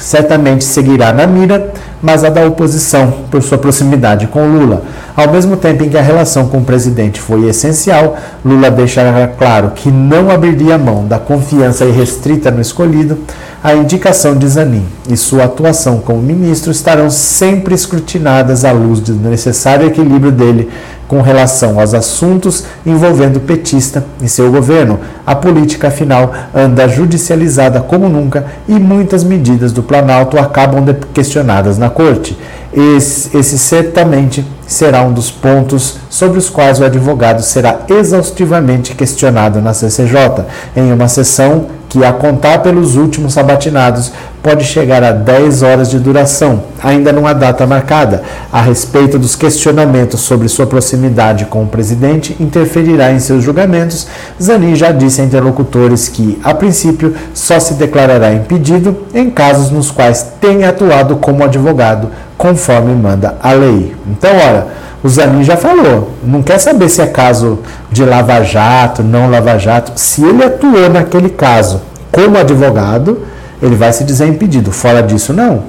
certamente 0.00 0.64
seguirá 0.64 1.12
na 1.12 1.26
mira, 1.26 1.72
mas 2.02 2.24
a 2.24 2.30
da 2.30 2.44
oposição, 2.46 3.12
por 3.30 3.42
sua 3.42 3.58
proximidade 3.58 4.26
com 4.26 4.46
Lula. 4.46 4.82
Ao 5.14 5.30
mesmo 5.30 5.56
tempo 5.56 5.84
em 5.84 5.88
que 5.88 5.98
a 5.98 6.02
relação 6.02 6.48
com 6.48 6.58
o 6.58 6.64
presidente 6.64 7.20
foi 7.20 7.48
essencial, 7.48 8.16
Lula 8.44 8.70
deixara 8.70 9.28
claro 9.38 9.72
que 9.74 9.90
não 9.90 10.30
abriria 10.30 10.78
mão 10.78 11.06
da 11.06 11.18
confiança 11.18 11.84
irrestrita 11.84 12.50
no 12.50 12.60
escolhido, 12.60 13.18
a 13.62 13.74
indicação 13.74 14.36
de 14.36 14.48
Zanin 14.48 14.86
e 15.06 15.16
sua 15.18 15.44
atuação 15.44 15.98
como 15.98 16.22
ministro 16.22 16.72
estarão 16.72 17.10
sempre 17.10 17.74
escrutinadas 17.74 18.64
à 18.64 18.72
luz 18.72 19.00
do 19.00 19.12
necessário 19.14 19.86
equilíbrio 19.86 20.32
dele 20.32 20.70
com 21.06 21.20
relação 21.20 21.78
aos 21.78 21.92
assuntos 21.92 22.64
envolvendo 22.86 23.36
o 23.36 23.40
petista 23.40 24.02
e 24.22 24.28
seu 24.28 24.50
governo. 24.50 25.00
A 25.26 25.34
política, 25.34 25.88
afinal, 25.88 26.32
anda 26.54 26.88
judicializada 26.88 27.80
como 27.80 28.08
nunca 28.08 28.46
e 28.66 28.72
muitas 28.72 29.24
medidas 29.24 29.72
do 29.72 29.82
Planalto 29.82 30.38
acabam 30.38 30.82
questionadas 31.12 31.76
na 31.76 31.90
corte. 31.90 32.38
Esse, 32.72 33.36
esse 33.36 33.58
certamente 33.58 34.46
será 34.66 35.02
um 35.02 35.12
dos 35.12 35.30
pontos 35.30 35.96
sobre 36.08 36.38
os 36.38 36.48
quais 36.48 36.80
o 36.80 36.84
advogado 36.84 37.42
será 37.42 37.80
exaustivamente 37.88 38.94
questionado 38.94 39.60
na 39.60 39.74
CCJ, 39.74 40.44
em 40.76 40.92
uma 40.92 41.08
sessão 41.08 41.79
que, 41.90 42.04
a 42.04 42.12
contar 42.12 42.60
pelos 42.60 42.94
últimos 42.94 43.34
sabatinados, 43.34 44.12
pode 44.40 44.64
chegar 44.64 45.02
a 45.02 45.10
10 45.10 45.62
horas 45.62 45.90
de 45.90 45.98
duração. 45.98 46.62
Ainda 46.82 47.12
não 47.12 47.26
há 47.26 47.32
data 47.32 47.66
marcada. 47.66 48.22
A 48.50 48.62
respeito 48.62 49.18
dos 49.18 49.34
questionamentos 49.34 50.20
sobre 50.20 50.48
sua 50.48 50.66
proximidade 50.66 51.46
com 51.46 51.64
o 51.64 51.66
presidente, 51.66 52.36
interferirá 52.38 53.10
em 53.12 53.18
seus 53.18 53.42
julgamentos. 53.42 54.06
Zanin 54.40 54.76
já 54.76 54.92
disse 54.92 55.20
a 55.20 55.24
interlocutores 55.24 56.08
que, 56.08 56.38
a 56.44 56.54
princípio, 56.54 57.12
só 57.34 57.58
se 57.58 57.74
declarará 57.74 58.32
impedido 58.32 58.96
em 59.12 59.28
casos 59.28 59.72
nos 59.72 59.90
quais 59.90 60.24
tenha 60.40 60.68
atuado 60.68 61.16
como 61.16 61.44
advogado 61.44 62.08
conforme 62.38 62.94
manda 62.94 63.36
a 63.42 63.52
lei. 63.52 63.94
Então, 64.06 64.30
olha, 64.30 64.66
o 65.02 65.08
Zanin 65.08 65.42
já 65.42 65.56
falou, 65.56 66.12
não 66.22 66.42
quer 66.42 66.58
saber 66.58 66.88
se 66.88 67.00
é 67.00 67.06
caso 67.06 67.60
de 67.90 68.04
lava-jato, 68.04 69.02
não 69.02 69.30
lava-jato. 69.30 69.92
Se 69.96 70.22
ele 70.22 70.44
atuou 70.44 70.90
naquele 70.90 71.30
caso 71.30 71.80
como 72.12 72.36
advogado, 72.36 73.22
ele 73.62 73.76
vai 73.76 73.92
se 73.92 74.04
dizer 74.04 74.26
impedido. 74.26 74.70
Fora 74.70 75.02
disso, 75.02 75.32
não. 75.32 75.62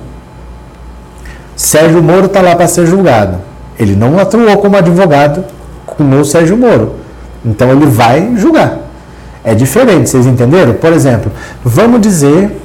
Sérgio 1.55 2.01
Moro 2.03 2.25
está 2.25 2.41
lá 2.41 2.55
para 2.55 2.67
ser 2.67 2.85
julgado. 2.85 3.37
Ele 3.79 3.95
não 3.95 4.19
atuou 4.19 4.57
como 4.57 4.75
advogado 4.75 5.43
com 5.85 6.19
o 6.19 6.25
Sérgio 6.25 6.57
Moro. 6.57 6.95
Então 7.45 7.71
ele 7.71 7.85
vai 7.85 8.35
julgar. 8.35 8.79
É 9.43 9.55
diferente, 9.55 10.09
vocês 10.09 10.25
entenderam? 10.25 10.73
Por 10.73 10.91
exemplo, 10.93 11.31
vamos 11.63 12.01
dizer 12.01 12.61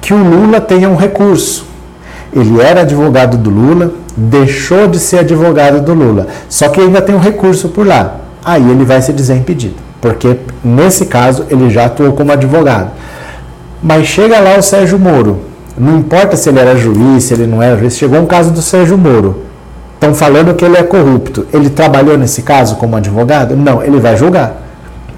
que 0.00 0.14
o 0.14 0.16
Lula 0.16 0.60
tenha 0.60 0.88
um 0.88 0.96
recurso 0.96 1.66
ele 2.36 2.60
era 2.60 2.82
advogado 2.82 3.38
do 3.38 3.48
Lula, 3.48 3.92
deixou 4.16 4.88
de 4.88 4.98
ser 4.98 5.18
advogado 5.18 5.80
do 5.80 5.92
Lula, 5.92 6.26
só 6.48 6.68
que 6.68 6.80
ainda 6.80 7.02
tem 7.02 7.14
um 7.14 7.20
recurso 7.20 7.68
por 7.68 7.86
lá. 7.86 8.16
Aí 8.44 8.62
ele 8.70 8.84
vai 8.84 9.02
se 9.02 9.12
dizer 9.12 9.34
impedido, 9.34 9.74
porque 10.00 10.36
nesse 10.64 11.06
caso 11.06 11.46
ele 11.50 11.68
já 11.68 11.86
atuou 11.86 12.12
como 12.12 12.32
advogado. 12.32 12.90
Mas 13.82 14.06
chega 14.06 14.40
lá 14.40 14.56
o 14.56 14.62
Sérgio 14.62 14.98
Moro. 14.98 15.40
Não 15.76 15.98
importa 15.98 16.36
se 16.36 16.48
ele 16.48 16.58
era 16.58 16.74
juiz, 16.76 17.24
se 17.24 17.34
ele 17.34 17.46
não 17.46 17.62
era 17.62 17.76
juiz. 17.76 17.96
Chegou 17.96 18.18
um 18.18 18.26
caso 18.26 18.50
do 18.50 18.62
Sérgio 18.62 18.96
Moro. 18.96 19.42
Estão 19.94 20.14
falando 20.14 20.54
que 20.54 20.64
ele 20.64 20.76
é 20.76 20.82
corrupto. 20.82 21.46
Ele 21.52 21.68
trabalhou 21.68 22.16
nesse 22.16 22.42
caso 22.42 22.76
como 22.76 22.96
advogado? 22.96 23.56
Não, 23.56 23.82
ele 23.82 24.00
vai 24.00 24.16
julgar. 24.16 24.62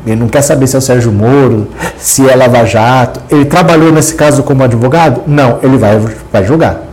Ele 0.07 0.17
não 0.17 0.29
quer 0.29 0.43
saber 0.43 0.67
se 0.67 0.75
é 0.75 0.79
o 0.79 0.83
Sérgio 0.83 1.13
Moro, 1.13 1.69
se 1.99 2.29
é 2.29 2.35
Lava 2.35 2.65
Jato. 2.65 3.21
Ele 3.31 3.45
trabalhou 3.45 3.93
nesse 3.93 4.15
caso 4.15 4.43
como 4.43 4.63
advogado? 4.63 5.23
Não, 5.27 5.59
ele 5.63 5.77
vai, 5.77 6.01
vai 6.33 6.45
julgar. 6.45 6.88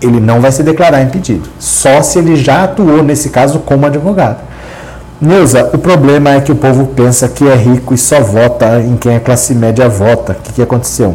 Ele 0.00 0.20
não 0.20 0.40
vai 0.40 0.52
se 0.52 0.62
declarar 0.62 1.02
impedido. 1.02 1.48
Só 1.58 2.02
se 2.02 2.18
ele 2.18 2.36
já 2.36 2.64
atuou 2.64 3.02
nesse 3.02 3.30
caso 3.30 3.58
como 3.60 3.86
advogado. 3.86 4.38
Neuza, 5.20 5.68
o 5.74 5.78
problema 5.78 6.30
é 6.30 6.40
que 6.40 6.50
o 6.50 6.56
povo 6.56 6.86
pensa 6.86 7.28
que 7.28 7.46
é 7.46 7.54
rico 7.54 7.92
e 7.92 7.98
só 7.98 8.20
vota 8.20 8.80
em 8.80 8.96
quem 8.96 9.16
a 9.16 9.20
classe 9.20 9.54
média 9.54 9.86
vota. 9.88 10.32
O 10.32 10.36
que, 10.36 10.54
que 10.54 10.62
aconteceu? 10.62 11.14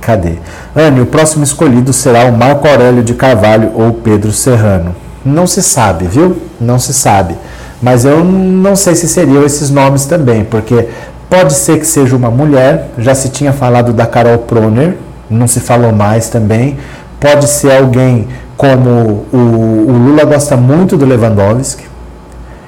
Cadê? 0.00 0.32
Anne, 0.74 1.00
o 1.00 1.06
próximo 1.06 1.44
escolhido 1.44 1.92
será 1.92 2.24
o 2.24 2.32
Marco 2.32 2.66
Aurélio 2.66 3.04
de 3.04 3.14
Carvalho 3.14 3.70
ou 3.74 3.92
Pedro 3.92 4.32
Serrano. 4.32 4.96
Não 5.24 5.46
se 5.46 5.62
sabe, 5.62 6.06
viu? 6.06 6.38
Não 6.60 6.78
se 6.78 6.92
sabe. 6.92 7.36
Mas 7.80 8.04
eu 8.04 8.24
não 8.24 8.74
sei 8.74 8.94
se 8.94 9.06
seriam 9.06 9.44
esses 9.44 9.70
nomes 9.70 10.04
também, 10.04 10.44
porque 10.44 10.88
pode 11.30 11.52
ser 11.52 11.78
que 11.78 11.86
seja 11.86 12.16
uma 12.16 12.30
mulher, 12.30 12.90
já 12.98 13.14
se 13.14 13.28
tinha 13.28 13.52
falado 13.52 13.92
da 13.92 14.06
Carol 14.06 14.38
Proner, 14.38 14.96
não 15.30 15.46
se 15.46 15.60
falou 15.60 15.92
mais 15.92 16.28
também. 16.28 16.78
Pode 17.20 17.48
ser 17.48 17.76
alguém 17.76 18.28
como 18.56 19.26
o, 19.32 19.86
o 19.88 19.92
Lula 19.92 20.24
gosta 20.24 20.56
muito 20.56 20.96
do 20.96 21.04
Lewandowski, 21.04 21.84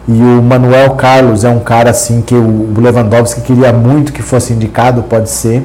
e 0.08 0.12
o 0.12 0.42
Manuel 0.42 0.90
Carlos 0.90 1.44
é 1.44 1.48
um 1.48 1.60
cara 1.60 1.90
assim 1.90 2.20
que 2.20 2.34
o 2.34 2.74
Lewandowski 2.76 3.42
queria 3.42 3.72
muito 3.72 4.12
que 4.12 4.22
fosse 4.22 4.52
indicado, 4.52 5.04
pode 5.04 5.30
ser. 5.30 5.64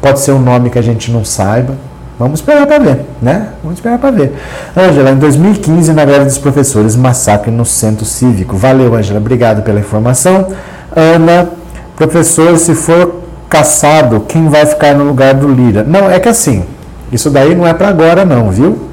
Pode 0.00 0.20
ser 0.20 0.32
um 0.32 0.38
nome 0.38 0.70
que 0.70 0.78
a 0.78 0.82
gente 0.82 1.12
não 1.12 1.24
saiba. 1.24 1.74
Vamos 2.18 2.40
esperar 2.40 2.66
para 2.66 2.78
ver, 2.78 3.04
né? 3.20 3.48
Vamos 3.62 3.78
esperar 3.78 3.98
para 3.98 4.10
ver. 4.10 4.32
Ângela, 4.76 5.10
em 5.10 5.16
2015, 5.16 5.92
na 5.92 6.04
greve 6.04 6.24
dos 6.24 6.38
professores, 6.38 6.96
massacre 6.96 7.50
no 7.50 7.64
centro 7.64 8.04
cívico. 8.04 8.56
Valeu, 8.56 8.94
Ângela, 8.94 9.18
obrigado 9.18 9.62
pela 9.62 9.78
informação. 9.78 10.48
Ana, 10.94 11.50
professor, 11.94 12.56
se 12.56 12.74
for 12.74 13.22
caçado, 13.48 14.20
quem 14.20 14.48
vai 14.48 14.64
ficar 14.64 14.94
no 14.94 15.04
lugar 15.04 15.34
do 15.34 15.48
Lira? 15.48 15.84
Não, 15.84 16.10
é 16.10 16.18
que 16.18 16.28
assim, 16.28 16.64
isso 17.12 17.30
daí 17.30 17.54
não 17.54 17.66
é 17.66 17.74
para 17.74 17.88
agora 17.88 18.24
não, 18.24 18.50
viu? 18.50 18.88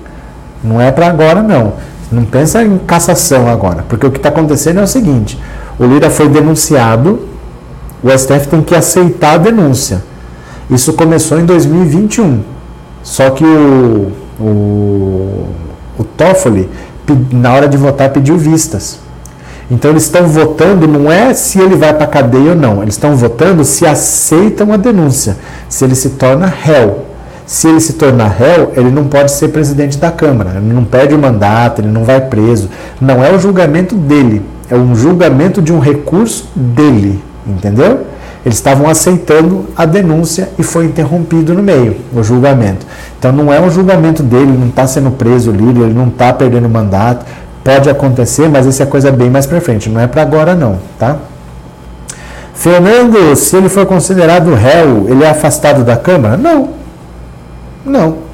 Não 0.64 0.80
é 0.80 0.92
para 0.92 1.08
agora 1.08 1.42
não. 1.42 1.74
Não 2.12 2.26
pensa 2.26 2.64
em 2.64 2.78
cassação 2.80 3.48
agora, 3.48 3.86
porque 3.88 4.06
o 4.06 4.12
que 4.12 4.18
está 4.18 4.30
acontecendo 4.30 4.80
é 4.80 4.84
o 4.84 4.88
seguinte: 4.88 5.40
o 5.80 5.86
Lira 5.86 6.10
foi 6.10 6.28
denunciado, 6.28 7.28
o 8.04 8.10
STF 8.10 8.48
tem 8.48 8.62
que 8.62 8.76
aceitar 8.76 9.36
a 9.36 9.38
denúncia. 9.38 10.04
Isso 10.70 10.94
começou 10.94 11.40
em 11.40 11.46
2021. 11.46 12.42
Só 13.02 13.30
que 13.30 13.44
o, 13.44 14.12
o, 14.40 15.48
o 15.98 16.04
Toffoli, 16.04 16.70
na 17.32 17.54
hora 17.54 17.68
de 17.68 17.78
votar, 17.78 18.10
pediu 18.10 18.38
vistas. 18.38 19.00
Então 19.72 19.92
eles 19.92 20.04
estão 20.04 20.28
votando, 20.28 20.88
não 20.88 21.12
é 21.12 21.34
se 21.34 21.60
ele 21.60 21.76
vai 21.76 21.94
para 21.94 22.08
cadeia 22.08 22.52
ou 22.52 22.56
não, 22.56 22.82
eles 22.82 22.96
estão 22.96 23.16
votando 23.16 23.64
se 23.64 23.86
aceitam 23.86 24.74
a 24.74 24.78
denúncia, 24.78 25.38
se 25.70 25.86
ele 25.86 25.94
se 25.94 26.10
torna 26.12 26.48
réu. 26.48 27.09
Se 27.50 27.68
ele 27.68 27.80
se 27.80 27.93
tornar 27.93 28.28
réu, 28.28 28.74
ele 28.76 28.91
não 28.91 29.06
pode 29.06 29.32
ser 29.32 29.47
presidente 29.47 29.97
da 29.97 30.12
Câmara, 30.12 30.52
ele 30.58 30.72
não 30.72 30.86
perde 30.86 31.16
o 31.16 31.18
mandato, 31.18 31.82
ele 31.82 31.88
não 31.88 32.04
vai 32.04 32.22
preso. 32.22 32.70
Não 33.02 33.24
é 33.24 33.32
o 33.32 33.39
julgamento 33.39 33.95
dele, 33.95 34.43
é 34.70 34.76
um 34.76 34.95
julgamento 34.95 35.60
de 35.60 35.74
um 35.74 35.80
recurso 35.80 36.47
dele, 36.56 37.20
entendeu? 37.47 38.06
Eles 38.45 38.60
estavam 38.60 38.88
aceitando 38.88 39.66
a 39.76 39.84
denúncia 39.84 40.50
e 40.60 40.64
foi 40.64 40.86
interrompido 40.86 41.56
no 41.56 41.64
meio 41.64 41.95
o 42.14 42.22
julgamento. 42.22 42.86
Então 43.18 43.32
não 43.32 43.52
é 43.52 43.60
um 43.60 43.72
julgamento 43.72 44.22
dele, 44.22 44.56
não 44.56 44.68
está 44.68 44.86
sendo 44.86 45.10
preso 45.10 45.50
o 45.50 45.54
líder, 45.54 45.86
ele 45.86 45.95
não 45.95 46.10
está 46.10 46.32
perdendo 46.32 46.68
o 46.68 46.70
mandato. 46.70 47.26
Pode 47.64 47.89
acontecer, 47.89 48.47
mas 48.47 48.68
isso 48.68 48.84
é 48.84 48.86
coisa 48.86 49.12
bem 49.12 49.28
mais 49.28 49.47
para 49.47 49.60
frente, 49.60 49.89
não 49.89 50.00
é 50.00 50.06
para 50.06 50.22
agora 50.22 50.54
não, 50.54 50.78
tá? 51.00 51.18
Fernando, 52.54 53.36
se 53.36 53.56
ele 53.58 53.70
for 53.70 53.88
considerado 53.88 54.54
réu, 54.54 55.08
ele 55.10 55.24
é 55.24 55.30
afastado 55.32 55.84
da 55.84 55.97
Câmara? 55.97 56.38
Não. 56.38 56.78
Não. 57.90 58.30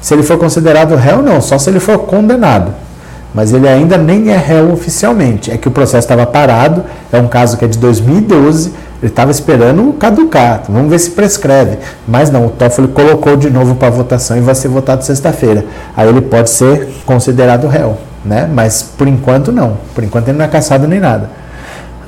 Se 0.00 0.14
ele 0.14 0.22
for 0.22 0.38
considerado 0.38 0.94
réu, 0.94 1.22
não, 1.22 1.40
só 1.40 1.58
se 1.58 1.70
ele 1.70 1.80
for 1.80 1.98
condenado. 2.00 2.72
Mas 3.34 3.52
ele 3.52 3.68
ainda 3.68 3.98
nem 3.98 4.30
é 4.30 4.36
réu 4.36 4.72
oficialmente. 4.72 5.50
É 5.50 5.56
que 5.56 5.68
o 5.68 5.70
processo 5.70 6.04
estava 6.04 6.24
parado, 6.24 6.84
é 7.12 7.18
um 7.18 7.28
caso 7.28 7.56
que 7.56 7.64
é 7.64 7.68
de 7.68 7.78
2012, 7.78 8.72
ele 9.02 9.10
estava 9.10 9.30
esperando 9.30 9.92
caducar. 9.94 10.62
Vamos 10.68 10.90
ver 10.90 10.98
se 10.98 11.10
prescreve. 11.10 11.78
Mas 12.08 12.30
não, 12.30 12.46
o 12.46 12.50
Toffoli 12.50 12.88
colocou 12.88 13.36
de 13.36 13.50
novo 13.50 13.74
para 13.74 13.90
votação 13.90 14.36
e 14.38 14.40
vai 14.40 14.54
ser 14.54 14.68
votado 14.68 15.04
sexta-feira. 15.04 15.64
Aí 15.96 16.08
ele 16.08 16.22
pode 16.22 16.50
ser 16.50 16.88
considerado 17.04 17.66
réu, 17.66 17.98
né? 18.24 18.48
Mas 18.50 18.82
por 18.82 19.06
enquanto 19.06 19.52
não. 19.52 19.76
Por 19.94 20.02
enquanto 20.02 20.28
ele 20.28 20.38
não 20.38 20.44
é 20.44 20.48
caçado 20.48 20.88
nem 20.88 20.98
nada. 20.98 21.28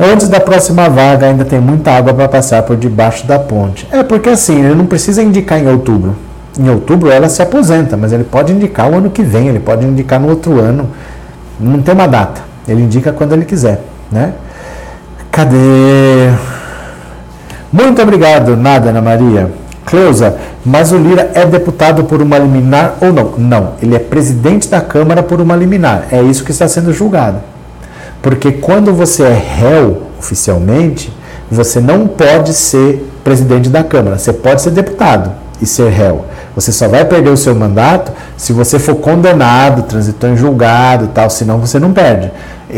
Antes 0.01 0.29
da 0.29 0.39
próxima 0.39 0.89
vaga 0.89 1.27
ainda 1.27 1.45
tem 1.45 1.61
muita 1.61 1.91
água 1.91 2.15
para 2.15 2.29
passar 2.29 2.63
por 2.63 2.77
debaixo 2.77 3.27
da 3.27 3.39
ponte. 3.39 3.87
É 3.91 4.03
porque 4.03 4.29
assim, 4.29 4.65
ele 4.65 4.75
não 4.75 4.87
precisa 4.87 5.23
indicar 5.23 5.59
em 5.59 5.69
outubro. 5.69 6.17
Em 6.59 6.69
outubro 6.69 7.09
ela 7.09 7.29
se 7.29 7.41
aposenta, 7.41 7.97
mas 7.97 8.13
ele 8.13 8.25
pode 8.25 8.53
indicar 8.53 8.91
o 8.91 8.97
ano 8.97 9.11
que 9.11 9.23
vem, 9.23 9.49
ele 9.49 9.61
pode 9.61 9.87
indicar 9.87 10.19
no 10.19 10.29
outro 10.29 10.59
ano. 10.59 10.89
Não 11.61 11.81
tem 11.81 11.95
uma 11.95 12.09
data. 12.09 12.43
Ele 12.67 12.83
indica 12.83 13.13
quando 13.13 13.33
ele 13.33 13.45
quiser, 13.45 13.81
né? 14.11 14.33
Cadê? 15.31 15.57
Muito 17.73 18.03
obrigado, 18.03 18.57
nada, 18.57 18.91
Ana 18.91 19.01
Maria. 19.01 19.51
Cleusa, 19.87 20.37
mas 20.65 20.91
o 20.91 20.99
Lira 20.99 21.31
é 21.33 21.47
deputado 21.47 22.05
por 22.05 22.21
uma 22.21 22.37
liminar 22.39 22.97
ou 23.01 23.13
não? 23.13 23.33
Não, 23.39 23.73
ele 23.81 23.95
é 23.95 23.99
presidente 23.99 24.69
da 24.69 24.81
Câmara 24.81 25.23
por 25.23 25.41
uma 25.41 25.55
liminar. 25.55 26.09
É 26.11 26.21
isso 26.21 26.45
que 26.45 26.51
está 26.51 26.67
sendo 26.67 26.93
julgado. 26.93 27.39
Porque 28.21 28.53
quando 28.53 28.93
você 28.93 29.23
é 29.23 29.33
réu 29.33 30.03
oficialmente, 30.19 31.13
você 31.51 31.81
não 31.81 32.07
pode 32.09 32.53
ser 32.53 33.09
presidente 33.23 33.69
da 33.69 33.85
Câmara. 33.85 34.19
Você 34.19 34.33
pode 34.33 34.61
ser 34.61 34.73
deputado 34.73 35.48
e 35.61 35.67
ser 35.67 35.91
réu. 35.91 36.25
Você 36.55 36.73
só 36.73 36.89
vai 36.89 37.05
perder 37.05 37.31
o 37.31 37.37
seu 37.37 37.55
mandato 37.55 38.13
se 38.37 38.53
você 38.53 38.79
for 38.79 38.97
condenado, 38.97 39.83
transitou 39.83 40.31
em 40.31 40.37
julgado 40.37 41.09
tal, 41.09 41.29
senão 41.31 41.59
você 41.59 41.79
não 41.79 41.93
perde. 41.93 42.31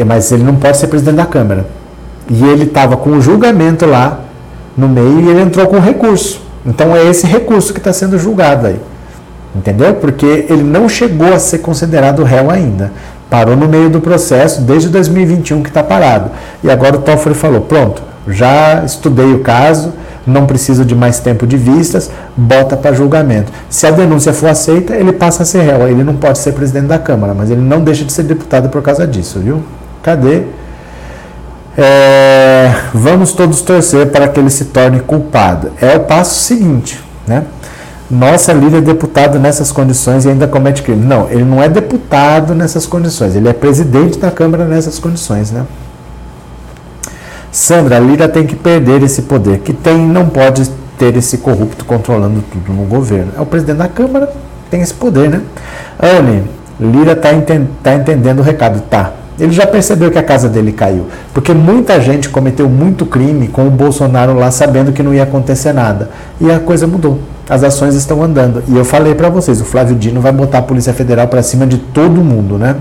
Mas 0.07 0.31
ele 0.33 0.43
não 0.43 0.57
pode 0.57 0.77
ser 0.77 0.87
presidente 0.87 1.17
da 1.17 1.27
Câmara. 1.27 1.67
E 2.29 2.45
ele 2.45 2.65
estava 2.65 2.97
com 2.97 3.11
o 3.11 3.21
julgamento 3.21 3.87
lá 3.87 4.21
no 4.77 4.89
meio 4.89 5.21
e 5.21 5.29
ele 5.29 5.43
entrou 5.43 5.67
com 5.67 5.79
recurso. 5.79 6.41
Então 6.65 6.95
é 6.97 7.05
esse 7.07 7.27
recurso 7.27 7.73
que 7.73 7.81
está 7.81 7.93
sendo 7.93 8.19
julgado 8.19 8.67
aí. 8.67 8.81
Entendeu? 9.55 9.95
Porque 9.95 10.47
ele 10.49 10.63
não 10.63 10.89
chegou 10.89 11.33
a 11.35 11.39
ser 11.39 11.59
considerado 11.59 12.23
réu 12.23 12.51
ainda. 12.51 12.93
Parou 13.29 13.57
no 13.57 13.69
meio 13.69 13.91
do 13.91 14.01
processo 14.01 14.61
desde 14.63 14.89
2021 14.89 15.63
que 15.63 15.69
está 15.69 15.83
parado. 15.83 16.31
E 16.63 16.71
agora 16.71 16.97
o 16.97 17.01
Toffoli 17.01 17.35
falou: 17.35 17.63
pronto, 17.63 18.03
já 18.29 18.83
estudei 18.85 19.33
o 19.33 19.41
caso, 19.41 19.93
não 20.27 20.47
preciso 20.47 20.85
de 20.85 20.95
mais 20.95 21.19
tempo 21.19 21.47
de 21.47 21.57
vistas, 21.57 22.11
bota 22.37 22.77
para 22.77 22.93
julgamento. 22.93 23.53
Se 23.69 23.87
a 23.87 23.91
denúncia 23.91 24.33
for 24.33 24.49
aceita, 24.49 24.95
ele 24.95 25.13
passa 25.13 25.43
a 25.43 25.47
ser 25.47 25.63
réu. 25.63 25.89
Ele 25.89 26.05
não 26.05 26.17
pode 26.17 26.39
ser 26.39 26.53
presidente 26.53 26.87
da 26.87 26.99
Câmara, 26.99 27.35
mas 27.35 27.51
ele 27.51 27.61
não 27.61 27.83
deixa 27.83 28.05
de 28.05 28.13
ser 28.13 28.25
deputado 28.25 28.69
por 28.69 28.83
causa 28.83 29.07
disso, 29.07 29.39
viu? 29.39 29.63
Cadê? 30.03 30.43
É, 31.77 32.73
vamos 32.93 33.33
todos 33.33 33.63
torcer 33.63 34.09
para 34.09 34.29
que 34.29 34.39
ele 34.39 34.51
se 34.51 34.67
torne 34.67 35.01
culpado. 35.01 35.71
É 35.81 35.97
o 35.97 36.01
passo 36.01 36.41
seguinte, 36.41 37.03
né? 37.27 37.45
Nossa, 38.11 38.53
Lília 38.53 38.79
é 38.79 38.81
deputado 38.81 39.39
nessas 39.39 39.71
condições 39.71 40.25
e 40.25 40.29
ainda 40.29 40.49
comete 40.49 40.83
crime. 40.83 41.05
Não, 41.05 41.31
ele 41.31 41.45
não 41.45 41.63
é 41.63 41.69
deputado 41.69 42.57
nessas 42.57 42.85
condições, 42.85 43.37
ele 43.37 43.49
é 43.49 43.53
presidente 43.53 44.19
da 44.19 44.33
Câmara 44.33 44.65
nessas 44.65 44.99
condições, 44.99 45.53
né? 45.53 45.65
Sandra, 47.53 47.99
Lira 47.99 48.29
tem 48.29 48.47
que 48.47 48.55
perder 48.55 49.03
esse 49.03 49.23
poder 49.23 49.59
que 49.59 49.73
tem, 49.73 49.99
não 49.99 50.29
pode 50.29 50.71
ter 50.99 51.17
esse 51.17 51.39
corrupto 51.39 51.85
controlando 51.85 52.43
tudo 52.53 52.73
no 52.73 52.85
governo. 52.85 53.33
É 53.37 53.41
o 53.41 53.47
presidente 53.47 53.79
da 53.79 53.89
Câmara, 53.89 54.31
tem 54.71 54.81
esse 54.81 54.95
poder, 54.95 55.29
né? 55.29 55.41
Anne, 56.01 56.45
Lira 56.79 57.13
está 57.13 57.33
enten 57.33 57.69
tá 57.83 57.95
entendendo 57.95 58.39
o 58.39 58.43
recado, 58.43 58.81
tá? 58.89 59.13
Ele 59.39 59.53
já 59.53 59.67
percebeu 59.67 60.11
que 60.11 60.19
a 60.19 60.23
casa 60.23 60.51
dele 60.51 60.71
caiu, 60.71 61.07
porque 61.33 61.55
muita 61.55 61.99
gente 62.01 62.29
cometeu 62.29 62.69
muito 62.69 63.07
crime 63.07 63.49
com 63.49 63.67
o 63.67 63.71
Bolsonaro 63.71 64.35
lá 64.35 64.51
sabendo 64.51 64.93
que 64.93 65.03
não 65.03 65.15
ia 65.15 65.23
acontecer 65.23 65.73
nada. 65.73 66.11
E 66.39 66.51
a 66.51 66.61
coisa 66.61 66.87
mudou. 66.87 67.19
As 67.49 67.65
ações 67.65 67.95
estão 67.95 68.23
andando. 68.23 68.63
E 68.69 68.77
eu 68.77 68.85
falei 68.85 69.15
para 69.15 69.31
vocês, 69.31 69.61
o 69.61 69.65
Flávio 69.65 69.97
Dino 69.97 70.21
vai 70.21 70.31
botar 70.31 70.59
a 70.59 70.63
Polícia 70.63 70.93
Federal 70.93 71.27
para 71.27 71.43
cima 71.43 71.67
de 71.67 71.79
todo 71.79 72.23
mundo, 72.23 72.59
né? 72.59 72.77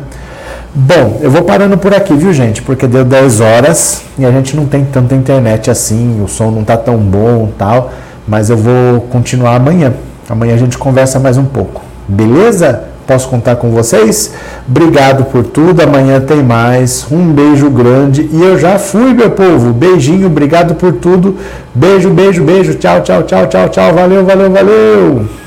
Bom, 0.73 1.19
eu 1.21 1.31
vou 1.31 1.41
parando 1.43 1.77
por 1.77 1.93
aqui, 1.93 2.13
viu, 2.13 2.31
gente? 2.31 2.61
Porque 2.61 2.85
deu 2.85 3.03
10 3.03 3.41
horas 3.41 4.03
e 4.17 4.25
a 4.25 4.31
gente 4.31 4.55
não 4.55 4.65
tem 4.65 4.85
tanta 4.85 5.15
internet 5.15 5.69
assim, 5.71 6.21
o 6.23 6.27
som 6.27 6.51
não 6.51 6.63
tá 6.63 6.77
tão 6.77 6.97
bom, 6.97 7.49
tal, 7.57 7.91
mas 8.27 8.49
eu 8.49 8.57
vou 8.57 9.01
continuar 9.09 9.55
amanhã. 9.55 9.93
Amanhã 10.29 10.53
a 10.53 10.57
gente 10.57 10.77
conversa 10.77 11.19
mais 11.19 11.37
um 11.37 11.45
pouco. 11.45 11.81
Beleza? 12.07 12.89
posso 13.09 13.27
contar 13.27 13.55
com 13.55 13.71
vocês. 13.71 14.35
Obrigado 14.67 15.25
por 15.25 15.43
tudo. 15.43 15.81
Amanhã 15.81 16.21
tem 16.21 16.43
mais. 16.43 17.07
Um 17.11 17.33
beijo 17.33 17.67
grande. 17.71 18.29
E 18.31 18.39
eu 18.39 18.59
já 18.59 18.77
fui, 18.77 19.15
meu 19.15 19.31
povo. 19.31 19.73
Beijinho, 19.73 20.27
obrigado 20.27 20.75
por 20.75 20.93
tudo. 20.93 21.35
Beijo, 21.73 22.11
beijo, 22.11 22.43
beijo. 22.43 22.75
Tchau, 22.75 23.01
tchau, 23.01 23.23
tchau, 23.23 23.47
tchau, 23.47 23.69
tchau. 23.69 23.93
Valeu, 23.95 24.23
valeu, 24.23 24.51
valeu. 24.51 25.38